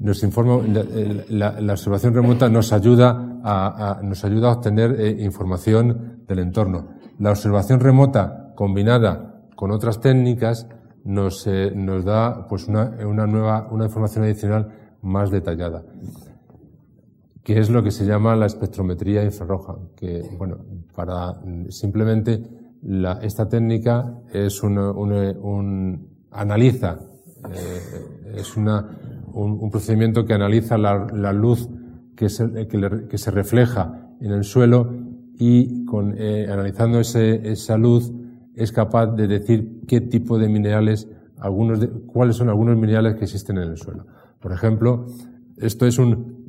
nos 0.00 0.22
informa, 0.22 0.62
la, 1.28 1.72
observación 1.72 2.14
remota 2.14 2.48
nos 2.48 2.72
ayuda 2.72 3.40
a, 3.44 4.00
nos 4.02 4.24
ayuda 4.24 4.48
a 4.48 4.52
obtener 4.52 4.98
eh, 4.98 5.16
información 5.20 6.22
del 6.26 6.38
entorno. 6.38 6.88
La 7.18 7.30
observación 7.30 7.80
remota 7.80 8.54
combinada 8.56 9.42
con 9.56 9.70
otras 9.70 10.00
técnicas 10.00 10.66
nos, 11.04 11.46
eh, 11.46 11.72
nos 11.74 12.04
da 12.04 12.46
pues 12.48 12.66
una, 12.66 12.96
una 13.06 13.26
nueva, 13.26 13.68
una 13.70 13.84
información 13.84 14.24
adicional 14.24 14.96
más 15.02 15.30
detallada, 15.30 15.82
que 17.42 17.58
es 17.58 17.68
lo 17.68 17.82
que 17.82 17.90
se 17.90 18.06
llama 18.06 18.36
la 18.36 18.46
espectrometría 18.46 19.22
infrarroja, 19.22 19.76
que, 19.96 20.22
bueno, 20.38 20.58
para 20.94 21.34
simplemente 21.68 22.42
la, 22.82 23.20
esta 23.22 23.48
técnica 23.48 24.18
es 24.32 24.62
un, 24.62 26.08
analiza, 26.30 26.98
eh, 27.52 28.36
es 28.36 28.56
una, 28.56 28.98
un, 29.32 29.70
procedimiento 29.70 30.24
que 30.24 30.34
analiza 30.34 30.78
la, 30.78 31.32
luz 31.32 31.68
que 32.16 32.28
se, 32.28 32.66
que, 32.66 33.18
se, 33.18 33.30
refleja 33.30 34.08
en 34.20 34.32
el 34.32 34.44
suelo 34.44 34.92
y 35.38 35.84
con, 35.84 36.14
eh, 36.16 36.48
analizando 36.50 37.00
ese, 37.00 37.50
esa 37.50 37.76
luz 37.76 38.12
es 38.54 38.72
capaz 38.72 39.06
de 39.08 39.26
decir 39.26 39.80
qué 39.86 40.00
tipo 40.00 40.38
de 40.38 40.48
minerales, 40.48 41.08
algunos 41.38 41.80
de, 41.80 41.88
cuáles 41.88 42.36
son 42.36 42.48
algunos 42.48 42.76
minerales 42.76 43.14
que 43.16 43.24
existen 43.24 43.58
en 43.58 43.70
el 43.70 43.76
suelo. 43.76 44.06
Por 44.40 44.52
ejemplo, 44.52 45.06
esto 45.56 45.86
es 45.86 45.98
un, 45.98 46.40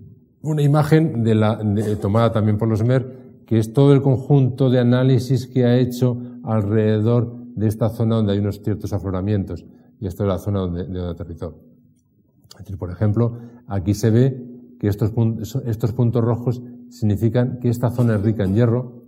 una 0.42 0.62
imagen 0.62 1.24
de 1.24 1.36
la, 1.36 1.60
tomada 2.02 2.32
también 2.32 2.58
por 2.58 2.68
los 2.68 2.84
MER, 2.84 3.21
que 3.52 3.60
es 3.60 3.74
todo 3.74 3.92
el 3.92 4.02
conjunto 4.02 4.70
de 4.70 4.80
análisis 4.80 5.46
que 5.46 5.66
ha 5.66 5.78
hecho 5.78 6.18
alrededor 6.46 7.36
de 7.54 7.68
esta 7.68 7.90
zona 7.90 8.16
donde 8.16 8.32
hay 8.32 8.40
unos 8.40 8.62
ciertos 8.62 8.94
afloramientos. 8.94 9.66
Y 10.00 10.08
esta 10.08 10.24
es 10.24 10.30
la 10.30 10.38
zona 10.38 10.60
donde, 10.62 10.86
de 10.86 10.94
donde 10.98 11.12
aterrizó 11.12 11.60
por 12.80 12.92
ejemplo, 12.92 13.40
aquí 13.68 13.94
se 13.94 14.10
ve 14.10 14.42
que 14.80 14.88
estos, 14.88 15.12
puntos 15.12 16.24
rojos 16.24 16.62
significan 16.90 17.60
que 17.60 17.68
esta 17.68 17.90
zona 17.90 18.16
es 18.16 18.22
rica 18.22 18.46
en 18.46 18.56
hierro, 18.56 19.04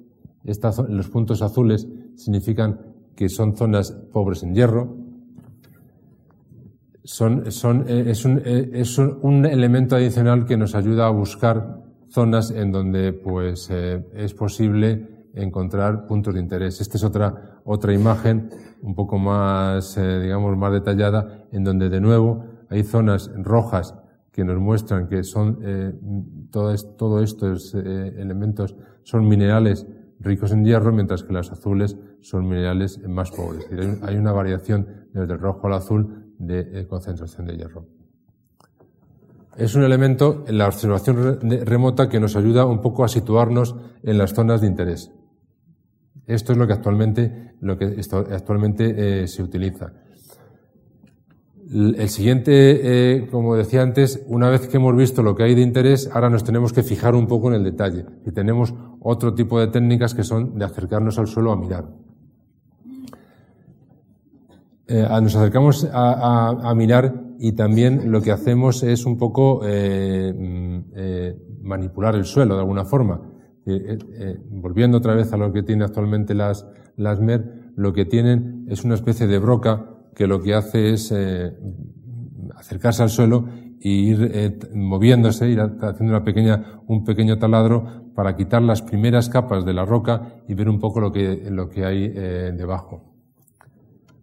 los 0.89 1.07
puntos 1.07 1.41
azules 1.41 1.87
significan 2.17 2.81
que 3.15 3.29
son 3.29 3.55
zonas 3.55 3.93
pobres 4.11 4.43
en 4.43 4.55
hierro. 4.55 4.97
Son, 7.05 7.43
eh, 7.45 8.03
es, 8.07 8.25
eh, 8.25 8.71
es, 8.73 8.97
un, 8.97 9.45
elemento 9.45 9.95
adicional 9.95 10.45
que 10.45 10.57
nos 10.57 10.75
ayuda 10.75 11.07
a 11.07 11.11
buscar 11.11 11.82
zonas 12.13 12.51
en 12.51 12.71
donde 12.71 13.11
pues, 13.11 13.69
eh, 13.71 14.05
es 14.13 14.33
posible 14.33 15.27
encontrar 15.33 16.05
puntos 16.05 16.35
de 16.35 16.39
interés. 16.39 16.79
Esta 16.79 16.97
es 16.97 17.03
otra, 17.03 17.61
otra 17.65 17.93
imagen 17.93 18.49
un 18.81 18.93
poco 18.93 19.17
más, 19.17 19.95
digamos, 19.95 20.55
más 20.57 20.71
detallada, 20.71 21.47
en 21.51 21.63
donde 21.63 21.89
de 21.89 21.99
nuevo 21.99 22.45
hay 22.69 22.83
zonas 22.83 23.31
rojas 23.35 23.95
que 24.33 24.43
nos 24.43 24.59
muestran 24.59 25.07
que 25.07 25.23
son 25.23 25.59
eh, 25.61 25.93
todo, 26.51 27.21
estos 27.21 27.75
eh, 27.75 28.15
elementos 28.17 28.75
son 29.03 29.27
minerales 29.27 29.85
ricos 30.19 30.51
en 30.51 30.65
hierro, 30.65 30.91
mientras 30.91 31.23
que 31.23 31.33
las 31.33 31.51
azules 31.51 31.95
son 32.21 32.47
minerales 32.47 32.99
más 33.07 33.29
pobres. 33.29 33.69
hay 34.01 34.15
una 34.15 34.31
variación 34.31 35.07
desde 35.13 35.33
el 35.33 35.39
rojo 35.39 35.67
al 35.67 35.73
azul 35.73 36.33
de 36.39 36.59
eh, 36.79 36.87
concentración 36.87 37.45
de 37.45 37.57
hierro. 37.57 37.85
Es 39.57 39.75
un 39.75 39.83
elemento 39.83 40.43
en 40.47 40.57
la 40.57 40.67
observación 40.67 41.39
remota 41.65 42.09
que 42.09 42.19
nos 42.19 42.35
ayuda 42.35 42.65
un 42.65 42.81
poco 42.81 43.03
a 43.03 43.07
situarnos 43.07 43.75
en 44.03 44.17
las 44.17 44.33
zonas 44.33 44.61
de 44.61 44.67
interés. 44.67 45.11
Esto 46.25 46.53
es 46.53 46.57
lo 46.57 46.67
que 46.67 46.73
actualmente, 46.73 47.53
lo 47.59 47.77
que 47.77 47.99
actualmente 48.31 49.23
eh, 49.23 49.27
se 49.27 49.43
utiliza. 49.43 49.93
El 51.73 52.09
siguiente, 52.09 52.51
eh, 53.15 53.27
como 53.31 53.55
decía 53.55 53.81
antes, 53.81 54.23
una 54.27 54.49
vez 54.49 54.67
que 54.67 54.77
hemos 54.77 54.95
visto 54.95 55.23
lo 55.23 55.35
que 55.35 55.43
hay 55.43 55.55
de 55.55 55.61
interés, 55.61 56.09
ahora 56.13 56.29
nos 56.29 56.43
tenemos 56.43 56.71
que 56.71 56.83
fijar 56.83 57.15
un 57.15 57.25
poco 57.25 57.49
en 57.49 57.55
el 57.55 57.63
detalle. 57.63 58.05
Y 58.25 58.31
tenemos 58.31 58.73
otro 58.99 59.33
tipo 59.33 59.59
de 59.59 59.67
técnicas 59.67 60.13
que 60.13 60.23
son 60.23 60.57
de 60.57 60.65
acercarnos 60.65 61.17
al 61.17 61.27
suelo 61.27 61.51
a 61.51 61.57
mirar. 61.57 61.85
Eh, 64.87 65.07
nos 65.21 65.35
acercamos 65.35 65.87
a, 65.91 66.73
mirar 66.75 67.22
y 67.39 67.53
también 67.53 68.11
lo 68.11 68.21
que 68.21 68.31
hacemos 68.31 68.83
es 68.83 69.05
un 69.05 69.17
poco 69.17 69.61
eh, 69.65 70.33
mm, 70.33 71.65
manipular 71.67 72.15
el 72.15 72.25
suelo 72.25 72.55
de 72.55 72.61
alguna 72.61 72.85
forma. 72.85 73.21
volviendo 74.49 74.97
otra 74.97 75.15
vez 75.15 75.31
a 75.33 75.37
lo 75.37 75.51
que 75.53 75.63
tiene 75.63 75.85
actualmente 75.85 76.33
las, 76.33 76.65
las 76.97 77.19
MER, 77.19 77.71
lo 77.75 77.93
que 77.93 78.05
tienen 78.05 78.65
es 78.69 78.83
una 78.83 78.95
especie 78.95 79.27
de 79.27 79.39
broca 79.39 79.93
que 80.15 80.27
lo 80.27 80.41
que 80.41 80.53
hace 80.53 80.91
es 80.93 81.11
eh, 81.11 81.53
acercarse 82.55 83.03
al 83.03 83.09
suelo 83.09 83.45
e 83.81 83.89
ir 83.89 84.31
eh, 84.33 84.59
moviéndose, 84.73 85.49
ir 85.49 85.59
haciendo 85.59 86.15
una 86.15 86.23
pequeña, 86.23 86.81
un 86.87 87.03
pequeño 87.03 87.37
taladro 87.37 88.11
para 88.15 88.35
quitar 88.35 88.61
las 88.61 88.81
primeras 88.81 89.29
capas 89.29 89.65
de 89.65 89.73
la 89.73 89.85
roca 89.85 90.35
y 90.47 90.53
ver 90.53 90.69
un 90.69 90.79
poco 90.79 90.99
lo 91.01 91.11
que, 91.11 91.47
lo 91.49 91.69
que 91.69 91.85
hay 91.85 92.11
eh, 92.15 92.53
debajo. 92.55 93.11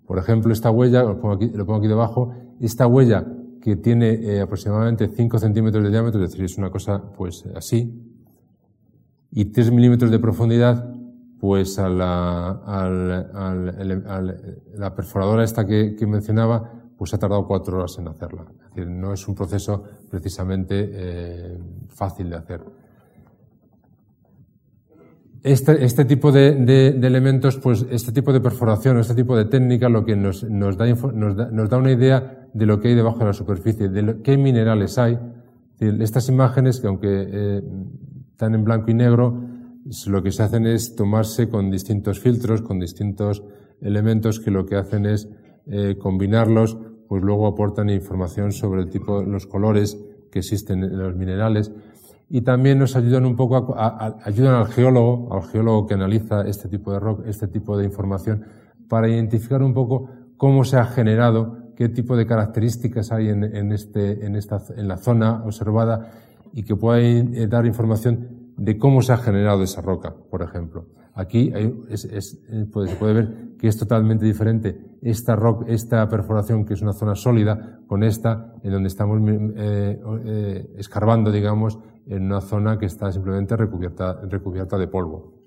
Por 0.07 0.19
ejemplo, 0.19 0.53
esta 0.53 0.71
huella, 0.71 1.03
lo 1.03 1.21
pongo 1.21 1.35
aquí, 1.35 1.51
lo 1.53 1.67
pongo 1.67 1.79
aquí 1.79 1.89
debajo, 1.89 2.33
esta 2.67 2.87
huella 2.87 3.27
que 3.61 3.77
tiene 3.77 4.41
aproximadamente 4.41 5.09
5 5.09 5.39
centímetros 5.39 5.85
de 5.85 5.91
diámetro, 5.91 6.23
es 6.23 6.31
decir, 6.31 6.45
es 6.45 6.57
una 6.57 6.71
cosa 6.71 7.03
pues 7.17 7.45
así, 7.55 7.93
y 9.33 9.47
3 9.47 9.71
milímetros 9.71 10.11
de 10.11 10.19
profundidad, 10.19 10.95
pues 11.41 11.79
a 11.79 11.89
la, 11.89 12.51
al, 12.67 13.95
la 14.75 14.95
perforadora 14.95 15.43
esta 15.43 15.67
que, 15.67 15.97
mencionaba, 16.07 16.71
pues 16.99 17.15
ha 17.15 17.19
tardado 17.19 17.47
cuatro 17.47 17.79
horas 17.79 17.97
en 17.99 18.09
hacerla. 18.09 18.45
Es 18.51 18.75
decir, 18.75 18.87
no 18.87 19.15
es 19.15 19.27
un 19.27 19.35
proceso 19.35 19.83
precisamente 20.11 20.91
eh, 20.93 21.59
fácil 21.89 22.29
de 22.29 22.37
hacer. 22.37 22.61
Este, 25.43 25.85
este 25.85 26.05
tipo 26.05 26.33
de, 26.33 26.55
de, 26.55 26.89
elementos, 27.07 27.57
pues 27.57 27.87
este 27.91 28.13
tipo 28.13 28.31
de 28.31 28.41
perforación, 28.41 28.99
este 28.99 29.15
tipo 29.15 29.35
de 29.37 29.47
técnica, 29.47 29.89
lo 29.89 30.05
que 30.05 30.15
nos, 30.15 30.45
nos, 30.45 30.77
da, 30.77 30.87
nos, 30.87 31.35
da, 31.35 31.51
nos 31.51 31.71
da 31.71 31.79
una 31.79 31.93
idea 31.93 32.49
de 32.53 32.67
lo 32.67 32.79
que 32.79 32.89
hay 32.89 32.95
debajo 32.95 33.21
de 33.21 33.25
la 33.25 33.33
superficie, 33.33 33.89
de 33.89 34.21
qué 34.23 34.37
minerales 34.37 34.99
hay. 34.99 35.19
estas 35.79 36.29
imágenes, 36.29 36.81
que 36.81 36.89
aunque 36.89 37.09
eh, 37.09 37.63
están 38.33 38.55
en 38.55 38.65
blanco 38.65 38.91
y 38.91 38.95
negro, 38.95 39.43
lo 40.09 40.23
que 40.23 40.31
se 40.31 40.43
hacen 40.43 40.67
es 40.67 40.95
tomarse 40.95 41.49
con 41.49 41.71
distintos 41.71 42.21
filtros, 42.21 42.61
con 42.61 42.79
distintos 42.79 43.43
elementos 43.81 44.41
que 44.41 44.51
lo 44.51 44.67
que 44.67 44.77
hacen 44.77 45.07
es 45.07 45.27
eh, 45.67 45.97
combinarlos, 45.99 46.77
pues 47.09 47.23
luego 47.23 47.47
aportan 47.47 47.89
información 47.89 48.53
sobre 48.53 48.83
el 48.83 48.91
tipo, 48.91 49.23
los 49.23 49.47
colores 49.47 49.99
que 50.31 50.41
existen 50.41 50.85
en 50.85 50.99
los 50.99 51.17
minerales 51.17 51.73
y 52.33 52.43
también 52.43 52.79
nos 52.79 52.95
ayudan 52.95 53.27
un 53.27 53.35
poco 53.35 53.75
a, 53.77 54.19
ayudan 54.25 54.55
al 54.55 54.69
geólogo, 54.69 55.35
al 55.35 55.43
geólogo 55.43 55.87
que 55.89 55.95
analiza 55.95 56.43
este 56.43 56.69
tipo 56.69 56.93
de 56.93 57.01
rock, 57.01 57.27
este 57.27 57.49
tipo 57.49 57.77
de 57.77 57.85
información 57.85 58.45
para 58.89 59.09
identificar 59.09 59.63
un 59.63 59.75
poco 59.75 60.09
cómo 60.37 60.63
se 60.63 60.77
ha 60.77 60.85
generado, 60.85 61.75
qué 61.77 61.89
tipo 61.89 62.17
de 62.17 62.27
características 62.27 63.11
hay 63.11 63.31
en, 63.31 63.43
en 63.43 63.73
este, 63.73 64.25
en 64.25 64.37
esta, 64.37 64.63
en 64.77 64.87
la 64.87 64.97
zona 64.97 65.43
observada 65.45 66.13
y 66.53 66.63
que 66.63 66.77
pueda 66.77 67.01
eh, 67.01 67.49
dar 67.49 67.67
información 67.67 68.53
de 68.57 68.79
cómo 68.79 69.03
se 69.03 69.13
ha 69.13 69.17
generado 69.17 69.65
esa 69.65 69.81
roca, 69.81 70.15
por 70.31 70.43
ejemplo. 70.43 70.87
Aquí 71.21 71.53
eh, 71.55 71.97
se 71.99 72.67
puede 72.73 73.13
ver 73.13 73.57
que 73.59 73.69
es 73.69 73.77
totalmente 73.77 74.25
diferente 74.25 74.97
esta, 75.03 75.37
rock, 75.37 75.65
esta 75.69 76.09
perforación, 76.09 76.65
que 76.65 76.73
es 76.73 76.81
una 76.81 76.95
zona 76.95 77.15
sólida, 77.15 77.81
con 77.87 78.03
esta, 78.03 78.55
en 78.63 78.73
donde 78.73 78.89
estamos 78.89 79.21
eh, 79.29 80.01
eh, 80.25 80.75
escarbando, 80.79 81.31
digamos, 81.31 81.79
en 82.07 82.25
una 82.25 82.41
zona 82.41 82.79
que 82.79 82.87
está 82.87 83.13
simplemente 83.13 83.55
recubierta, 83.55 84.79
de 84.79 84.89
polvo. 84.89 85.43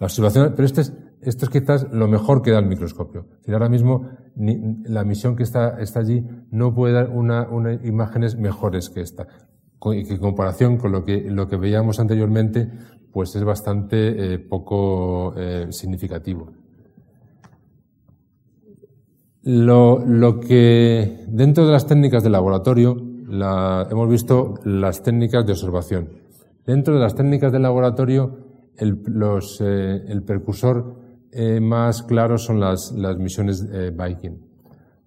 La 0.00 0.06
observación, 0.06 0.54
pero 0.56 0.64
este 0.64 0.80
es, 0.80 0.94
esto 1.20 1.44
es 1.44 1.92
lo 1.92 2.08
mejor 2.08 2.40
que 2.40 2.50
da 2.50 2.58
el 2.58 2.66
microscopio. 2.66 3.26
ahora 3.52 3.68
mismo 3.68 4.08
la 4.34 5.04
misión 5.04 5.36
que 5.36 5.42
está, 5.42 5.76
allí 5.76 6.24
no 6.50 6.74
puede 6.74 6.94
dar 6.94 7.10
una, 7.10 7.46
una, 7.50 7.74
imágenes 7.74 8.38
mejores 8.38 8.88
que 8.88 9.02
esta 9.02 9.26
y 9.86 10.12
en 10.12 10.18
comparación 10.18 10.76
con 10.76 10.92
lo 10.92 11.04
que 11.04 11.56
veíamos 11.56 12.00
anteriormente, 12.00 12.68
pues 13.18 13.34
es 13.34 13.42
bastante 13.42 14.34
eh, 14.34 14.38
poco 14.38 15.34
eh, 15.36 15.66
significativo. 15.70 16.52
Lo, 19.42 19.98
lo, 20.06 20.38
que 20.38 21.24
dentro 21.26 21.66
de 21.66 21.72
las 21.72 21.84
técnicas 21.88 22.22
de 22.22 22.30
laboratorio 22.30 22.96
la, 23.26 23.88
hemos 23.90 24.08
visto 24.08 24.54
las 24.62 25.02
técnicas 25.02 25.44
de 25.44 25.50
observación. 25.50 26.10
Dentro 26.64 26.94
de 26.94 27.00
las 27.00 27.16
técnicas 27.16 27.50
de 27.50 27.58
laboratorio, 27.58 28.38
el, 28.76 29.02
los, 29.06 29.60
eh, 29.62 30.04
el 30.06 30.22
precursor 30.22 30.94
más 31.60 32.04
claro 32.04 32.38
son 32.38 32.60
las, 32.60 32.92
las 32.92 33.18
misiones 33.18 33.66
Viking. 33.96 34.38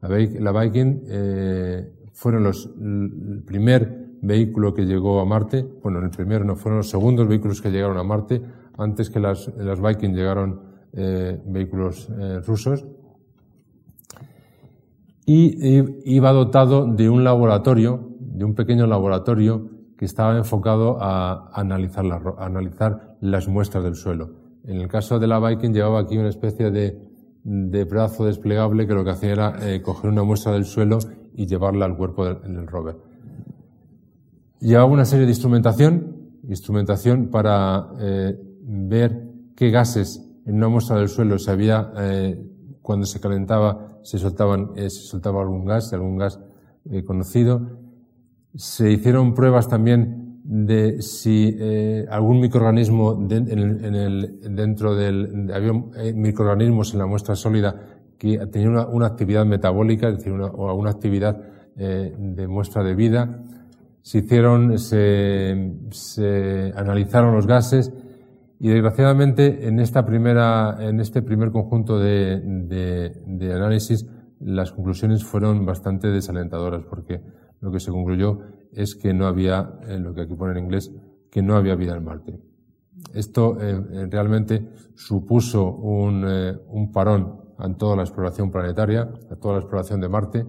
La, 0.02 0.10
la 0.10 0.52
Viking 0.52 1.00
fueron 2.12 2.44
los, 2.44 2.70
el 2.78 3.42
primer 3.46 4.01
vehículo 4.22 4.74
que 4.74 4.86
llegó 4.86 5.20
a 5.20 5.26
Marte, 5.26 5.66
bueno, 5.84 6.00
el 6.00 6.10
primero 6.10 6.46
no, 6.46 6.56
fueron 6.56 6.78
los 6.78 6.90
segundos 6.90 7.28
vehículos 7.28 7.62
que 7.62 7.72
llegaron 7.72 7.98
a 7.98 8.04
Marte, 8.04 8.42
antes 8.78 9.10
que 9.10 9.20
las, 9.20 9.52
las 9.58 9.82
Viking 9.82 10.14
llegaron 10.14 10.62
eh, 10.94 11.40
vehículos 11.46 12.10
eh, 12.10 12.40
rusos, 12.46 12.86
y 15.26 16.14
iba 16.14 16.34
dotado 16.34 16.86
de 16.86 17.10
un 17.10 17.24
laboratorio, 17.24 18.10
de 18.20 18.44
un 18.44 18.54
pequeño 18.54 18.88
laboratorio 18.88 19.70
que 19.98 20.06
estaba 20.06 20.36
enfocado 20.36 20.98
a 21.00 21.52
analizar, 21.54 22.06
a 22.06 22.46
analizar 22.46 23.18
las 23.22 23.48
muestras 23.48 23.84
del 23.84 23.96
suelo. 23.96 24.32
En 24.66 24.82
el 24.82 24.88
caso 24.88 25.20
de 25.20 25.28
la 25.28 25.40
Viking 25.40 25.74
llevaba 25.74 26.02
aquí 26.02 26.18
una 26.18 26.30
especie 26.30 26.72
de, 26.72 27.00
de 27.44 27.84
brazo 27.86 28.26
desplegable 28.26 28.88
que 28.88 28.94
lo 28.94 29.04
que 29.04 29.12
hacía 29.12 29.32
era 29.32 29.56
eh, 29.62 29.82
coger 29.82 30.10
una 30.10 30.24
muestra 30.24 30.54
del 30.54 30.66
suelo 30.66 31.00
y 31.36 31.46
llevarla 31.46 31.86
al 31.86 31.96
cuerpo 31.96 32.26
del 32.26 32.68
rover. 32.68 33.11
Llevaba 34.62 34.86
una 34.86 35.06
serie 35.06 35.26
de 35.26 35.32
instrumentación, 35.32 36.40
instrumentación 36.48 37.30
para 37.30 37.90
eh, 38.00 38.40
ver 38.62 39.28
qué 39.56 39.72
gases 39.72 40.24
en 40.46 40.56
una 40.56 40.70
muestra 40.70 40.98
del 40.98 41.10
suelo 41.10 41.38
se 41.38 41.52
había, 41.52 41.92
eh, 41.98 42.40
cuando 42.82 43.06
se 43.06 43.20
calentaba, 43.20 44.00
se 44.04 44.18
soltaban, 44.18 44.72
eh, 44.76 44.90
se 44.90 45.02
soltaba 45.02 45.42
algún 45.42 45.66
gas, 45.66 45.94
algún 45.94 46.18
gas 46.18 46.40
eh, 46.90 47.04
conocido. 47.04 47.62
Se 48.56 48.92
hicieron 48.92 49.34
pruebas 49.34 49.68
también 49.68 50.40
de 50.44 51.02
si 51.02 51.58
algún 52.10 52.42
microorganismo 52.42 53.14
en 53.30 53.48
el, 53.48 53.86
en 53.86 53.96
el, 53.96 54.56
dentro 54.56 54.96
del, 54.96 55.50
había 55.54 55.72
microorganismos 56.14 56.94
en 56.94 57.00
la 57.00 57.06
muestra 57.06 57.36
sólida 57.36 57.80
que 58.18 58.38
tenían 58.48 58.72
una, 58.72 58.88
una 58.88 59.06
actividad 59.06 59.46
metabólica, 59.46 60.10
es 60.10 60.18
decir, 60.18 60.34
una, 60.34 60.48
o 60.48 60.70
alguna 60.70 60.90
actividad 60.90 61.42
de 61.76 62.48
muestra 62.48 62.84
de 62.84 62.96
vida 62.96 63.44
se 64.02 64.20
hicieron, 64.20 64.78
se, 64.78 65.74
se 65.92 66.74
analizaron 66.76 67.36
los 67.36 67.48
gases 67.48 67.94
y 68.60 68.70
desgraciadamente 68.70 69.68
en 69.68 69.80
esta 69.80 70.06
primera, 70.06 70.78
en 70.80 71.00
este 71.00 71.22
primer 71.22 71.52
conjunto 71.52 72.00
de, 72.00 72.40
de, 72.42 73.12
de 73.26 73.54
análisis 73.54 74.06
las 74.40 74.72
conclusiones 74.72 75.24
fueron 75.24 75.66
bastante 75.66 76.08
desalentadoras 76.08 76.84
porque 76.90 77.22
lo 77.60 77.72
que 77.72 77.80
se 77.80 77.92
concluyó 77.92 78.40
es 78.74 78.96
que 78.96 79.14
no 79.14 79.28
había, 79.28 79.80
lo 80.00 80.14
que 80.14 80.22
aquí 80.22 80.36
pone 80.36 80.58
en 80.58 80.66
inglés, 80.66 80.92
que 81.30 81.42
no 81.42 81.56
había 81.56 81.76
vida 81.76 81.96
en 81.96 82.04
Marte. 82.04 82.40
Esto 83.14 83.58
eh, 83.62 84.08
realmente 84.10 84.68
supuso 84.96 85.72
un, 85.76 86.26
eh, 86.28 86.58
un 86.68 86.92
parón 86.92 87.42
en 87.60 87.76
toda 87.76 87.96
la 87.96 88.04
exploración 88.04 88.52
planetaria, 88.52 89.10
a 89.30 89.36
toda 89.36 89.56
la 89.56 89.60
exploración 89.60 90.02
de 90.02 90.10
Marte, 90.10 90.46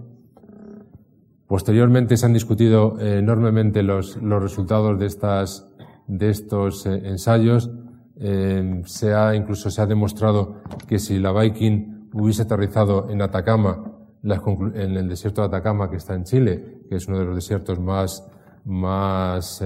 Posteriormente 1.53 2.16
se 2.16 2.24
han 2.24 2.32
discutido 2.32 2.98
eh, 2.98 3.18
enormemente 3.18 3.82
los, 3.82 4.18
resultados 4.22 4.98
de, 4.98 5.05
estas, 5.05 5.68
de 6.07 6.30
estos 6.30 6.86
eh, 6.86 7.03
ensayos. 7.05 7.70
Eh, 8.16 8.80
se 8.86 9.12
ha, 9.12 9.34
incluso 9.34 9.70
se 9.70 9.82
ha 9.82 9.86
demostrado 9.86 10.62
que 10.88 10.98
si 10.98 11.18
la 11.18 11.30
Viking 11.30 12.09
hubiese 12.14 12.40
aterrizado 12.40 13.11
en 13.11 13.20
Atacama, 13.20 13.84
en 14.22 14.96
el 14.96 15.07
desierto 15.11 15.42
de 15.42 15.48
Atacama 15.48 15.90
que 15.90 15.96
está 15.96 16.14
en 16.14 16.24
Chile, 16.24 16.84
que 16.88 16.96
es 16.96 17.07
uno 17.07 17.18
de 17.18 17.26
los 17.26 17.34
desiertos 17.34 17.78
más, 17.78 18.26
más 18.64 19.62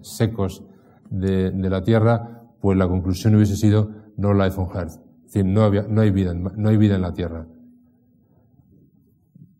secos 0.00 0.64
de, 1.10 1.50
de, 1.50 1.68
la 1.68 1.82
Tierra, 1.82 2.44
pues 2.62 2.78
la 2.78 2.88
conclusión 2.88 3.34
hubiese 3.34 3.56
sido 3.56 3.90
no 4.16 4.32
life 4.32 4.58
on 4.58 4.74
Earth. 4.74 5.02
Es 5.26 5.34
decir, 5.34 5.44
no, 5.44 5.64
había, 5.64 5.82
no, 5.82 6.00
hay 6.00 6.10
vida, 6.10 6.32
no 6.32 6.66
hay 6.66 6.78
vida 6.78 6.94
en 6.96 7.02
la 7.02 7.12
Tierra. 7.12 7.46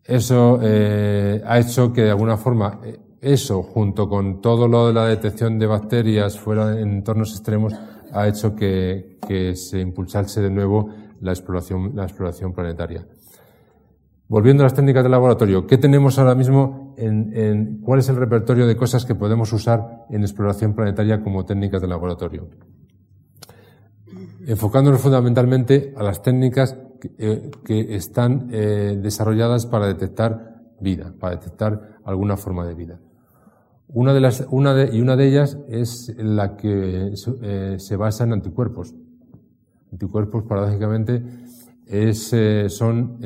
Eso 0.07 0.59
eh, 0.63 1.41
ha 1.45 1.59
hecho 1.59 1.91
que 1.91 2.03
de 2.03 2.11
alguna 2.11 2.37
forma 2.37 2.79
eh, 2.83 2.97
eso, 3.19 3.61
junto 3.61 4.07
con 4.07 4.39
todo 4.39 4.67
lo 4.67 4.87
de 4.87 4.93
la 4.93 5.05
detección 5.05 5.59
de 5.59 5.67
bacterias 5.67 6.39
fuera 6.39 6.79
en 6.79 6.89
entornos 6.93 7.31
extremos, 7.31 7.73
ha 8.13 8.27
hecho 8.27 8.55
que, 8.55 9.17
se 9.55 9.81
impulsase 9.81 10.41
de 10.41 10.49
nuevo 10.49 10.89
la 11.19 11.31
exploración, 11.31 11.91
la 11.93 12.03
exploración 12.03 12.53
planetaria. 12.53 13.05
Volviendo 14.29 14.63
a 14.63 14.65
las 14.65 14.73
técnicas 14.73 15.03
de 15.03 15.09
laboratorio, 15.09 15.67
¿qué 15.67 15.77
tenemos 15.77 16.17
ahora 16.19 16.35
mismo 16.35 16.93
en, 16.97 17.81
cuál 17.81 17.99
es 17.99 18.07
el 18.07 18.15
repertorio 18.15 18.65
de 18.65 18.77
cosas 18.77 19.05
que 19.05 19.15
podemos 19.15 19.51
usar 19.51 20.05
en 20.09 20.21
exploración 20.21 20.73
planetaria 20.73 21.21
como 21.21 21.45
técnicas 21.45 21.81
de 21.81 21.87
laboratorio? 21.87 22.47
Enfocándonos 24.45 25.01
fundamentalmente 25.01 25.93
a 25.97 26.03
las 26.03 26.21
técnicas 26.21 26.77
que, 26.99 27.11
eh, 27.17 27.95
están 27.95 28.49
eh, 28.51 28.97
desarrolladas 29.01 29.65
para 29.65 29.87
detectar 29.87 30.61
vida, 30.79 31.13
para 31.19 31.35
detectar 31.35 31.99
alguna 32.03 32.37
forma 32.37 32.65
de 32.65 32.75
vida. 32.75 32.99
Una 33.89 34.13
de 34.13 34.19
las, 34.19 34.45
una 34.51 34.73
de, 34.73 34.95
y 34.95 35.01
una 35.01 35.15
de 35.15 35.27
ellas 35.27 35.57
es 35.69 36.13
la 36.17 36.57
que 36.57 37.13
eh, 37.41 37.75
se 37.79 37.95
basa 37.95 38.25
en 38.25 38.33
anticuerpos. 38.33 38.93
Anticuerpos, 39.91 40.43
paradójicamente, 40.43 41.23
son 42.67 43.17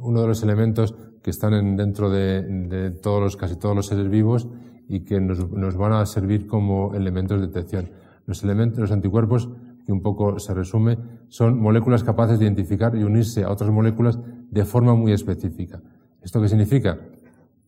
uno 0.00 0.22
de 0.22 0.26
los 0.26 0.42
elementos 0.42 0.94
que 1.22 1.30
están 1.30 1.76
dentro 1.76 2.10
de, 2.10 2.98
todos 3.02 3.20
los, 3.20 3.36
casi 3.36 3.56
todos 3.56 3.76
los 3.76 3.86
seres 3.86 4.08
vivos 4.08 4.48
y 4.88 5.00
que 5.00 5.20
nos, 5.20 5.76
van 5.76 5.92
a 5.92 6.06
servir 6.06 6.46
como 6.46 6.94
elementos 6.94 7.40
de 7.40 7.46
detección. 7.46 7.90
Los 8.26 8.42
anticuerpos, 8.90 9.50
que 9.84 9.92
un 9.92 10.00
poco 10.00 10.38
se 10.38 10.54
resume, 10.54 10.98
son 11.32 11.58
moléculas 11.58 12.04
capaces 12.04 12.38
de 12.38 12.44
identificar 12.44 12.94
y 12.94 13.04
unirse 13.04 13.42
a 13.42 13.50
otras 13.50 13.70
moléculas 13.70 14.18
de 14.50 14.66
forma 14.66 14.94
muy 14.94 15.12
específica. 15.12 15.80
¿Esto 16.20 16.42
qué 16.42 16.48
significa? 16.48 17.00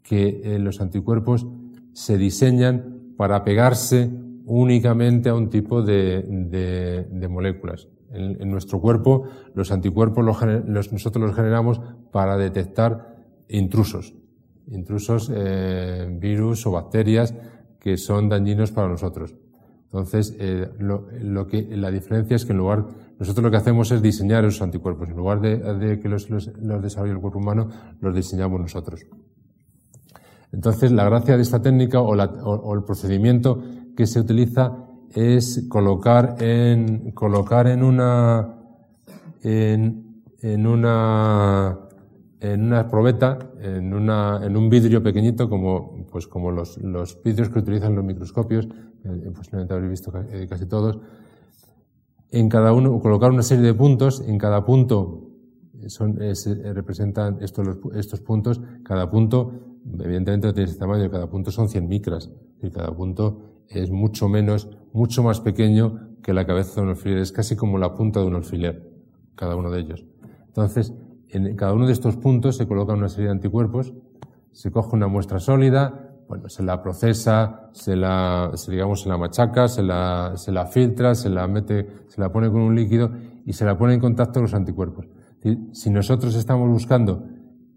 Que 0.03 0.43
eh, 0.45 0.59
los 0.59 0.83
anticuerpos 0.83 1.47
se 1.95 2.19
diseñan 2.19 3.15
para 3.17 3.43
pegarse 3.43 4.11
únicamente 4.45 5.31
a 5.31 5.35
un 5.35 5.49
tipo 5.49 5.81
de 5.81 7.27
moléculas. 7.31 7.89
En, 8.15 8.51
nuestro 8.51 8.83
cuerpo, 8.83 9.25
los 9.55 9.73
anticuerpos 9.73 10.23
los, 10.67 10.93
nosotros 10.93 11.25
los 11.25 11.35
generamos 11.35 11.81
para 12.13 12.37
detectar 12.37 13.17
intrusos, 13.49 14.15
intrusos, 14.69 15.33
eh, 15.35 16.07
virus 16.21 16.67
o 16.67 16.73
bacterias 16.73 17.35
que 17.81 17.97
son 17.97 18.29
dañinos 18.29 18.73
para 18.73 18.89
nosotros. 18.89 19.35
Entonces, 19.95 20.35
eh, 20.41 20.69
lo, 20.81 21.47
que, 21.47 21.69
la 21.77 21.89
diferencia 21.89 22.35
es 22.35 22.45
que 22.45 22.51
en 22.51 22.59
lugar, 22.59 22.85
nosotros 23.17 23.45
lo 23.45 23.51
que 23.53 23.59
hacemos 23.59 23.93
es 23.93 24.03
diseñar 24.03 24.45
esos 24.45 24.61
anticuerpos. 24.61 25.09
En 25.09 25.17
lugar 25.17 25.41
de, 25.41 26.01
que 26.01 26.09
los, 26.09 26.29
los, 26.31 26.51
desarrolle 26.83 27.13
el 27.13 27.21
cuerpo 27.21 27.39
humano, 27.39 27.69
los 28.01 28.13
diseñamos 28.13 28.61
nosotros. 28.61 29.03
Entonces, 30.51 30.91
la 30.91 31.05
gracia 31.05 31.37
de 31.37 31.43
esta 31.43 31.63
técnica 31.63 32.01
o, 32.01 32.75
el 32.75 32.83
procedimiento 32.83 33.63
que 33.97 34.09
se 34.09 34.19
utiliza 34.19 34.73
es 35.15 35.65
colocar 35.69 36.43
en, 36.43 37.13
colocar 37.13 37.69
en 37.69 37.85
una, 37.85 38.53
en, 39.43 40.67
una, 40.67 41.79
en 42.41 42.65
una 42.65 42.89
probeta, 42.89 43.39
en, 43.61 43.95
una, 43.95 44.41
en 44.43 44.57
un 44.57 44.69
vidrio 44.69 45.05
pequeñito, 45.05 45.49
como, 45.49 46.05
pues 46.11 46.27
como 46.27 46.51
los, 46.51 46.79
los 46.79 47.23
vidrios 47.23 47.49
que 47.49 47.61
utilizan 47.61 47.95
los 47.95 48.05
microscopios, 48.05 48.67
posiblemente 49.35 49.75
habréis 49.75 49.91
visto 49.91 50.13
eh, 50.31 50.47
casi 50.49 50.67
todos, 50.67 50.99
en 52.31 52.49
cada 52.49 52.73
uno, 52.73 52.99
colocar 53.01 53.31
una 53.31 53.43
serie 53.43 53.65
de 53.65 53.75
puntos, 53.75 54.21
en 54.27 54.39
cada 54.39 54.65
punto 54.65 55.31
son, 55.89 56.17
representan 56.17 57.39
estos, 57.41 57.79
estos 57.95 58.21
puntos, 58.21 58.61
cada 58.83 59.11
punto, 59.11 59.53
evidentemente 60.01 60.47
no 60.49 60.55
tiene 60.55 60.71
ese 60.71 60.79
tamaño, 60.79 61.11
cada 61.11 61.29
punto 61.29 61.51
son 61.51 61.69
100 61.69 61.89
micras, 61.89 62.31
y 62.63 62.71
cada 62.71 62.95
punto 62.95 63.63
es 63.69 63.91
mucho 63.91 64.29
menos, 64.29 64.69
mucho 64.93 65.23
más 65.23 65.41
pequeño 65.41 66.17
que 66.23 66.33
la 66.33 66.47
cabeza 66.47 66.77
de 66.77 66.83
un 66.83 66.89
alfiler. 66.91 67.19
Es 67.19 67.33
casi 67.33 67.57
como 67.57 67.79
la 67.79 67.95
punta 67.95 68.21
de 68.21 68.27
un 68.27 68.35
alfiler, 68.35 68.91
cada 69.35 69.57
uno 69.57 69.71
de 69.71 69.81
ellos. 69.81 70.05
Entonces, 70.47 70.95
en 71.29 71.55
cada 71.57 71.73
uno 71.73 71.87
de 71.87 71.93
estos 71.93 72.17
puntos 72.17 72.57
se 72.57 72.67
coloca 72.67 72.95
una 72.95 73.09
serie 73.09 73.27
de 73.27 73.33
anticuerpos, 73.33 73.93
se 74.53 74.71
coge 74.71 74.95
una 74.95 75.09
muestra 75.09 75.41
sólida, 75.41 76.04
bueno, 76.29 76.49
se 76.49 76.63
la 76.63 76.83
procesa, 76.83 77.71
se 77.73 77.97
la, 77.97 78.51
digamos, 78.69 79.03
se 79.03 79.09
la 79.09 79.19
machaca, 79.19 79.69
se 79.69 79.83
la, 79.83 80.33
se 80.37 80.53
la 80.53 80.67
filtra, 80.67 81.15
se 81.15 81.29
la 81.29 81.47
mete, 81.47 81.87
se 82.09 82.21
la 82.21 82.31
pone 82.33 82.51
con 82.51 82.61
un 82.63 82.75
líquido 82.75 83.11
y 83.45 83.53
se 83.53 83.65
la 83.65 83.77
pone 83.77 83.95
en 83.95 84.01
contacto 84.01 84.35
con 84.35 84.43
los 84.43 84.55
anticuerpos. 84.55 85.07
Si 85.73 85.91
nosotros 85.91 86.35
estamos 86.37 86.69
buscando 86.71 87.27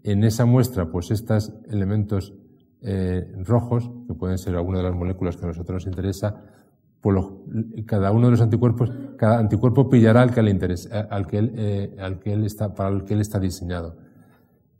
en 0.02 0.24
esa 0.24 0.46
muestra, 0.46 0.90
pues 0.90 1.10
estos 1.10 1.52
elementos 1.68 2.34
eh, 2.80 3.30
rojos, 3.44 3.90
que 4.06 4.14
pueden 4.14 4.38
ser 4.38 4.56
algunas 4.56 4.82
de 4.82 4.88
las 4.88 4.96
moléculas 4.96 5.36
que 5.36 5.44
a 5.44 5.48
nosotros 5.48 5.84
nos 5.84 5.86
interesa, 5.86 6.42
cada 7.86 8.10
uno 8.12 8.26
de 8.26 8.30
los 8.32 8.40
anticuerpos, 8.40 8.90
cada 9.16 9.38
anticuerpo 9.38 9.88
pillará 9.88 10.22
al 10.22 10.34
que 10.34 10.42
le 10.42 10.50
interesa, 10.50 11.00
eh, 11.00 11.06
al 11.10 11.26
que 11.26 11.50
eh, 11.54 11.96
al 12.00 12.18
que 12.18 12.32
él 12.32 12.44
está, 12.44 12.74
para 12.74 12.90
el 12.90 13.04
que 13.04 13.14
él 13.14 13.20
está 13.20 13.38
diseñado. 13.38 13.96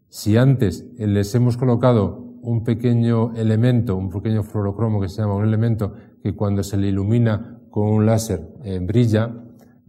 Si 0.09 0.37
antes 0.37 0.87
les 0.99 1.35
hemos 1.35 1.57
colocado 1.57 2.28
un 2.43 2.65
pequeño 2.65 3.35
elemento, 3.35 3.97
un 3.97 4.11
pequeño 4.11 4.43
fluorocromo 4.43 5.01
que 5.01 5.09
se 5.09 5.23
llama 5.23 5.35
un 5.35 5.45
elemento 5.45 5.93
que 6.23 6.35
cuando 6.35 6.63
se 6.63 6.77
le 6.77 6.89
ilumina 6.89 7.61
con 7.71 7.89
un 7.89 8.07
láser 8.07 8.49
brilla, 8.83 9.35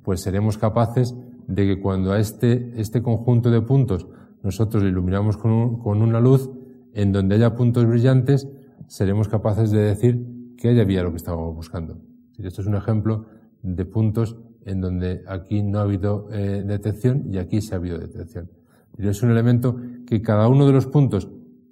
pues 0.04 0.22
seremos 0.22 0.58
capaces 0.58 1.16
de 1.48 1.66
que 1.66 1.82
cuando 1.82 2.12
a 2.12 2.20
este, 2.20 2.74
este 2.80 3.02
conjunto 3.02 3.50
de 3.50 3.62
puntos 3.62 4.08
nosotros 4.44 4.84
le 4.84 4.90
iluminamos 4.90 5.38
con, 5.38 5.80
con 5.80 6.02
una 6.02 6.20
luz, 6.20 6.50
en 6.94 7.12
donde 7.12 7.36
haya 7.36 7.56
puntos 7.56 7.86
brillantes, 7.86 8.48
seremos 8.88 9.28
capaces 9.28 9.72
de 9.72 9.80
decir 9.80 10.56
que 10.58 10.70
haya 10.70 10.82
había 10.82 11.04
lo 11.04 11.12
que 11.12 11.18
estábamos 11.18 11.56
buscando. 11.56 12.00
Esto 12.38 12.62
es 12.62 12.68
un 12.68 12.76
ejemplo 12.76 13.26
de 13.62 13.86
puntos 13.86 14.38
en 14.66 14.82
donde 14.82 15.24
aquí 15.28 15.62
no 15.62 15.80
ha 15.80 15.82
habido 15.84 16.28
eh, 16.32 16.64
detección 16.66 17.26
y 17.32 17.38
aquí 17.38 17.62
sí 17.62 17.74
ha 17.74 17.78
habido 17.78 17.98
detección. 17.98 18.50
Es 18.98 19.24
un 19.24 19.32
elemento 19.32 19.78
que 20.06 20.22
cada 20.22 20.48
uno 20.48 20.66
de 20.66 20.74
los 20.74 20.88
puntos 20.88 21.30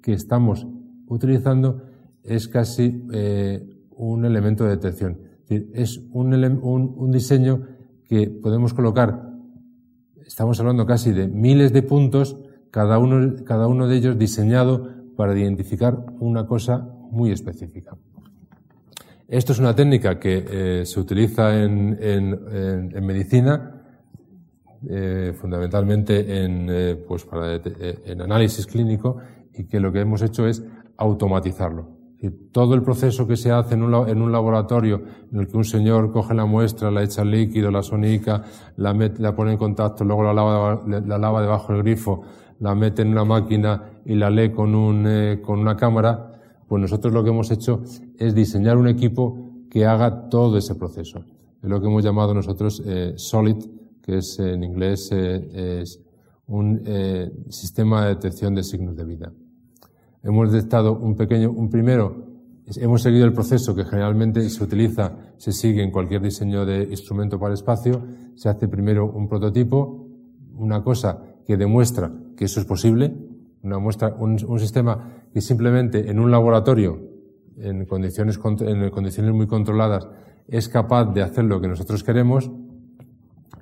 que 0.08 0.14
estamos 0.14 0.66
utilizando 1.06 1.82
es 2.22 2.48
casi 2.48 3.04
eh, 3.12 3.62
un 3.90 4.24
elemento 4.24 4.64
de 4.64 4.70
detección. 4.70 5.18
Es 5.50 6.00
un, 6.12 6.32
un 6.62 7.10
diseño 7.10 7.66
que 8.08 8.30
podemos 8.30 8.72
colocar, 8.72 9.34
estamos 10.26 10.58
hablando 10.60 10.86
casi 10.86 11.12
de 11.12 11.28
miles 11.28 11.74
de 11.74 11.82
puntos, 11.82 12.38
cada 12.70 12.98
uno, 12.98 13.34
cada 13.44 13.66
uno 13.66 13.86
de 13.86 13.98
ellos 13.98 14.18
diseñado 14.18 14.88
para 15.14 15.38
identificar 15.38 16.02
una 16.20 16.46
cosa 16.46 16.88
muy 17.10 17.30
específica. 17.30 17.94
Esto 19.28 19.52
es 19.52 19.58
una 19.58 19.76
técnica 19.76 20.18
que 20.18 20.46
eh, 20.50 20.86
se 20.86 21.00
utiliza 21.00 21.54
en, 21.62 21.98
medicina, 23.02 23.82
eh, 24.88 25.34
fundamentalmente 25.38 26.44
en, 26.44 27.04
pues 27.06 27.26
para, 27.26 27.56
en 27.56 28.22
análisis 28.22 28.66
clínico, 28.66 29.18
y 29.58 29.64
que 29.64 29.80
lo 29.80 29.92
que 29.92 30.00
hemos 30.00 30.22
hecho 30.22 30.46
es 30.46 30.64
automatizarlo. 30.96 31.98
Todo 32.50 32.74
el 32.74 32.82
proceso 32.82 33.28
que 33.28 33.36
se 33.36 33.52
hace 33.52 33.74
en 33.74 33.82
un, 33.84 34.08
en 34.08 34.20
un, 34.20 34.32
laboratorio 34.32 35.02
en 35.32 35.38
el 35.38 35.46
que 35.46 35.56
un 35.56 35.64
señor 35.64 36.10
coge 36.10 36.34
la 36.34 36.46
muestra, 36.46 36.90
la 36.90 37.04
echa 37.04 37.22
al 37.22 37.30
líquido, 37.30 37.70
la 37.70 37.82
sonica, 37.82 38.42
la, 38.76 38.92
la 39.18 39.36
pone 39.36 39.52
en 39.52 39.58
contacto, 39.58 40.04
luego 40.04 40.24
la 40.24 40.34
lava, 40.34 40.82
la 40.86 41.18
lava 41.18 41.42
debajo 41.42 41.72
del 41.72 41.82
grifo, 41.82 42.22
la 42.58 42.74
mete 42.74 43.02
en 43.02 43.08
una 43.08 43.24
máquina 43.24 44.00
y 44.04 44.16
la 44.16 44.30
lee 44.30 44.50
con, 44.50 44.74
un, 44.74 45.04
eh, 45.06 45.40
con 45.40 45.60
una 45.60 45.76
cámara, 45.76 46.40
pues 46.66 46.82
nosotros 46.82 47.12
lo 47.12 47.22
que 47.22 47.30
hemos 47.30 47.52
hecho 47.52 47.82
es 48.18 48.34
diseñar 48.34 48.78
un 48.78 48.88
equipo 48.88 49.66
que 49.70 49.86
haga 49.86 50.28
todo 50.28 50.58
ese 50.58 50.74
proceso. 50.74 51.20
Es 51.62 51.68
lo 51.68 51.80
que 51.80 51.86
hemos 51.86 52.02
llamado 52.02 52.34
nosotros 52.34 52.82
eh, 52.84 53.12
SOLID, 53.14 53.64
que 54.02 54.18
es 54.18 54.40
en 54.40 54.64
inglés 54.64 55.10
eh, 55.12 55.82
es 55.82 56.00
un 56.46 56.82
sistema 57.50 58.04
de 58.04 58.14
detección 58.14 58.54
de 58.54 58.62
signos 58.62 58.96
de 58.96 59.04
vida. 59.04 59.30
Hemos 60.22 60.52
detectado 60.52 60.98
un 60.98 61.16
pequeño, 61.16 61.50
un 61.50 61.70
primero, 61.70 62.28
hemos 62.76 63.02
seguido 63.02 63.24
el 63.24 63.32
proceso 63.32 63.74
que 63.74 63.84
generalmente 63.84 64.48
se 64.50 64.62
utiliza, 64.62 65.12
se 65.36 65.52
sigue 65.52 65.82
en 65.82 65.90
cualquier 65.90 66.20
diseño 66.20 66.66
de 66.66 66.82
instrumento 66.84 67.38
para 67.38 67.50
el 67.50 67.54
espacio. 67.54 68.02
Se 68.34 68.48
hace 68.48 68.68
primero 68.68 69.10
un 69.10 69.28
prototipo, 69.28 70.06
una 70.54 70.82
cosa 70.82 71.22
que 71.46 71.56
demuestra 71.56 72.12
que 72.36 72.44
eso 72.44 72.60
es 72.60 72.66
posible, 72.66 73.14
una 73.62 73.78
muestra, 73.78 74.14
un, 74.18 74.38
sistema 74.58 75.24
que 75.32 75.40
simplemente 75.40 76.10
en 76.10 76.18
un 76.18 76.30
laboratorio, 76.30 77.00
en 77.56 77.86
condiciones, 77.86 78.38
en 78.60 78.90
condiciones 78.90 79.32
muy 79.32 79.46
controladas, 79.46 80.08
es 80.46 80.68
capaz 80.68 81.06
de 81.06 81.22
hacer 81.22 81.44
lo 81.44 81.60
que 81.60 81.68
nosotros 81.68 82.04
queremos, 82.04 82.50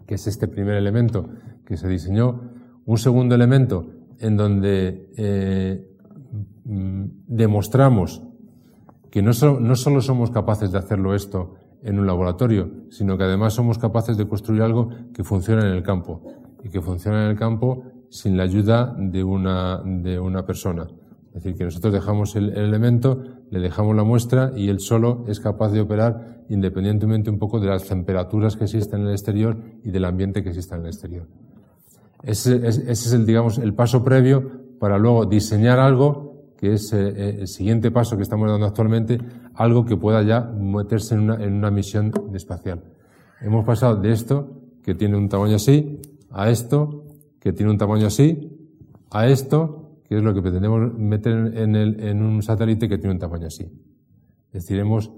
que 0.06 0.14
es 0.14 0.26
este 0.26 0.48
primer 0.48 0.76
elemento 0.76 1.28
que 1.64 1.76
se 1.76 1.88
diseñó. 1.88 2.40
Un 2.84 2.98
segundo 2.98 3.34
elemento 3.34 3.86
en 4.18 4.36
donde 4.36 5.10
eh, 5.16 5.95
demostramos 6.66 8.22
que 9.10 9.22
no, 9.22 9.32
solo 9.32 10.00
somos 10.02 10.30
capaces 10.30 10.72
de 10.72 10.78
hacerlo 10.78 11.14
esto 11.14 11.54
en 11.82 11.98
un 11.98 12.06
laboratorio, 12.06 12.70
sino 12.90 13.16
que 13.16 13.24
además 13.24 13.54
somos 13.54 13.78
capaces 13.78 14.16
de 14.16 14.26
construir 14.26 14.62
algo 14.62 14.90
que 15.14 15.22
funciona 15.22 15.62
en 15.62 15.72
el 15.72 15.82
campo 15.82 16.22
y 16.64 16.68
que 16.68 16.80
funciona 16.80 17.24
en 17.24 17.30
el 17.30 17.36
campo 17.38 17.84
sin 18.10 18.36
la 18.36 18.42
ayuda 18.42 18.94
de 18.98 19.22
una, 19.22 19.80
de 19.84 20.18
una 20.18 20.44
persona. 20.44 20.88
Es 21.28 21.44
decir, 21.44 21.56
que 21.56 21.64
nosotros 21.64 21.92
dejamos 21.92 22.34
el, 22.34 22.56
elemento, 22.56 23.22
le 23.50 23.60
dejamos 23.60 23.94
la 23.94 24.04
muestra 24.04 24.52
y 24.56 24.68
él 24.68 24.80
solo 24.80 25.24
es 25.28 25.38
capaz 25.38 25.70
de 25.70 25.80
operar 25.80 26.44
independientemente 26.48 27.30
un 27.30 27.38
poco 27.38 27.60
de 27.60 27.68
las 27.68 27.84
temperaturas 27.84 28.56
que 28.56 28.64
existen 28.64 29.02
en 29.02 29.06
el 29.08 29.12
exterior 29.12 29.56
y 29.84 29.90
del 29.90 30.06
ambiente 30.06 30.42
que 30.42 30.48
exista 30.48 30.76
en 30.76 30.82
el 30.82 30.88
exterior. 30.88 31.26
Ese, 32.22 32.66
es 32.66 33.12
el, 33.12 33.26
digamos, 33.26 33.58
el 33.58 33.74
paso 33.74 34.02
previo 34.02 34.50
para 34.78 34.98
luego 34.98 35.26
diseñar 35.26 35.78
algo 35.78 36.25
que 36.56 36.74
es 36.74 36.92
eh, 36.92 37.08
eh, 37.08 37.36
el 37.40 37.48
siguiente 37.48 37.90
paso 37.90 38.16
que 38.16 38.22
estamos 38.22 38.50
dando 38.50 38.66
actualmente, 38.66 39.18
algo 39.54 39.84
que 39.84 39.96
pueda 39.96 40.22
ya 40.22 40.40
meterse 40.40 41.14
en 41.14 41.30
una, 41.30 41.70
misión 41.70 42.12
espacial. 42.34 42.82
Hemos 43.40 43.64
pasado 43.64 43.96
de 43.96 44.12
esto, 44.12 44.62
que 44.82 44.94
tiene 44.94 45.16
un 45.16 45.28
tamaño 45.28 45.56
así, 45.56 46.00
a 46.30 46.50
esto, 46.50 47.04
que 47.40 47.52
tiene 47.52 47.70
un 47.70 47.78
tamaño 47.78 48.06
así, 48.06 48.52
a 49.10 49.26
esto, 49.26 50.00
que 50.04 50.16
es 50.16 50.22
lo 50.22 50.32
que 50.34 50.42
pretendemos 50.42 50.94
meter 50.94 51.52
en 51.56 52.22
un 52.22 52.42
satélite 52.42 52.88
que 52.88 52.98
tiene 52.98 53.14
un 53.14 53.18
tamaño 53.18 53.48
así. 53.48 53.64
Es 54.56 54.62
decir, 54.62 54.78
hemos, 54.78 55.12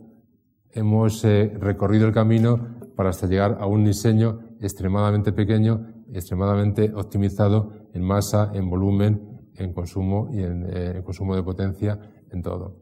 hemos 0.73 1.25
eh, 1.25 1.57
recorrido 1.61 2.09
el 2.09 2.13
camino 2.13 2.77
para 2.97 3.11
hasta 3.11 3.29
llegar 3.29 3.59
a 3.61 3.67
un 3.67 3.85
diseño 3.85 4.41
extremadamente 4.61 5.33
pequeño, 5.33 5.87
extremadamente 6.13 6.93
optimizado 6.93 7.73
en 7.93 8.03
masa, 8.03 8.51
en 8.53 8.69
volumen, 8.69 9.28
en 9.59 9.73
consumo 9.73 10.29
y 10.33 10.43
en, 10.43 10.65
eh, 10.65 10.93
en 10.97 11.03
consumo 11.03 11.35
de 11.35 11.43
potencia, 11.43 11.99
en 12.31 12.43
todo. 12.43 12.77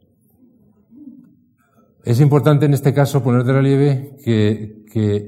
Es 2.07 2.21
importante 2.21 2.65
en 2.65 2.73
este 2.73 2.93
caso 2.93 3.21
poner 3.21 3.43
de 3.43 3.51
relieve 3.51 4.15
que, 4.23 4.77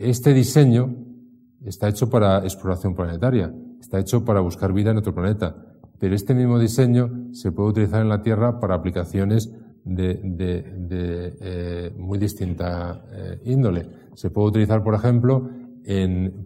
este 0.02 0.34
diseño 0.34 0.96
está 1.66 1.90
hecho 1.90 2.10
para 2.10 2.40
exploración 2.40 2.96
planetaria, 2.96 3.54
está 3.82 4.00
hecho 4.00 4.24
para 4.24 4.40
buscar 4.40 4.72
vida 4.72 4.92
en 4.92 4.98
otro 4.98 5.14
planeta, 5.14 5.58
pero 6.00 6.16
este 6.16 6.34
mismo 6.34 6.58
diseño 6.58 7.34
se 7.34 7.52
puede 7.52 7.72
utilizar 7.72 8.02
en 8.02 8.08
la 8.08 8.22
Tierra 8.22 8.62
para 8.62 8.76
aplicaciones 8.76 9.54
de, 9.84 10.22
eh, 11.42 11.94
muy 11.98 12.18
distinta 12.18 13.04
eh, 13.12 13.42
índole. 13.44 13.90
Se 14.16 14.30
puede 14.30 14.48
utilizar, 14.48 14.82
por 14.82 14.96
ejemplo, 14.96 15.50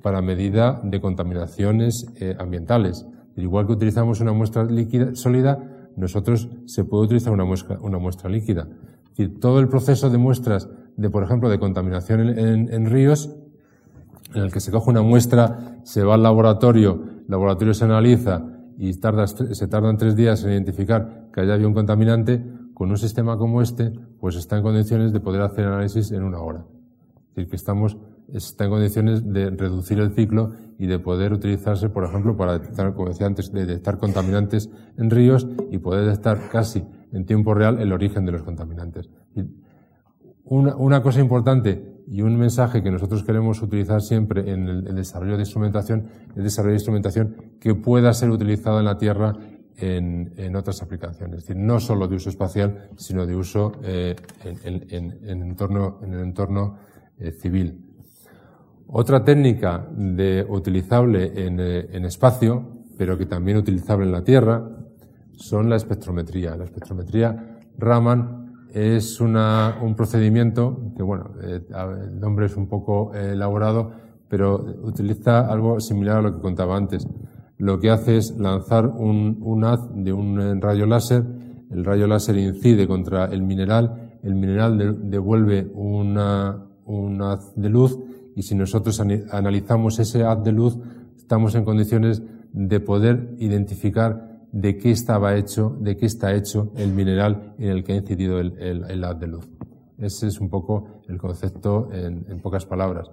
para 0.01 0.21
medida 0.21 0.81
de 0.83 0.99
contaminaciones 0.99 2.07
ambientales. 2.39 3.05
Igual 3.35 3.65
que 3.65 3.73
utilizamos 3.73 4.21
una 4.21 4.33
muestra 4.33 4.63
líquida, 4.63 5.15
sólida, 5.15 5.89
nosotros 5.95 6.49
se 6.65 6.83
puede 6.83 7.05
utilizar 7.05 7.33
una 7.33 7.45
muestra, 7.99 8.29
líquida 8.29 8.67
todo 9.39 9.59
el 9.59 9.67
proceso 9.67 10.09
de 10.09 10.17
muestras 10.17 10.67
de, 10.97 11.09
por 11.09 11.23
ejemplo, 11.23 11.49
de 11.49 11.59
contaminación 11.59 12.37
en, 12.37 12.85
ríos, 12.89 13.35
en 14.33 14.43
el 14.43 14.51
que 14.51 14.59
se 14.59 14.71
coge 14.71 14.89
una 14.89 15.01
muestra, 15.01 15.79
se 15.83 16.03
va 16.03 16.15
al 16.15 16.23
laboratorio, 16.23 17.03
el 17.19 17.25
laboratorio 17.27 17.73
se 17.73 17.85
analiza 17.85 18.43
y 18.77 18.93
tarda, 18.93 19.27
se 19.27 19.67
tardan 19.67 19.97
tres 19.97 20.15
días 20.15 20.43
en 20.43 20.51
identificar 20.51 21.29
que 21.31 21.41
haya 21.41 21.53
habido 21.53 21.69
un 21.69 21.75
contaminante, 21.75 22.43
con 22.73 22.89
un 22.89 22.97
sistema 22.97 23.37
como 23.37 23.61
este, 23.61 23.93
pues 24.19 24.35
está 24.35 24.57
en 24.57 24.63
condiciones 24.63 25.13
de 25.13 25.19
poder 25.19 25.41
hacer 25.41 25.65
análisis 25.65 26.11
en 26.11 26.23
una 26.23 26.39
hora. 26.39 26.65
Es 27.29 27.35
decir, 27.35 27.49
que 27.51 27.55
estamos, 27.55 27.97
está 28.33 28.65
en 28.65 28.71
condiciones 28.71 29.31
de 29.31 29.51
reducir 29.51 29.99
el 29.99 30.11
ciclo 30.13 30.53
y 30.83 30.85
de 30.85 30.99
poder 30.99 31.31
utilizarse, 31.31 31.87
por 31.87 32.03
ejemplo, 32.03 32.35
para 32.35 32.59
detectar, 32.59 32.93
como 32.93 33.07
decía 33.07 33.25
antes, 33.25 33.53
de 33.53 33.65
detectar 33.65 33.97
contaminantes 33.97 34.69
en 34.97 35.09
ríos 35.09 35.47
y 35.71 35.77
poder 35.77 36.03
detectar 36.03 36.49
casi 36.51 36.83
en 37.13 37.25
tiempo 37.25 37.53
real 37.53 37.79
el 37.79 37.93
origen 37.93 38.25
de 38.25 38.33
los 38.33 38.43
contaminantes. 38.43 39.09
Una, 40.43 41.01
cosa 41.01 41.21
importante 41.21 42.03
y 42.05 42.21
un 42.21 42.35
mensaje 42.35 42.83
que 42.83 42.91
nosotros 42.91 43.23
queremos 43.23 43.61
utilizar 43.61 44.01
siempre 44.01 44.51
en 44.51 44.67
el, 44.67 44.93
desarrollo 44.93 45.37
de 45.37 45.43
instrumentación 45.43 46.09
es 46.31 46.37
el 46.37 46.43
desarrollo 46.43 46.73
de 46.73 46.79
instrumentación 46.79 47.35
que 47.61 47.75
pueda 47.75 48.11
ser 48.11 48.29
utilizada 48.29 48.79
en 48.79 48.85
la 48.85 48.97
Tierra 48.97 49.37
en, 49.77 50.53
otras 50.53 50.81
aplicaciones. 50.81 51.37
Es 51.37 51.47
decir, 51.47 51.55
no 51.55 51.79
solo 51.79 52.09
de 52.09 52.17
uso 52.17 52.29
espacial, 52.29 52.89
sino 52.97 53.25
de 53.25 53.37
uso 53.37 53.71
eh, 53.83 54.17
en, 54.43 55.17
el 55.23 55.41
entorno, 55.43 56.01
en 56.03 56.13
el 56.13 56.19
entorno 56.19 56.75
eh, 57.19 57.31
civil. 57.31 57.92
Otra 58.87 59.23
técnica 59.23 59.87
de, 59.91 60.45
utilizable 60.47 61.31
eh, 61.35 61.89
en 61.91 62.05
espacio, 62.05 62.83
pero 62.97 63.17
que 63.17 63.25
también 63.25 63.57
utilizable 63.57 64.05
en 64.05 64.11
la 64.11 64.23
Tierra, 64.23 64.63
son 65.35 65.69
la 65.69 65.75
espectrometría. 65.75 66.55
La 66.55 66.65
espectrometría 66.65 67.59
Raman 67.77 68.67
es 68.73 69.19
una, 69.19 69.77
un 69.81 69.95
procedimiento 69.95 70.93
que, 70.95 71.03
bueno, 71.03 71.31
eh, 71.41 71.61
el 72.03 72.19
nombre 72.19 72.45
es 72.45 72.55
un 72.55 72.67
poco 72.67 73.13
eh, 73.13 73.31
elaborado, 73.33 73.91
pero 74.29 74.63
utiliza 74.83 75.47
algo 75.47 75.79
similar 75.79 76.17
a 76.17 76.21
lo 76.21 76.35
que 76.35 76.41
contaba 76.41 76.75
antes. 76.75 77.07
Lo 77.57 77.79
que 77.79 77.89
hace 77.89 78.17
es 78.17 78.37
lanzar 78.37 78.87
un, 78.87 79.63
haz 79.63 79.81
de 79.93 80.11
un 80.11 80.59
rayo 80.59 80.85
láser, 80.85 81.23
el 81.71 81.85
rayo 81.85 82.07
láser 82.07 82.37
incide 82.37 82.87
contra 82.87 83.25
el 83.25 83.43
mineral, 83.43 84.19
el 84.23 84.35
mineral 84.35 85.09
devuelve 85.09 85.69
una, 85.73 86.65
un 86.85 87.21
haz 87.21 87.53
de 87.55 87.69
luz 87.69 87.99
y 88.35 88.43
si 88.43 88.55
nosotros 88.55 88.99
analizamos 88.99 89.99
ese 89.99 90.23
haz 90.23 90.43
de 90.43 90.51
luz, 90.51 90.77
estamos 91.17 91.55
en 91.55 91.63
condiciones 91.63 92.21
de 92.51 92.79
poder 92.79 93.35
identificar 93.39 94.33
de 94.51 94.77
qué 94.77 94.91
estaba 94.91 95.35
hecho, 95.35 95.75
de 95.79 95.97
qué 95.97 96.05
está 96.05 96.33
hecho 96.33 96.71
el 96.75 96.93
mineral 96.93 97.55
en 97.57 97.69
el 97.69 97.83
que 97.83 97.93
ha 97.93 97.95
incidido 97.95 98.39
el, 98.39 98.57
el, 98.59 99.03
haz 99.03 99.19
de 99.19 99.27
luz. 99.27 99.49
Ese 99.97 100.27
es 100.27 100.39
un 100.39 100.49
poco 100.49 101.01
el 101.07 101.17
concepto 101.17 101.89
en, 101.91 102.39
pocas 102.39 102.65
palabras. 102.65 103.09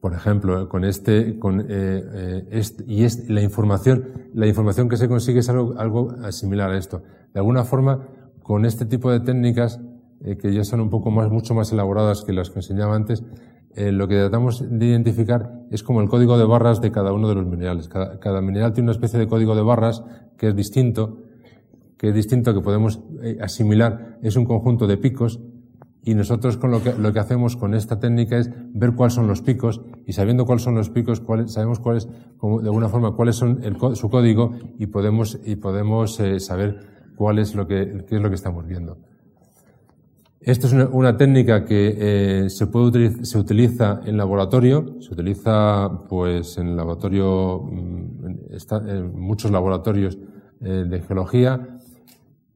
Por 0.00 0.14
ejemplo, 0.14 0.68
con 0.68 0.84
este, 0.84 1.38
con, 1.38 1.60
eh, 1.60 1.66
eh, 1.68 2.62
y 2.86 3.04
es 3.04 3.28
la 3.28 3.42
información, 3.42 4.30
la 4.32 4.46
información 4.46 4.88
que 4.88 4.96
se 4.96 5.08
consigue 5.08 5.40
es 5.40 5.48
algo, 5.48 5.74
algo 5.76 6.32
similar 6.32 6.70
a 6.70 6.78
esto. 6.78 7.02
De 7.34 7.40
alguna 7.40 7.64
forma, 7.64 8.06
con 8.42 8.64
este 8.64 8.86
tipo 8.86 9.10
de 9.10 9.20
técnicas, 9.20 9.80
eh, 10.24 10.36
que 10.36 10.52
ya 10.52 10.64
son 10.64 10.80
un 10.80 10.90
poco 10.90 11.10
más, 11.10 11.30
mucho 11.30 11.54
más 11.54 11.72
elaboradas 11.72 12.22
que 12.22 12.32
las 12.32 12.50
que 12.50 12.58
enseñaba 12.58 12.94
antes, 12.96 13.22
eh, 13.74 13.92
lo 13.92 14.08
que 14.08 14.16
tratamos 14.16 14.64
de 14.68 14.86
identificar 14.86 15.52
es 15.70 15.84
como 15.84 16.00
el 16.00 16.08
código 16.08 16.36
de 16.36 16.44
barras 16.44 16.80
de 16.80 16.90
cada 16.90 17.12
uno 17.12 17.28
de 17.28 17.36
los 17.36 17.46
minerales. 17.46 17.88
Cada, 17.88 18.40
mineral 18.40 18.72
tiene 18.72 18.86
una 18.86 18.92
especie 18.92 19.20
de 19.20 19.28
código 19.28 19.54
de 19.54 19.62
barras 19.62 20.02
que 20.36 20.48
es 20.48 20.56
distinto, 20.56 21.18
que 21.96 22.08
es 22.08 22.14
distinto, 22.14 22.52
que 22.54 22.60
podemos 22.60 23.00
eh, 23.22 23.38
asimilar, 23.40 24.18
es 24.22 24.34
un 24.34 24.46
conjunto 24.46 24.88
de 24.88 24.96
picos, 24.96 25.40
y 26.02 26.14
nosotros 26.14 26.56
con 26.56 26.72
lo 26.72 26.82
que, 26.82 26.94
lo 26.94 27.12
que 27.12 27.20
hacemos 27.20 27.56
con 27.56 27.74
esta 27.74 28.00
técnica 28.00 28.38
es 28.38 28.50
ver 28.72 28.94
cuáles 28.94 29.14
son 29.14 29.28
los 29.28 29.42
picos, 29.42 29.82
y 30.06 30.12
sabiendo 30.12 30.44
cuáles 30.44 30.62
son 30.62 30.74
los 30.74 30.90
picos, 30.90 31.22
sabemos 31.46 31.78
cuáles, 31.78 32.06
de 32.06 32.12
alguna 32.42 32.88
forma, 32.88 33.14
cuáles 33.14 33.36
son 33.36 33.60
el, 33.62 33.76
su 33.94 34.08
código, 34.08 34.54
y 34.78 34.86
podemos, 34.86 35.38
y 35.44 35.54
podemos 35.54 36.20
saber 36.38 36.80
cuál 37.16 37.38
es 37.38 37.54
lo 37.54 37.68
que, 37.68 38.04
qué 38.08 38.16
es 38.16 38.22
lo 38.22 38.28
que 38.28 38.36
estamos 38.36 38.66
viendo. 38.66 38.96
Esta 40.40 40.68
es 40.68 40.72
una, 40.72 41.16
técnica 41.16 41.64
que 41.64 41.96
eh, 41.98 42.50
se, 42.50 42.68
puede 42.68 43.24
se 43.24 43.38
utiliza 43.38 44.00
en 44.04 44.16
laboratorio, 44.16 45.00
se 45.00 45.12
utiliza 45.12 46.04
pues 46.08 46.58
en 46.58 46.76
laboratorio, 46.76 47.60
mm, 47.64 48.88
en 48.88 49.18
muchos 49.18 49.50
laboratorios 49.50 50.16
eh, 50.60 50.84
de 50.88 51.00
geología, 51.02 51.80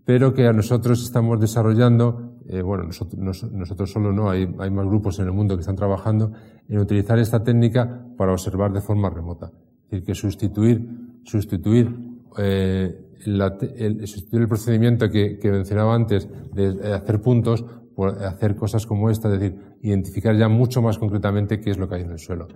pero 0.04 0.32
que 0.32 0.46
a 0.46 0.52
nosotros 0.52 1.02
estamos 1.02 1.40
desarrollando, 1.40 2.36
eh, 2.48 2.62
bueno, 2.62 2.84
nosotros, 2.84 3.50
nosotros, 3.52 3.90
solo 3.90 4.12
no, 4.12 4.30
hay, 4.30 4.48
hay, 4.58 4.70
más 4.70 4.86
grupos 4.86 5.18
en 5.18 5.26
el 5.26 5.32
mundo 5.32 5.56
que 5.56 5.60
están 5.60 5.76
trabajando 5.76 6.32
en 6.68 6.78
utilizar 6.78 7.18
esta 7.18 7.42
técnica 7.42 8.06
para 8.16 8.32
observar 8.32 8.72
de 8.72 8.80
forma 8.80 9.10
remota. 9.10 9.50
Es 9.84 9.90
decir, 9.90 10.04
que 10.04 10.14
sustituir, 10.14 10.88
sustituir 11.24 11.94
el, 12.38 12.96
sustituir 13.24 14.42
el 14.42 14.48
procedimiento 14.48 15.10
que, 15.10 15.38
que, 15.38 15.50
mencionaba 15.50 15.94
antes 15.94 16.28
de 16.52 16.92
hacer 16.92 17.20
puntos 17.20 17.64
por 17.94 18.22
hacer 18.24 18.56
cosas 18.56 18.86
como 18.86 19.10
esta, 19.10 19.32
es 19.32 19.40
decir, 19.40 19.58
identificar 19.82 20.36
ya 20.36 20.48
mucho 20.48 20.82
más 20.82 20.98
concretamente 20.98 21.60
qué 21.60 21.70
es 21.70 21.78
lo 21.78 21.88
que 21.88 21.96
hay 21.96 22.02
en 22.02 22.12
el 22.12 22.18
suelo. 22.18 22.48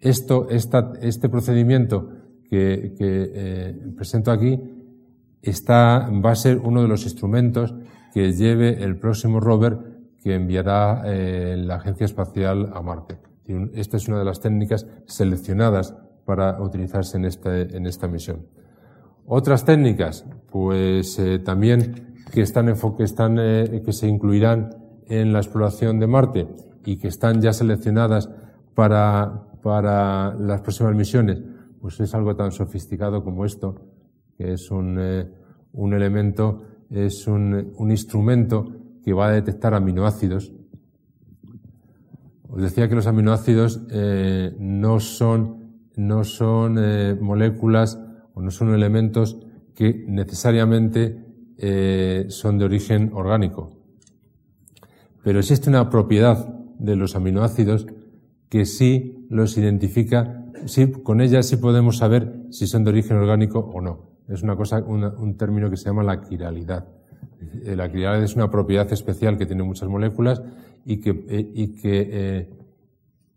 Esto, 0.00 0.48
esta, 0.48 0.92
este 1.00 1.28
procedimiento 1.28 2.08
que, 2.48 2.94
que 2.96 3.30
eh, 3.34 3.78
presento 3.96 4.30
aquí 4.30 4.58
está, 5.42 6.10
va 6.24 6.32
a 6.32 6.36
ser 6.36 6.58
uno 6.58 6.82
de 6.82 6.88
los 6.88 7.04
instrumentos 7.04 7.74
que 8.12 8.32
lleve 8.32 8.82
el 8.82 8.98
próximo 8.98 9.40
rover 9.40 9.78
que 10.22 10.34
enviará 10.34 11.02
eh, 11.06 11.56
la 11.58 11.76
Agencia 11.76 12.04
Espacial 12.04 12.70
a 12.74 12.82
Marte. 12.82 13.18
Esta 13.74 13.96
es 13.96 14.06
una 14.06 14.18
de 14.18 14.24
las 14.24 14.40
técnicas 14.40 14.86
seleccionadas 15.06 15.94
para 16.24 16.60
utilizarse 16.62 17.16
en, 17.16 17.24
este, 17.24 17.76
en 17.76 17.86
esta 17.86 18.06
misión. 18.06 18.46
Otras 19.32 19.64
técnicas, 19.64 20.26
pues 20.50 21.16
eh, 21.20 21.38
también 21.38 22.16
que 22.32 22.40
están, 22.40 22.66
que, 22.96 23.04
están 23.04 23.36
eh, 23.38 23.80
que 23.84 23.92
se 23.92 24.08
incluirán 24.08 24.70
en 25.06 25.32
la 25.32 25.38
exploración 25.38 26.00
de 26.00 26.08
Marte 26.08 26.48
y 26.84 26.96
que 26.96 27.06
están 27.06 27.40
ya 27.40 27.52
seleccionadas 27.52 28.28
para, 28.74 29.44
para 29.62 30.34
las 30.34 30.62
próximas 30.62 30.96
misiones, 30.96 31.40
pues 31.80 32.00
es 32.00 32.12
algo 32.12 32.34
tan 32.34 32.50
sofisticado 32.50 33.22
como 33.22 33.44
esto, 33.44 33.76
que 34.36 34.54
es 34.54 34.68
un, 34.72 34.96
eh, 34.98 35.30
un 35.74 35.94
elemento, 35.94 36.64
es 36.90 37.28
un, 37.28 37.72
un 37.76 37.92
instrumento 37.92 38.66
que 39.04 39.12
va 39.12 39.28
a 39.28 39.30
detectar 39.30 39.74
aminoácidos. 39.74 40.52
Os 42.48 42.60
decía 42.60 42.88
que 42.88 42.96
los 42.96 43.06
aminoácidos 43.06 43.80
no 44.58 44.98
son 44.98 45.60
no 45.96 46.24
son 46.24 46.74
moléculas 47.20 48.00
o 48.34 48.42
no 48.42 48.50
son 48.50 48.74
elementos 48.74 49.38
que 49.74 50.04
necesariamente 50.06 51.24
eh, 51.56 52.26
son 52.28 52.58
de 52.58 52.64
origen 52.64 53.10
orgánico. 53.14 53.70
Pero 55.22 55.38
existe 55.38 55.68
una 55.68 55.90
propiedad 55.90 56.46
de 56.78 56.96
los 56.96 57.16
aminoácidos 57.16 57.86
que 58.48 58.64
sí 58.64 59.26
los 59.28 59.58
identifica, 59.58 60.44
sí, 60.64 60.90
con 60.90 61.20
ella 61.20 61.42
sí 61.42 61.56
podemos 61.56 61.98
saber 61.98 62.46
si 62.50 62.66
son 62.66 62.84
de 62.84 62.90
origen 62.90 63.16
orgánico 63.18 63.58
o 63.58 63.80
no. 63.80 64.10
Es 64.28 64.42
una 64.42 64.56
cosa, 64.56 64.78
un 64.78 65.36
término 65.36 65.68
que 65.68 65.76
se 65.76 65.86
llama 65.86 66.02
la 66.02 66.20
quiralidad. 66.20 66.88
Eh, 67.64 67.76
la 67.76 67.90
quiralidad 67.90 68.22
es 68.22 68.36
una 68.36 68.50
propiedad 68.50 68.90
especial 68.92 69.36
que 69.36 69.46
tiene 69.46 69.62
muchas 69.62 69.88
moléculas 69.88 70.42
y 70.84 71.00
que, 71.00 71.24
eh, 71.28 71.50
y 71.54 71.68
que, 71.74 72.48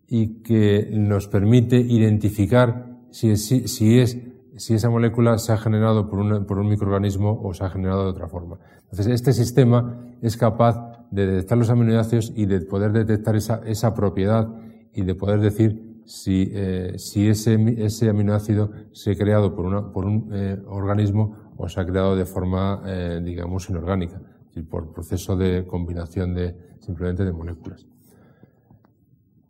y 0.08 0.42
que 0.42 0.90
nos 0.94 1.28
permite 1.28 1.78
identificar 1.78 3.00
si, 3.12 3.36
si, 3.38 3.68
si 3.68 4.00
es 4.00 4.18
si 4.58 4.74
esa 4.76 4.90
molécula 4.90 5.38
se 5.38 5.52
ha 5.52 5.58
generado 5.58 6.08
por 6.08 6.20
un, 6.20 6.46
por 6.46 6.60
un 6.60 6.70
microorganismo 6.70 7.40
o 7.44 7.54
se 7.54 7.64
ha 7.64 7.70
generado 7.70 8.04
de 8.04 8.10
otra 8.10 8.28
forma. 8.28 8.60
Entonces, 8.84 9.08
este 9.08 9.34
sistema 9.34 10.00
es 10.22 10.38
capaz 10.38 11.06
de 11.12 11.28
detectar 11.28 11.58
los 11.58 11.70
aminoácidos 11.70 12.32
y 12.36 12.46
de 12.46 12.62
poder 12.62 12.92
detectar 12.92 13.36
esa, 13.36 13.62
esa 13.66 13.94
propiedad 13.94 14.50
y 14.94 15.04
de 15.04 15.16
poder 15.16 15.40
decir 15.40 16.02
si, 16.06 16.52
eh, 16.54 16.94
si 16.98 17.28
ese, 17.28 17.58
ese 17.84 18.10
aminoácido 18.10 18.72
se 18.92 19.12
ha 19.12 19.16
creado 19.16 19.56
por, 19.56 19.66
una, 19.66 19.92
por 19.92 20.06
un 20.06 20.30
eh, 20.34 20.62
organismo 20.68 21.54
o 21.58 21.70
se 21.70 21.80
ha 21.80 21.86
creado 21.86 22.16
de 22.16 22.26
forma, 22.26 22.82
eh, 22.86 23.22
digamos, 23.24 23.70
inorgánica, 23.70 24.22
por 24.70 24.92
proceso 24.92 25.36
de 25.36 25.66
combinación 25.66 26.34
de 26.34 26.56
simplemente 26.80 27.24
de 27.24 27.32
moléculas. 27.32 27.88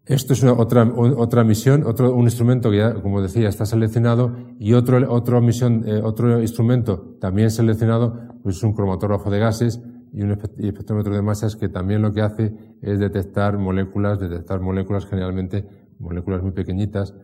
Esto 0.05 0.33
es 0.33 0.43
otra, 0.43 0.83
otra 0.95 1.45
misión, 1.45 1.83
otro, 1.85 2.13
un 2.13 2.25
instrumento 2.25 2.69
que 2.69 2.77
ya, 2.77 2.93
como 2.95 3.21
decía, 3.21 3.47
está 3.47 3.65
seleccionado 3.65 4.35
y 4.59 4.73
otro, 4.73 4.97
otra 5.09 5.39
misión, 5.39 5.85
eh, 5.87 6.01
otro 6.03 6.41
instrumento 6.41 7.15
también 7.21 7.49
seleccionado, 7.49 8.19
pues 8.43 8.57
es 8.57 8.63
un 8.63 8.73
cromatógrafo 8.73 9.31
de 9.31 9.39
gases 9.39 9.81
y 10.11 10.21
un 10.21 10.31
espectrómetro 10.31 11.15
de 11.15 11.21
masas 11.21 11.55
que 11.55 11.69
también 11.69 12.01
lo 12.01 12.11
que 12.11 12.21
hace 12.21 12.53
es 12.81 12.99
detectar 12.99 13.57
moléculas, 13.57 14.19
detectar 14.19 14.59
moléculas 14.59 15.05
generalmente, 15.05 15.65
moléculas 15.99 16.43
muy 16.43 16.51
pequeñitas 16.51 17.15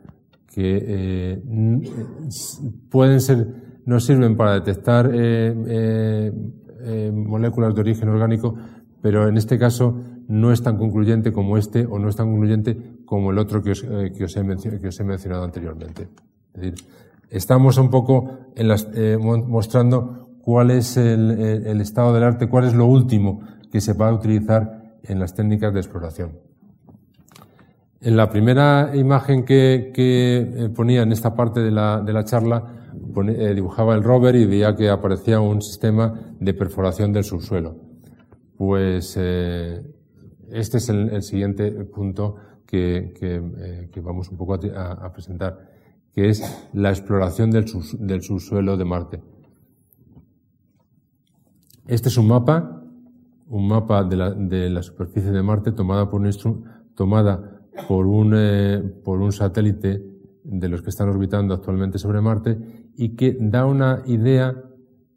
que 0.48 0.82
eh, 0.88 1.42
pueden 2.90 3.20
ser, 3.20 3.82
no 3.86 4.00
sirven 4.00 4.38
para 4.38 4.54
detectar 4.54 5.12
eh, 5.14 6.32
moléculas 7.14 7.76
de 7.76 7.82
origen 7.82 8.08
orgánico, 8.08 8.56
pero 9.02 9.28
en 9.28 9.36
este 9.36 9.60
caso 9.60 10.02
no 10.30 10.52
es 10.52 10.62
tan 10.62 10.78
concluyente 10.78 11.34
como 11.34 11.58
este 11.58 11.86
o 11.88 11.98
no 11.98 12.08
es 12.08 12.16
tan 12.16 12.30
concluyente 12.30 12.78
como 13.04 13.32
el 13.32 13.40
otro 13.40 13.64
que 13.64 13.72
os, 13.72 13.84
eh, 13.84 14.14
que 14.16 14.26
os, 14.26 14.38
he, 14.38 14.44
mencionado 14.44 15.44
anteriormente. 15.44 16.08
Es 16.54 16.62
decir, 16.62 16.76
estamos 17.30 17.78
un 17.80 17.90
poco 17.90 18.30
eh, 18.56 19.18
mostrando 19.18 20.30
cuál 20.42 20.70
es 20.70 20.98
el, 20.98 21.82
estado 21.82 22.14
del 22.14 22.24
arte, 22.24 22.48
cuál 22.48 22.66
es 22.66 22.76
lo 22.76 22.86
último 22.86 23.42
que 23.72 23.82
se 23.82 23.94
va 23.94 24.10
a 24.10 24.14
utilizar 24.14 24.98
en 25.04 25.20
las 25.20 25.34
técnicas 25.34 25.74
de 25.74 25.80
exploración. 25.80 26.38
En 28.00 28.16
la 28.16 28.30
primera 28.30 28.92
imagen 28.94 29.44
que, 29.44 29.92
eh, 29.96 30.70
ponía 30.76 31.02
en 31.02 31.12
esta 31.12 31.34
parte 31.34 31.60
de 31.60 31.72
la, 31.72 32.02
de 32.02 32.14
la 32.14 32.24
charla, 32.24 32.76
dibujaba 33.56 33.96
el 33.96 34.04
rover 34.04 34.36
y 34.36 34.46
veía 34.46 34.76
que 34.76 34.90
aparecía 34.90 35.40
un 35.40 35.62
sistema 35.62 36.14
de 36.40 36.54
perforación 36.54 37.12
del 37.14 37.24
subsuelo. 37.24 37.76
Pues 38.58 39.18
este 40.52 40.78
es 40.78 40.90
el, 40.90 41.22
siguiente 41.22 41.72
punto 41.86 42.36
que, 42.66 43.14
eh, 43.22 44.02
vamos 44.02 44.30
un 44.30 44.38
poco 44.38 44.54
a, 44.54 45.14
presentar, 45.14 45.70
que 46.14 46.30
es 46.30 46.44
la 46.74 46.90
exploración 46.90 47.52
del, 47.52 47.68
subsuelo 48.22 48.78
de 48.78 48.86
Marte. 48.86 49.22
Este 51.88 52.10
es 52.10 52.18
un 52.18 52.28
mapa, 52.28 52.84
un 53.48 53.68
mapa 53.68 54.04
de 54.04 54.70
la, 54.70 54.84
superficie 54.84 55.32
de 55.32 55.42
Marte 55.42 55.72
tomada 55.72 56.10
por 56.10 56.22
un, 56.22 56.64
tomada 56.96 57.62
por 57.88 58.06
un, 58.06 58.34
eh, 58.36 58.84
por 59.04 59.20
un 59.22 59.32
satélite 59.32 60.04
de 60.44 60.70
los 60.70 60.82
que 60.82 60.90
están 60.90 61.10
orbitando 61.10 61.54
actualmente 61.54 61.98
sobre 61.98 62.22
Marte 62.22 62.58
y 62.96 63.16
que 63.16 63.38
da 63.40 63.66
una 63.66 64.04
idea 64.06 64.56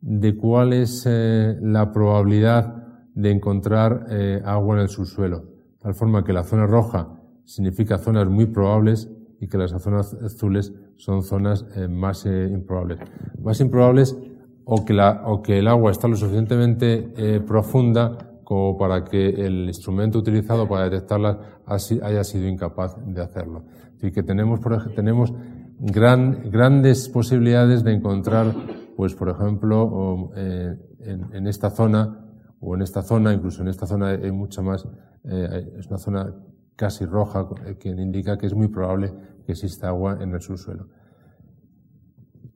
de 0.01 0.37
cuál 0.37 0.73
es 0.73 1.05
eh, 1.07 1.57
la 1.61 1.93
probabilidad 1.93 2.82
de 3.15 3.31
encontrar 3.31 4.07
eh, 4.11 4.41
agua 4.45 4.77
en 4.77 4.83
el 4.83 4.89
subsuelo, 4.89 5.45
tal 5.81 5.95
forma 5.95 6.25
que 6.25 6.33
la 6.33 6.45
zona 6.45 6.67
roja 6.67 7.21
significa 7.45 7.99
zonas 7.99 8.29
muy 8.29 8.47
probables 8.47 9.11
y 9.41 9.49
que 9.49 9.59
las 9.59 9.71
zonas 9.83 10.15
azules 10.15 10.73
son 10.97 11.23
zonas 11.23 11.67
eh, 11.77 11.89
más 11.89 12.25
eh, 12.27 12.49
improbables. 12.51 13.01
Más 13.43 13.61
improbables 13.61 14.17
o 14.65 14.85
que, 14.85 14.95
la, 14.95 15.23
o 15.27 15.43
que 15.43 15.59
el 15.59 15.67
agua 15.67 15.91
está 15.91 16.07
lo 16.07 16.17
suficientemente 16.17 17.41
profunda 17.41 18.17
como 18.45 18.79
para 18.79 19.03
que 19.03 19.29
el 19.45 19.67
instrumento 19.67 20.21
utilizado 20.21 20.69
para 20.69 20.85
detectarla 20.85 21.61
haya 21.67 22.23
sido 22.23 22.47
incapaz 22.47 22.97
de 23.05 23.21
hacerlo. 23.21 23.65
Así 23.97 24.13
que 24.13 24.23
tenemos, 24.23 24.61
por, 24.61 24.95
tenemos 24.95 25.33
gran, 25.81 26.49
grandes 26.49 27.09
posibilidades 27.09 27.83
de 27.83 27.93
encontrar, 27.93 28.55
pues 28.97 29.17
por 29.17 29.31
ejemplo, 29.31 30.31
en, 30.37 31.35
en 31.35 31.47
esta 31.49 31.71
zona, 31.71 32.23
o 32.63 32.77
en 32.77 32.83
esta 32.83 33.03
zona, 33.03 33.33
incluso 33.33 33.61
en 33.63 33.69
esta 33.69 33.87
zona 33.87 34.11
hay 34.11 34.31
mucha 34.31 34.63
más, 34.63 34.87
eh, 35.25 35.75
es 35.79 35.89
una 35.89 35.99
zona 35.99 36.33
casi 36.77 37.05
roja, 37.05 37.49
eh, 37.67 37.77
que 37.79 37.89
indica 37.89 38.39
que 38.39 38.47
es 38.47 38.55
muy 38.55 38.69
probable 38.69 39.13
que 39.45 39.53
exista 39.53 39.89
agua 39.89 40.19
en 40.21 40.33
el 40.33 40.41
subsuelo. 40.41 40.87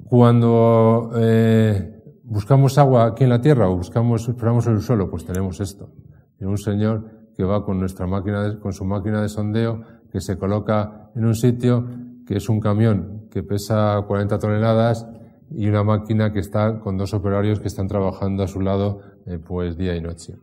Cuando 0.05 1.11
eh, 1.17 2.03
buscamos 2.23 2.79
agua 2.79 3.07
aquí 3.07 3.25
en 3.25 3.31
la 3.31 3.41
Tierra 3.41 3.69
o 3.69 3.77
buscamos, 3.77 4.29
exploramos 4.29 4.69
el 4.69 4.81
suelo, 4.81 5.11
pues 5.11 5.25
tenemos 5.25 5.61
esto. 5.61 5.91
Un 6.39 6.59
señor 6.59 7.33
que 7.35 7.43
va 7.43 7.65
con 7.65 7.81
nuestra 7.81 8.07
máquina, 8.07 8.61
con 8.61 8.73
su 8.73 8.85
máquina 8.85 9.21
de 9.21 9.29
sondeo, 9.29 9.81
que 10.13 10.21
se 10.21 10.39
coloca 10.39 11.11
en 11.17 11.25
un 11.25 11.35
sitio 11.35 11.85
que 12.25 12.37
es 12.37 12.49
un 12.49 12.61
camión 12.61 13.27
que 13.31 13.43
pesa 13.43 14.01
40 14.07 14.39
toneladas 14.39 15.07
y 15.51 15.69
una 15.69 15.85
máquina 15.85 16.33
que 16.33 16.41
está 16.41 16.81
con 16.81 16.97
dos 16.97 17.15
operarios 17.15 17.61
que 17.61 17.69
están 17.69 17.89
trabajando 17.89 18.43
a 18.43 18.49
su 18.49 18.61
lado 18.61 19.01
eh, 19.27 19.39
pues 19.39 19.77
día 19.77 19.95
y 19.95 20.01
noche. 20.01 20.35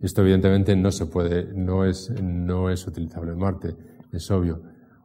Esto 0.00 0.22
evidentemente 0.22 0.76
no 0.76 0.90
se 0.90 1.06
puede, 1.06 1.52
no 1.54 1.84
es, 1.84 2.10
no 2.22 2.70
es 2.70 2.86
utilizable 2.86 3.32
en 3.32 3.38
Marte, 3.38 3.74
es 4.12 4.30
obvio. 4.30 4.62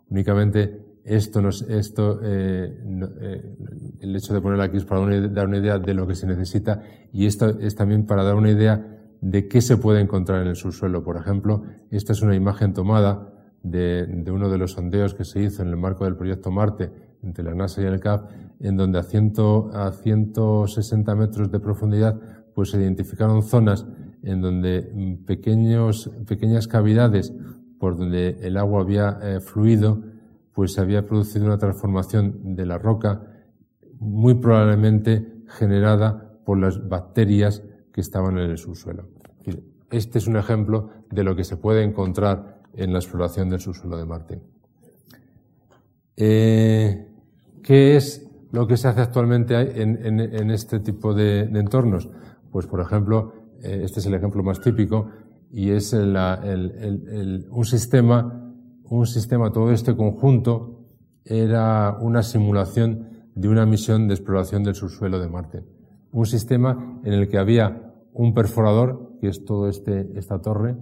Únicamente 0.10 0.86
esto, 1.04 1.42
nos, 1.42 1.64
esto 1.64 2.20
eh, 2.24 2.80
eh, 3.22 3.56
el 4.00 4.16
hecho 4.16 4.34
de 4.34 4.42
ponerlo 4.42 4.64
aquí 4.64 4.78
es 4.78 4.86
para 4.86 5.02
dar 5.30 5.48
una 5.48 5.58
idea 5.58 5.80
de 5.80 5.94
lo 5.94 6.08
que 6.08 6.16
se 6.16 6.28
necesita 6.28 6.84
y 7.12 7.26
esto 7.26 7.60
es 7.60 7.76
también 7.76 8.06
para 8.06 8.24
dar 8.24 8.36
una 8.36 8.52
idea 8.52 9.00
de 9.20 9.48
qué 9.48 9.62
se 9.62 9.78
puede 9.78 10.02
encontrar 10.02 10.42
en 10.42 10.48
el 10.48 10.56
subsuelo. 10.56 11.04
Por 11.04 11.18
ejemplo, 11.18 11.64
esta 11.90 12.12
es 12.14 12.22
una 12.22 12.36
imagen 12.36 12.74
tomada 12.74 13.34
de, 13.64 14.06
de 14.06 14.32
uno 14.32 14.50
de 14.50 14.58
los 14.58 14.74
sondeos 14.74 15.14
que 15.14 15.24
se 15.24 15.42
hizo 15.42 15.64
en 15.64 15.70
el 15.70 15.78
marco 15.78 16.06
del 16.06 16.16
proyecto 16.16 16.52
Marte 16.52 16.92
entre 17.24 17.44
la 17.44 17.56
NASA 17.56 17.82
y 17.82 17.86
el 17.86 18.00
CAP, 18.00 18.30
en 18.60 18.78
donde 18.78 19.00
a, 19.00 19.04
ciento, 19.04 19.70
a 19.74 19.92
160 19.92 21.16
metros 21.16 21.52
de 21.52 21.60
profundidad 21.60 22.20
pues 22.54 22.70
se 22.70 22.78
identificaron 22.78 23.42
zonas 23.42 23.86
en 24.22 24.42
donde 24.42 24.92
mm, 24.94 25.26
pequeños, 25.26 26.12
pequeñas 26.28 26.68
cavidades 26.68 27.34
por 27.80 27.98
donde 27.98 28.38
el 28.42 28.58
agua 28.58 28.82
había 28.82 29.20
eh, 29.22 29.40
fluido, 29.40 30.02
pues 30.54 30.74
se 30.74 30.82
había 30.82 31.06
producido 31.06 31.46
una 31.46 31.58
transformación 31.58 32.56
de 32.56 32.66
la 32.66 32.78
roca 32.78 33.24
muy 34.00 34.36
probablemente 34.36 35.44
generada 35.48 36.40
por 36.46 36.58
las 36.58 36.88
bacterias 36.88 37.64
que 37.92 38.02
estaban 38.02 38.38
en 38.38 38.52
el 38.52 38.58
subsuelo. 38.58 39.10
Este 39.92 40.18
es 40.18 40.28
un 40.28 40.38
ejemplo 40.38 40.90
de 41.12 41.24
lo 41.24 41.36
que 41.36 41.44
se 41.44 41.58
puede 41.58 41.84
encontrar 41.84 42.62
en 42.74 42.94
la 42.94 43.00
exploración 43.00 43.50
del 43.50 43.60
subsuelo 43.60 43.98
de 43.98 44.06
Marte. 44.06 44.42
Eh, 46.18 47.13
¿Qué 47.64 47.96
es 47.96 48.30
lo 48.52 48.68
que 48.68 48.76
se 48.76 48.90
hace 48.90 49.02
actualmente 49.02 49.82
en, 49.82 50.52
este 50.52 50.80
tipo 50.82 51.14
de, 51.14 51.44
entornos? 51.44 52.10
Pues, 52.52 52.68
por 52.68 52.82
ejemplo, 52.82 53.34
eh, 53.64 53.82
este 53.86 54.02
es 54.02 54.06
el 54.06 54.14
ejemplo 54.14 54.44
más 54.44 54.60
típico 54.60 55.08
y 55.50 55.72
es 55.72 55.94
un 55.94 57.66
sistema, 57.66 58.54
un 58.84 59.08
sistema, 59.08 59.52
todo 59.52 59.72
este 59.72 59.96
conjunto 59.96 60.82
era 61.24 61.98
una 62.02 62.22
simulación 62.22 63.08
de 63.34 63.48
una 63.48 63.66
misión 63.66 64.10
de 64.10 64.16
exploración 64.16 64.64
del 64.64 64.76
subsuelo 64.76 65.20
de 65.20 65.30
Marte. 65.30 65.64
Un 66.12 66.26
sistema 66.26 67.00
en 67.06 67.14
el 67.14 67.30
que 67.30 67.38
había 67.38 67.94
un 68.12 68.34
perforador, 68.34 69.14
que 69.22 69.30
es 69.30 69.46
todo 69.46 69.70
este, 69.70 70.12
esta 70.16 70.42
torre, 70.42 70.76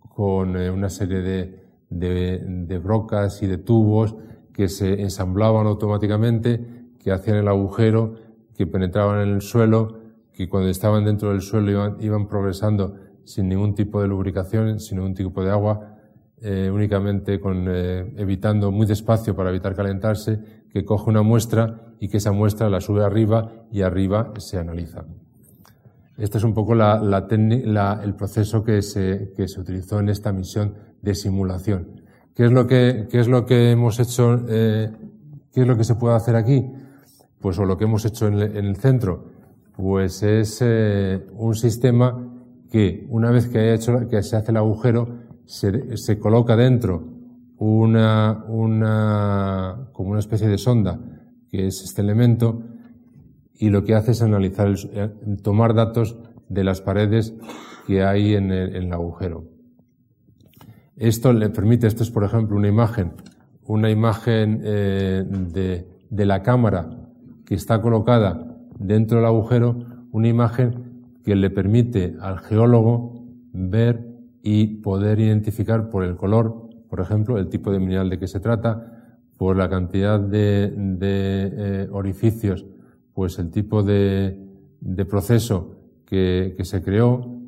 con 0.00 0.56
eh, 0.56 0.68
una 0.68 0.90
serie 0.90 1.20
de, 1.20 1.64
de 1.90 2.78
brocas 2.78 3.40
y 3.42 3.46
de 3.46 3.58
tubos 3.58 4.16
que 4.54 4.68
se 4.68 5.02
ensamblaban 5.02 5.66
automáticamente, 5.66 6.64
que 6.98 7.12
hacían 7.12 7.36
el 7.36 7.48
agujero, 7.48 8.14
que 8.56 8.66
penetraban 8.66 9.20
en 9.20 9.34
el 9.34 9.42
suelo, 9.42 9.98
que 10.32 10.48
cuando 10.48 10.70
estaban 10.70 11.04
dentro 11.04 11.30
del 11.30 11.42
suelo 11.42 11.70
iban, 11.70 11.96
iban 12.00 12.28
progresando 12.28 12.94
sin 13.24 13.48
ningún 13.48 13.74
tipo 13.74 14.00
de 14.00 14.08
lubricación, 14.08 14.80
sin 14.80 14.98
ningún 14.98 15.14
tipo 15.14 15.44
de 15.44 15.50
agua, 15.50 15.96
eh, 16.40 16.70
únicamente 16.72 17.40
con, 17.40 17.66
evitando 17.68 18.70
muy 18.70 18.86
despacio 18.86 19.34
para 19.34 19.50
evitar 19.50 19.74
calentarse, 19.74 20.38
que 20.70 20.84
coge 20.84 21.10
una 21.10 21.22
muestra 21.22 21.94
y 22.00 22.08
que 22.08 22.18
esa 22.18 22.32
muestra 22.32 22.68
la 22.68 22.80
sube 22.80 23.04
arriba 23.04 23.66
y 23.70 23.82
arriba 23.82 24.32
se 24.38 24.58
analiza. 24.58 25.04
Este 26.16 26.38
es 26.38 26.44
un 26.44 26.54
poco 26.54 26.74
el 26.74 28.14
proceso 28.14 28.62
que 28.62 28.82
se, 28.82 29.32
que 29.36 29.48
se, 29.48 29.60
utilizó 29.60 29.98
en 29.98 30.08
esta 30.08 30.32
misión 30.32 30.74
de 31.02 31.14
simulación. 31.14 32.03
¿Qué 32.34 32.46
es 32.46 32.52
lo 32.52 32.66
que, 32.66 33.06
qué 33.10 33.20
es 33.20 33.28
lo 33.28 33.46
que 33.46 33.70
hemos 33.70 34.00
hecho? 34.00 34.40
Eh, 34.48 34.90
¿Qué 35.52 35.60
es 35.60 35.66
lo 35.66 35.76
que 35.76 35.84
se 35.84 35.94
puede 35.94 36.16
hacer 36.16 36.36
aquí? 36.36 36.66
Pues 37.40 37.58
o 37.58 37.64
lo 37.64 37.76
que 37.76 37.84
hemos 37.84 38.04
hecho 38.04 38.26
en, 38.26 38.38
el 38.38 38.76
centro, 38.76 39.26
pues 39.76 40.22
es 40.22 40.58
eh, 40.60 41.24
un 41.36 41.54
sistema 41.54 42.32
que 42.70 43.06
una 43.08 43.30
vez 43.30 43.46
que, 43.48 43.58
haya 43.58 43.74
hecho, 43.74 44.08
que 44.08 44.22
se 44.22 44.36
hace 44.36 44.50
el 44.50 44.56
agujero, 44.56 45.20
se, 45.44 45.96
se 45.96 46.18
coloca 46.18 46.56
dentro 46.56 47.14
una, 47.58 48.44
una, 48.48 49.88
como 49.92 50.10
una 50.10 50.20
especie 50.20 50.48
de 50.48 50.58
sonda, 50.58 51.00
que 51.50 51.66
es 51.66 51.82
este 51.82 52.02
elemento, 52.02 52.62
y 53.58 53.70
lo 53.70 53.84
que 53.84 53.94
hace 53.94 54.12
es 54.12 54.22
analizar, 54.22 54.74
eh, 54.92 55.10
tomar 55.42 55.74
datos 55.74 56.16
de 56.48 56.64
las 56.64 56.80
paredes 56.80 57.34
que 57.86 58.02
hay 58.02 58.34
en 58.34 58.50
el, 58.50 58.92
agujero. 58.92 59.44
Esto 60.96 61.32
le 61.32 61.50
permite, 61.50 61.86
esto 61.86 62.02
es 62.02 62.10
por 62.10 62.24
ejemplo 62.24 62.56
una 62.56 62.68
imagen, 62.68 63.12
una 63.66 63.90
imagen 63.90 64.60
eh, 64.62 65.24
de, 65.26 65.88
de, 66.10 66.26
la 66.26 66.42
cámara 66.42 66.90
que 67.44 67.54
está 67.54 67.80
colocada 67.80 68.56
dentro 68.78 69.18
del 69.18 69.26
agujero, 69.26 69.76
una 70.12 70.28
imagen 70.28 71.08
que 71.24 71.34
le 71.34 71.50
permite 71.50 72.16
al 72.20 72.38
geólogo 72.38 73.24
ver 73.52 74.06
y 74.42 74.66
poder 74.82 75.18
identificar 75.20 75.88
por 75.88 76.04
el 76.04 76.16
color, 76.16 76.70
por 76.88 77.00
ejemplo, 77.00 77.38
el 77.38 77.48
tipo 77.48 77.72
de 77.72 77.80
mineral 77.80 78.10
de 78.10 78.18
que 78.18 78.28
se 78.28 78.40
trata, 78.40 78.94
por 79.36 79.56
la 79.56 79.68
cantidad 79.68 80.20
de, 80.20 80.72
de 80.76 81.52
eh, 81.52 81.88
orificios 81.90 82.64
pues 83.14 83.38
el 83.38 83.50
tipo 83.50 83.82
de, 83.82 84.38
de 84.80 85.04
proceso 85.04 85.76
que, 86.04 86.54
que, 86.56 86.64
se 86.64 86.82
creó 86.82 87.40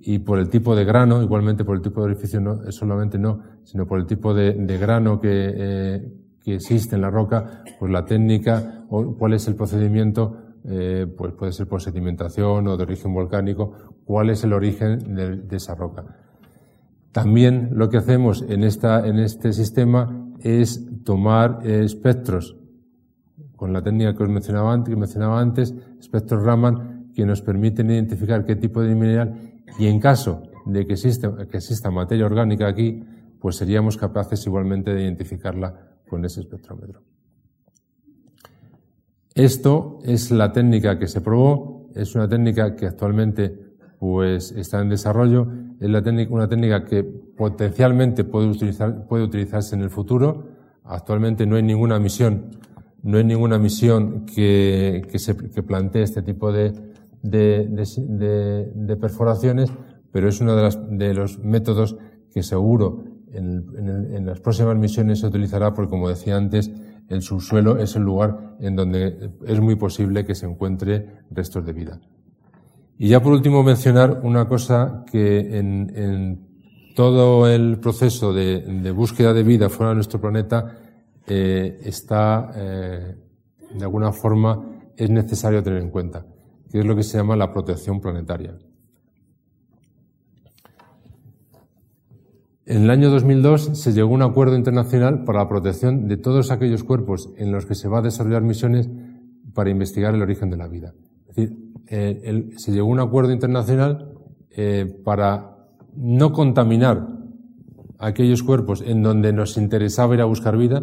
y 0.00 0.20
por 0.20 0.38
el 0.38 0.48
tipo 0.48 0.76
de 0.76 0.84
grano, 0.84 1.22
igualmente 1.22 1.64
por 1.64 1.76
el 1.76 1.82
tipo 1.82 2.00
de 2.00 2.06
orificio, 2.06 2.40
no, 2.40 2.70
solamente 2.70 3.18
no, 3.18 3.40
sino 3.64 3.86
por 3.86 3.98
el 3.98 4.06
tipo 4.06 4.32
de, 4.34 4.54
grano 4.78 5.20
que, 5.20 5.52
eh, 5.56 6.12
que, 6.42 6.54
existe 6.54 6.96
en 6.96 7.02
la 7.02 7.10
roca, 7.10 7.62
pues 7.78 7.90
la 7.90 8.04
técnica 8.04 8.84
o 8.90 9.16
cuál 9.16 9.34
es 9.34 9.46
el 9.48 9.54
procedimiento, 9.54 10.36
eh, 10.64 11.06
pues 11.16 11.32
puede 11.34 11.52
ser 11.52 11.66
por 11.66 11.82
sedimentación 11.82 12.66
o 12.68 12.76
de 12.76 12.82
origen 12.82 13.12
volcánico, 13.12 13.72
cuál 14.04 14.30
es 14.30 14.44
el 14.44 14.52
origen 14.52 15.14
de, 15.14 15.36
de 15.36 15.56
esa 15.56 15.74
roca. 15.74 16.04
También 17.12 17.70
lo 17.72 17.88
que 17.88 17.96
hacemos 17.96 18.44
en, 18.48 18.62
esta, 18.64 19.06
en 19.06 19.18
este 19.18 19.52
sistema 19.52 20.28
es 20.40 20.86
tomar 21.04 21.60
eh, 21.64 21.82
espectros 21.84 22.56
con 23.56 23.72
la 23.72 23.82
técnica 23.82 24.14
que 24.14 24.22
os 24.22 24.28
mencionaba 24.28 24.72
antes, 24.72 24.94
que 24.94 25.00
mencionaba 25.00 25.40
antes, 25.40 25.74
espectros 25.98 26.44
Raman, 26.44 27.10
que 27.14 27.26
nos 27.26 27.42
permiten 27.42 27.90
identificar 27.90 28.44
qué 28.44 28.54
tipo 28.54 28.80
de 28.80 28.94
mineral 28.94 29.47
y 29.78 29.86
en 29.86 30.00
caso 30.00 30.42
de 30.66 30.86
que 30.86 30.94
exista, 30.94 31.34
que 31.50 31.56
exista 31.56 31.90
materia 31.90 32.26
orgánica 32.26 32.68
aquí, 32.68 33.04
pues 33.40 33.56
seríamos 33.56 33.96
capaces 33.96 34.46
igualmente 34.46 34.92
de 34.92 35.02
identificarla 35.02 35.98
con 36.08 36.24
ese 36.24 36.40
espectrómetro. 36.40 37.02
Esto 39.34 39.98
es 40.04 40.30
la 40.30 40.52
técnica 40.52 40.98
que 40.98 41.06
se 41.06 41.20
probó, 41.20 41.90
es 41.94 42.14
una 42.14 42.28
técnica 42.28 42.74
que 42.74 42.86
actualmente 42.86 43.66
pues 43.98 44.52
está 44.52 44.80
en 44.80 44.88
desarrollo, 44.88 45.48
es 45.80 45.88
una 45.88 46.48
técnica 46.48 46.84
que 46.84 47.02
potencialmente 47.04 48.24
puede, 48.24 48.48
utilizar, 48.48 49.06
puede 49.06 49.24
utilizarse 49.24 49.74
en 49.74 49.82
el 49.82 49.90
futuro. 49.90 50.48
Actualmente 50.84 51.46
no 51.46 51.56
hay 51.56 51.62
ninguna 51.62 51.98
misión 51.98 52.50
no 53.02 53.18
hay 53.18 53.24
ninguna 53.24 53.58
misión 53.58 54.26
que, 54.26 55.06
que 55.54 55.62
plantee 55.62 56.02
este 56.02 56.22
tipo 56.22 56.52
de, 56.52 56.72
de, 57.22 58.96
perforaciones, 59.00 59.70
pero 60.12 60.28
es 60.28 60.40
uno 60.40 60.56
de, 60.56 60.62
las, 60.62 60.78
de 60.90 61.14
los 61.14 61.38
métodos 61.38 61.96
que 62.32 62.42
seguro 62.42 63.04
en, 63.32 64.26
las 64.26 64.40
próximas 64.40 64.76
misiones 64.76 65.20
se 65.20 65.26
utilizará 65.26 65.74
porque, 65.74 65.90
como 65.90 66.08
decía 66.08 66.36
antes, 66.36 66.70
el 67.08 67.22
subsuelo 67.22 67.78
es 67.78 67.96
el 67.96 68.02
lugar 68.02 68.56
en 68.60 68.76
donde 68.76 69.30
es 69.46 69.60
muy 69.60 69.76
posible 69.76 70.24
que 70.24 70.34
se 70.34 70.46
encuentre 70.46 71.06
restos 71.30 71.64
de 71.64 71.72
vida. 71.72 72.00
Y 72.98 73.08
ya 73.08 73.22
por 73.22 73.32
último 73.32 73.62
mencionar 73.62 74.20
una 74.22 74.48
cosa 74.48 75.04
que 75.10 75.58
en, 75.58 76.46
todo 76.94 77.48
el 77.48 77.78
proceso 77.78 78.32
de, 78.32 78.60
de 78.60 78.90
búsqueda 78.90 79.32
de 79.32 79.44
vida 79.44 79.68
fuera 79.68 79.90
de 79.90 79.94
nuestro 79.94 80.20
planeta 80.20 80.78
eh, 81.30 81.80
está, 81.84 82.50
eh, 82.54 83.14
de 83.74 83.84
alguna 83.84 84.12
forma, 84.12 84.64
es 84.96 85.10
necesario 85.10 85.62
tener 85.62 85.82
en 85.82 85.90
cuenta, 85.90 86.24
que 86.70 86.80
es 86.80 86.86
lo 86.86 86.94
que 86.96 87.02
se 87.02 87.18
llama 87.18 87.36
la 87.36 87.52
protección 87.52 88.00
planetaria. 88.00 88.56
En 92.66 92.82
el 92.82 92.90
año 92.90 93.10
2002 93.10 93.78
se 93.78 93.92
llegó 93.92 94.10
a 94.10 94.14
un 94.14 94.22
acuerdo 94.22 94.54
internacional 94.54 95.24
para 95.24 95.38
la 95.38 95.48
protección 95.48 96.06
de 96.06 96.18
todos 96.18 96.50
aquellos 96.50 96.84
cuerpos 96.84 97.30
en 97.36 97.50
los 97.50 97.64
que 97.64 97.74
se 97.74 97.88
va 97.88 97.98
a 97.98 98.02
desarrollar 98.02 98.42
misiones 98.42 98.90
para 99.54 99.70
investigar 99.70 100.14
el 100.14 100.20
origen 100.20 100.50
de 100.50 100.56
la 100.58 100.68
vida. 100.68 100.92
Es 101.28 101.36
decir, 101.36 101.56
eh, 101.86 102.50
se 102.56 102.72
llegó 102.72 102.88
a 102.88 102.92
un 102.92 103.00
acuerdo 103.00 103.32
internacional 103.32 104.14
para 105.04 105.56
no 105.94 106.32
contaminar 106.32 107.06
aquellos 107.98 108.42
cuerpos 108.42 108.82
en 108.86 109.02
donde 109.02 109.32
nos 109.32 109.56
interesaba 109.56 110.14
ir 110.14 110.20
a 110.20 110.24
buscar 110.24 110.56
vida, 110.56 110.82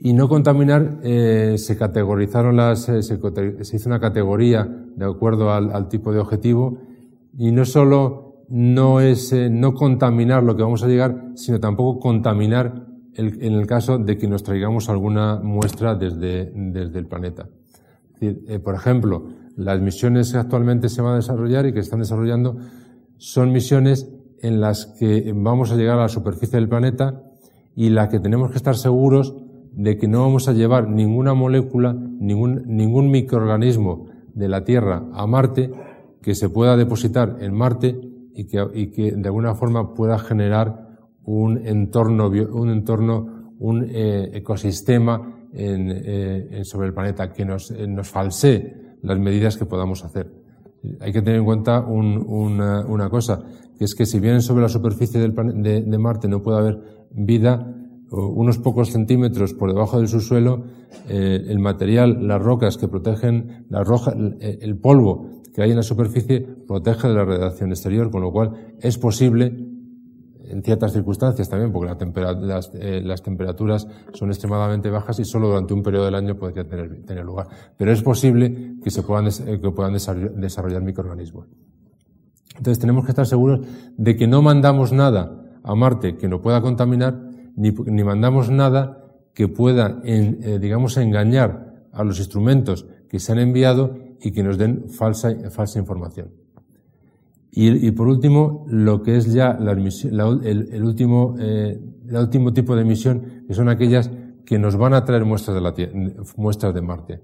y 0.00 0.12
no 0.12 0.28
contaminar, 0.28 1.00
eh, 1.02 1.56
se 1.58 1.76
categorizaron 1.76 2.56
las, 2.56 2.88
eh, 2.88 3.02
se, 3.02 3.18
hizo 3.76 3.88
una 3.88 3.98
categoría 3.98 4.64
de 4.64 5.04
acuerdo 5.04 5.52
al, 5.52 5.88
tipo 5.88 6.12
de 6.12 6.20
objetivo 6.20 6.78
y 7.36 7.50
no 7.50 7.64
solo 7.64 8.44
no 8.48 9.00
es 9.00 9.32
eh, 9.32 9.50
no 9.50 9.74
contaminar 9.74 10.44
lo 10.44 10.54
que 10.54 10.62
vamos 10.62 10.84
a 10.84 10.86
llegar, 10.86 11.32
sino 11.34 11.58
tampoco 11.58 11.98
contaminar 11.98 12.86
el, 13.14 13.42
en 13.42 13.54
el 13.54 13.66
caso 13.66 13.98
de 13.98 14.16
que 14.16 14.28
nos 14.28 14.44
traigamos 14.44 14.88
alguna 14.88 15.40
muestra 15.42 15.96
desde, 15.96 16.52
desde 16.54 16.98
el 17.00 17.06
planeta. 17.06 17.48
por 18.62 18.76
ejemplo, 18.76 19.26
las 19.56 19.80
misiones 19.80 20.32
que 20.32 20.38
actualmente 20.38 20.88
se 20.88 21.02
van 21.02 21.14
a 21.14 21.16
desarrollar 21.16 21.66
y 21.66 21.72
que 21.72 21.80
están 21.80 21.98
desarrollando 21.98 22.56
son 23.16 23.50
misiones 23.50 24.08
en 24.40 24.60
las 24.60 24.86
que 24.86 25.32
vamos 25.34 25.72
a 25.72 25.76
llegar 25.76 25.98
a 25.98 26.02
la 26.02 26.08
superficie 26.08 26.60
del 26.60 26.68
planeta 26.68 27.24
y 27.74 27.90
las 27.90 28.08
que 28.08 28.20
tenemos 28.20 28.52
que 28.52 28.56
estar 28.56 28.76
seguros 28.76 29.34
de 29.72 29.96
que 29.96 30.08
no 30.08 30.22
vamos 30.22 30.48
a 30.48 30.52
llevar 30.52 30.88
ninguna 30.88 31.34
molécula, 31.34 31.92
ningún, 31.92 32.62
ningún 32.66 33.10
microorganismo 33.10 34.06
de 34.34 34.48
la 34.48 34.64
Tierra 34.64 35.06
a 35.12 35.26
Marte 35.26 35.70
que 36.22 36.34
se 36.34 36.48
pueda 36.48 36.76
depositar 36.76 37.36
en 37.40 37.54
Marte 37.54 37.98
y 38.34 38.46
que, 38.46 38.64
y 38.74 38.90
que 38.90 39.12
de 39.12 39.28
alguna 39.28 39.54
forma 39.54 39.94
pueda 39.94 40.18
generar 40.18 40.88
un 41.24 41.58
entorno, 41.58 42.28
un 42.28 42.70
entorno, 42.70 43.54
un 43.58 43.84
eh, 43.88 44.30
ecosistema 44.32 45.46
en, 45.52 45.92
eh, 45.92 46.60
sobre 46.64 46.88
el 46.88 46.94
planeta 46.94 47.32
que 47.32 47.44
nos, 47.44 47.70
eh, 47.70 47.86
nos 47.86 48.08
falsee 48.08 48.96
las 49.02 49.18
medidas 49.18 49.56
que 49.56 49.66
podamos 49.66 50.04
hacer. 50.04 50.32
Hay 51.00 51.12
que 51.12 51.20
tener 51.20 51.40
en 51.40 51.44
cuenta 51.44 51.80
un, 51.80 52.24
una, 52.26 52.86
una, 52.86 53.10
cosa, 53.10 53.42
que 53.76 53.84
es 53.84 53.94
que 53.94 54.06
si 54.06 54.20
bien 54.20 54.40
sobre 54.40 54.62
la 54.62 54.68
superficie 54.68 55.20
del 55.20 55.34
de, 55.62 55.82
de 55.82 55.98
Marte 55.98 56.28
no 56.28 56.42
puede 56.42 56.58
haber 56.58 56.78
vida, 57.10 57.74
unos 58.10 58.58
pocos 58.58 58.90
centímetros 58.90 59.54
por 59.54 59.72
debajo 59.72 59.98
del 59.98 60.08
subsuelo, 60.08 60.64
eh, 61.08 61.44
el 61.48 61.58
material, 61.58 62.26
las 62.26 62.40
rocas 62.40 62.78
que 62.78 62.88
protegen, 62.88 63.66
roja, 63.70 64.12
el, 64.40 64.78
polvo 64.78 65.42
que 65.54 65.62
hay 65.62 65.70
en 65.70 65.76
la 65.76 65.82
superficie 65.82 66.40
protege 66.40 67.08
de 67.08 67.14
la 67.14 67.24
radiación 67.24 67.70
exterior, 67.70 68.10
con 68.10 68.22
lo 68.22 68.32
cual 68.32 68.74
es 68.80 68.96
posible, 68.96 69.54
en 70.50 70.62
ciertas 70.62 70.94
circunstancias 70.94 71.48
también, 71.50 71.72
porque 71.72 71.92
eh, 71.92 73.02
las, 73.02 73.22
temperaturas 73.22 73.86
son 74.14 74.30
extremadamente 74.30 74.88
bajas 74.88 75.18
y 75.18 75.24
solo 75.24 75.48
durante 75.48 75.74
un 75.74 75.82
periodo 75.82 76.06
del 76.06 76.14
año 76.14 76.36
podría 76.36 76.66
tener, 76.66 77.04
tener 77.04 77.24
lugar. 77.24 77.48
Pero 77.76 77.92
es 77.92 78.02
posible 78.02 78.76
que 78.82 78.90
se 78.90 79.02
puedan, 79.02 79.26
eh, 79.26 79.60
que 79.60 79.70
puedan 79.70 79.92
desarrollar 79.92 80.82
microorganismos. 80.82 81.48
Entonces 82.56 82.78
tenemos 82.78 83.04
que 83.04 83.12
estar 83.12 83.26
seguros 83.26 83.60
de 83.96 84.16
que 84.16 84.26
no 84.26 84.40
mandamos 84.40 84.92
nada 84.92 85.44
a 85.62 85.74
Marte 85.74 86.16
que 86.16 86.28
no 86.28 86.40
pueda 86.40 86.62
contaminar 86.62 87.27
ni, 87.58 87.70
ni 87.70 88.04
mandamos 88.04 88.50
nada 88.50 89.04
que 89.34 89.48
pueda, 89.48 90.00
eh, 90.04 90.58
digamos, 90.60 90.96
engañar 90.96 91.86
a 91.92 92.04
los 92.04 92.18
instrumentos 92.18 92.86
que 93.08 93.18
se 93.18 93.32
han 93.32 93.38
enviado 93.38 93.96
y 94.20 94.32
que 94.32 94.42
nos 94.42 94.58
den 94.58 94.88
falsa, 94.88 95.50
falsa 95.50 95.78
información. 95.78 96.30
Y, 97.50 97.86
y, 97.86 97.90
por 97.92 98.08
último, 98.08 98.66
lo 98.68 99.02
que 99.02 99.16
es 99.16 99.32
ya 99.32 99.54
la, 99.58 99.72
el, 99.72 100.68
el, 100.72 100.84
último, 100.84 101.34
eh, 101.38 101.80
el 102.08 102.16
último 102.16 102.52
tipo 102.52 102.76
de 102.76 102.84
misión, 102.84 103.44
que 103.46 103.54
son 103.54 103.68
aquellas 103.68 104.10
que 104.44 104.58
nos 104.58 104.76
van 104.76 104.94
a 104.94 105.04
traer 105.04 105.24
muestras 105.24 105.54
de, 105.54 105.60
la, 105.60 105.74
muestras 106.36 106.74
de 106.74 106.82
Marte. 106.82 107.20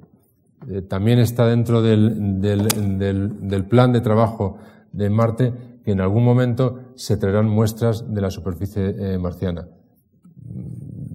Eh, 0.69 0.83
también 0.83 1.19
está 1.19 1.47
dentro 1.47 1.83
del, 1.83 2.41
del, 2.41 2.99
del, 2.99 3.49
del, 3.49 3.65
plan 3.67 3.93
de 3.93 4.01
trabajo 4.01 4.57
de 4.93 5.11
Marte 5.11 5.53
que 5.85 5.93
en 5.93 6.01
algún 6.01 6.25
momento 6.25 6.81
se 6.95 7.17
traerán 7.17 7.49
muestras 7.49 8.13
de 8.13 8.21
la 8.21 8.31
superficie 8.31 8.95
eh, 8.99 9.19
marciana. 9.19 9.69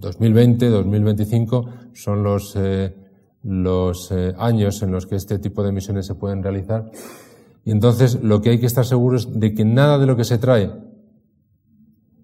2020, 0.00 0.68
2025 0.68 1.66
son 1.92 2.22
los, 2.22 2.56
eh, 2.56 2.94
los 3.42 4.10
eh, 4.10 4.34
años 4.38 4.82
en 4.82 4.90
los 4.90 5.06
que 5.06 5.16
este 5.16 5.38
tipo 5.38 5.62
de 5.62 5.72
misiones 5.72 6.06
se 6.06 6.14
pueden 6.14 6.42
realizar. 6.42 6.90
Y 7.64 7.70
entonces 7.70 8.22
lo 8.22 8.40
que 8.40 8.50
hay 8.50 8.58
que 8.58 8.66
estar 8.66 8.84
seguro 8.84 9.16
es 9.16 9.38
de 9.38 9.54
que 9.54 9.64
nada 9.64 9.98
de 9.98 10.06
lo 10.06 10.16
que 10.16 10.24
se 10.24 10.38
trae 10.38 10.72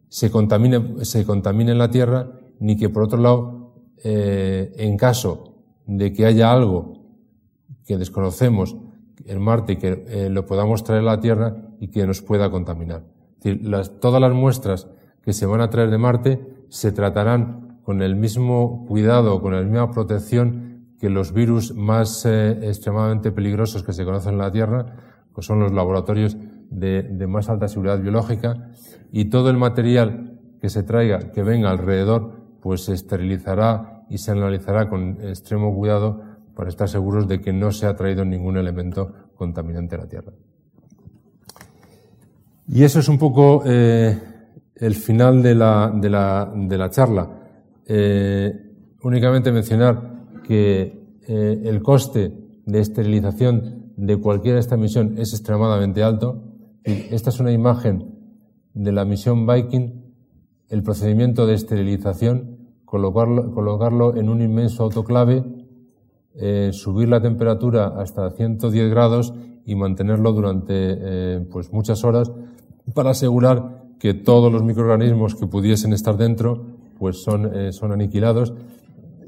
se 0.09 0.31
contamine, 0.31 1.05
se 1.05 1.24
contamine 1.24 1.72
en 1.72 1.79
la 1.79 1.91
Tierra, 1.91 2.33
ni 2.59 2.77
que 2.77 2.89
por 2.89 3.03
otro 3.03 3.18
lado, 3.18 3.74
en 4.03 4.97
caso 4.97 5.57
de 5.87 6.12
que 6.12 6.24
haya 6.24 6.53
algo 6.53 7.05
que 7.85 7.99
desconocemos 7.99 8.77
en 9.24 9.43
Marte 9.43 9.77
que 9.77 10.29
lo 10.31 10.47
podamos 10.47 10.85
traer 10.85 11.03
a 11.03 11.16
la 11.16 11.20
Tierra, 11.20 11.66
y 11.81 11.89
que 11.89 12.07
nos 12.07 12.22
pueda 12.22 12.51
contaminar. 12.51 13.05
todas 14.01 14.20
las 14.20 14.33
muestras 14.33 14.89
que 15.22 15.33
se 15.33 15.47
van 15.47 15.61
a 15.61 15.70
traer 15.70 15.91
de 15.91 15.99
Marte 15.99 16.64
se 16.68 16.93
tratarán 16.93 17.66
con 17.87 18.03
el 18.03 18.16
mismo 18.16 18.84
cuidado, 18.89 19.41
con 19.41 19.55
la 19.55 19.62
misma 19.62 19.93
protección 19.93 20.89
que 20.99 21.09
los 21.09 21.32
virus 21.32 21.72
más 21.72 22.26
eh, 22.26 22.59
extremadamente 22.62 23.30
peligrosos 23.30 23.84
que 23.84 23.93
se 23.93 24.05
conocen 24.05 24.32
en 24.32 24.39
la 24.39 24.51
Tierra, 24.51 24.87
que 25.32 25.41
son 25.41 25.61
los 25.61 25.70
laboratorios 25.70 26.37
de, 26.68 27.26
más 27.28 27.49
alta 27.49 27.68
seguridad 27.68 28.01
biológica, 28.01 28.72
y 29.12 29.26
todo 29.26 29.51
el 29.51 29.57
material 29.57 30.37
que 30.61 30.68
se 30.68 30.82
traiga, 30.82 31.30
que 31.30 31.45
venga 31.45 31.70
alrededor, 31.70 32.32
pues 32.61 32.87
se 32.87 32.93
esterilizará 32.93 34.05
y 34.11 34.18
se 34.18 34.32
analizará 34.32 34.89
con 34.89 35.18
extremo 35.20 35.72
cuidado 35.72 36.22
para 36.57 36.70
estar 36.70 36.89
seguros 36.89 37.28
de 37.28 37.41
que 37.41 37.53
no 37.53 37.70
se 37.70 37.87
ha 37.87 37.95
traído 37.95 38.24
ningún 38.24 38.57
elemento 38.57 39.12
contaminante 39.37 39.95
a 39.95 39.99
la 39.99 40.09
Tierra. 40.09 40.32
Y 42.66 42.82
eso 42.82 42.99
es 42.99 43.09
un 43.09 43.18
poco 43.18 43.62
eh, 43.64 44.18
el 44.74 44.95
final 44.97 45.41
de 45.41 45.55
la 45.55 46.91
charla. 46.91 47.46
Eh, 47.89 48.53
únicamente 49.03 49.53
mencionar 49.53 50.41
que 50.43 51.18
eh, 51.28 51.61
el 51.64 51.82
coste 51.82 52.32
de 52.64 52.80
esterilización 52.80 53.93
de 53.97 54.16
cualquiera 54.16 54.57
de 54.57 54.61
esta 54.61 54.76
misión 54.76 55.14
es 55.18 55.32
extremadamente 55.32 56.03
alto. 56.03 56.43
Esta 56.82 57.30
es 57.30 57.41
una 57.41 57.53
imagen 57.53 58.14
de 58.74 58.93
la 58.93 59.05
misión 59.05 59.47
Viking, 59.47 60.03
el 60.68 60.82
procedimiento 60.82 61.47
de 61.47 61.55
esterilización, 61.55 62.59
colocarlo, 62.84 63.53
colocarlo 63.53 64.16
en 64.16 64.28
un 64.28 64.43
inmenso 64.43 64.84
autoclave, 64.84 65.45
subir 66.72 67.09
la 67.09 67.20
temperatura 67.20 67.95
hasta 67.99 68.30
110 68.30 68.91
grados 68.91 69.32
y 69.64 69.74
mantenerlo 69.74 70.32
durante 70.32 71.41
pues 71.51 71.72
muchas 71.72 72.05
horas 72.05 72.30
para 72.95 73.11
asegurar 73.11 73.87
que 73.99 74.14
todos 74.14 74.53
los 74.53 74.62
microorganismos 74.62 75.34
que 75.34 75.47
pudiesen 75.47 75.93
estar 75.93 76.16
dentro 76.16 76.76
pues 76.99 77.23
son, 77.23 77.55
eh, 77.55 77.73
son 77.73 77.93
aniquilados. 77.93 78.55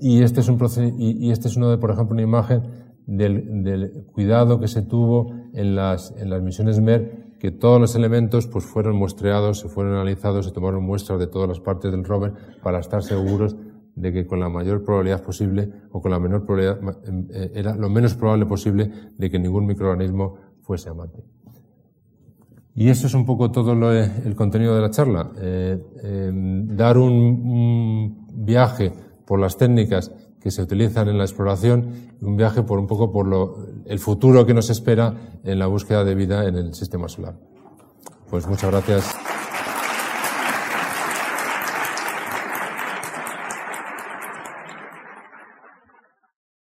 Y 0.01 0.23
este 0.23 0.41
es 0.41 0.49
un 0.49 0.59
y, 0.99 1.31
este 1.31 1.49
es 1.49 1.57
uno 1.57 1.71
de, 1.71 1.79
por 1.79 1.91
ejemplo, 1.91 2.15
una 2.15 2.23
imagen 2.23 2.63
del, 3.07 3.65
del 3.65 4.07
cuidado 4.13 4.61
que 4.61 4.69
se 4.69 4.83
tuvo 4.83 5.33
en 5.55 5.75
las, 5.75 6.15
en 6.17 6.31
las 6.31 6.43
misiones 6.43 6.81
MER, 6.81 7.29
que 7.39 7.51
todos 7.51 7.81
los 7.81 7.95
elementos 7.95 8.47
pues 8.47 8.65
fueron 8.65 8.97
muestreados, 8.97 9.61
se 9.61 9.69
fueron 9.69 9.95
analizados, 9.95 10.47
se 10.47 10.53
tomaron 10.53 10.85
muestras 10.85 11.19
de 11.19 11.27
todas 11.27 11.49
las 11.49 11.61
partes 11.61 11.91
del 11.91 12.05
rover 12.05 12.33
para 12.63 12.79
estar 12.79 13.03
seguros 13.03 13.57
de 13.95 14.13
que 14.13 14.27
con 14.27 14.39
la 14.39 14.49
mayor 14.49 14.85
probabilidad 14.85 15.23
posible 15.23 15.71
o 15.91 16.01
con 16.01 16.11
la 16.11 16.21
menor 16.21 16.45
probabilidad, 16.45 16.79
eh, 17.31 17.53
era 17.55 17.75
lo 17.75 17.89
menos 17.89 18.15
probable 18.15 18.47
posible 18.47 18.91
de 19.17 19.31
que 19.31 19.39
ningún 19.39 19.67
microorganismo 19.67 20.37
fuese 20.63 20.89
a 20.89 20.95
Marte. 20.95 21.25
Y 22.79 22.91
eso 22.91 23.09
es 23.09 23.15
un 23.15 23.27
poco 23.27 23.51
todo 23.51 23.75
lo, 23.75 23.93
el 23.93 24.37
contenido 24.37 24.77
de 24.77 24.81
la 24.81 24.91
charla. 24.91 25.33
Eh, 25.37 25.83
eh, 26.01 26.31
dar 26.33 26.97
un, 26.97 28.25
viaje 28.33 28.93
por 29.27 29.41
las 29.41 29.57
técnicas 29.57 30.13
que 30.41 30.53
se 30.53 30.63
utilizan 30.63 31.09
en 31.09 31.19
la 31.19 31.25
exploración 31.25 31.91
un 32.21 32.37
viaje 32.37 32.63
por 32.63 32.79
un 32.79 32.87
poco 32.87 33.11
por 33.11 33.27
lo, 33.27 33.67
el 33.85 33.99
futuro 33.99 34.47
que 34.47 34.55
nos 34.55 34.71
espera 34.71 35.13
en 35.43 35.59
la 35.59 35.67
búsqueda 35.67 36.05
de 36.05 36.15
vida 36.15 36.47
en 36.47 36.55
el 36.55 36.73
sistema 36.73 37.09
solar. 37.09 37.35
Pues 38.31 38.47
muchas 38.47 38.71
gracias. 38.71 39.38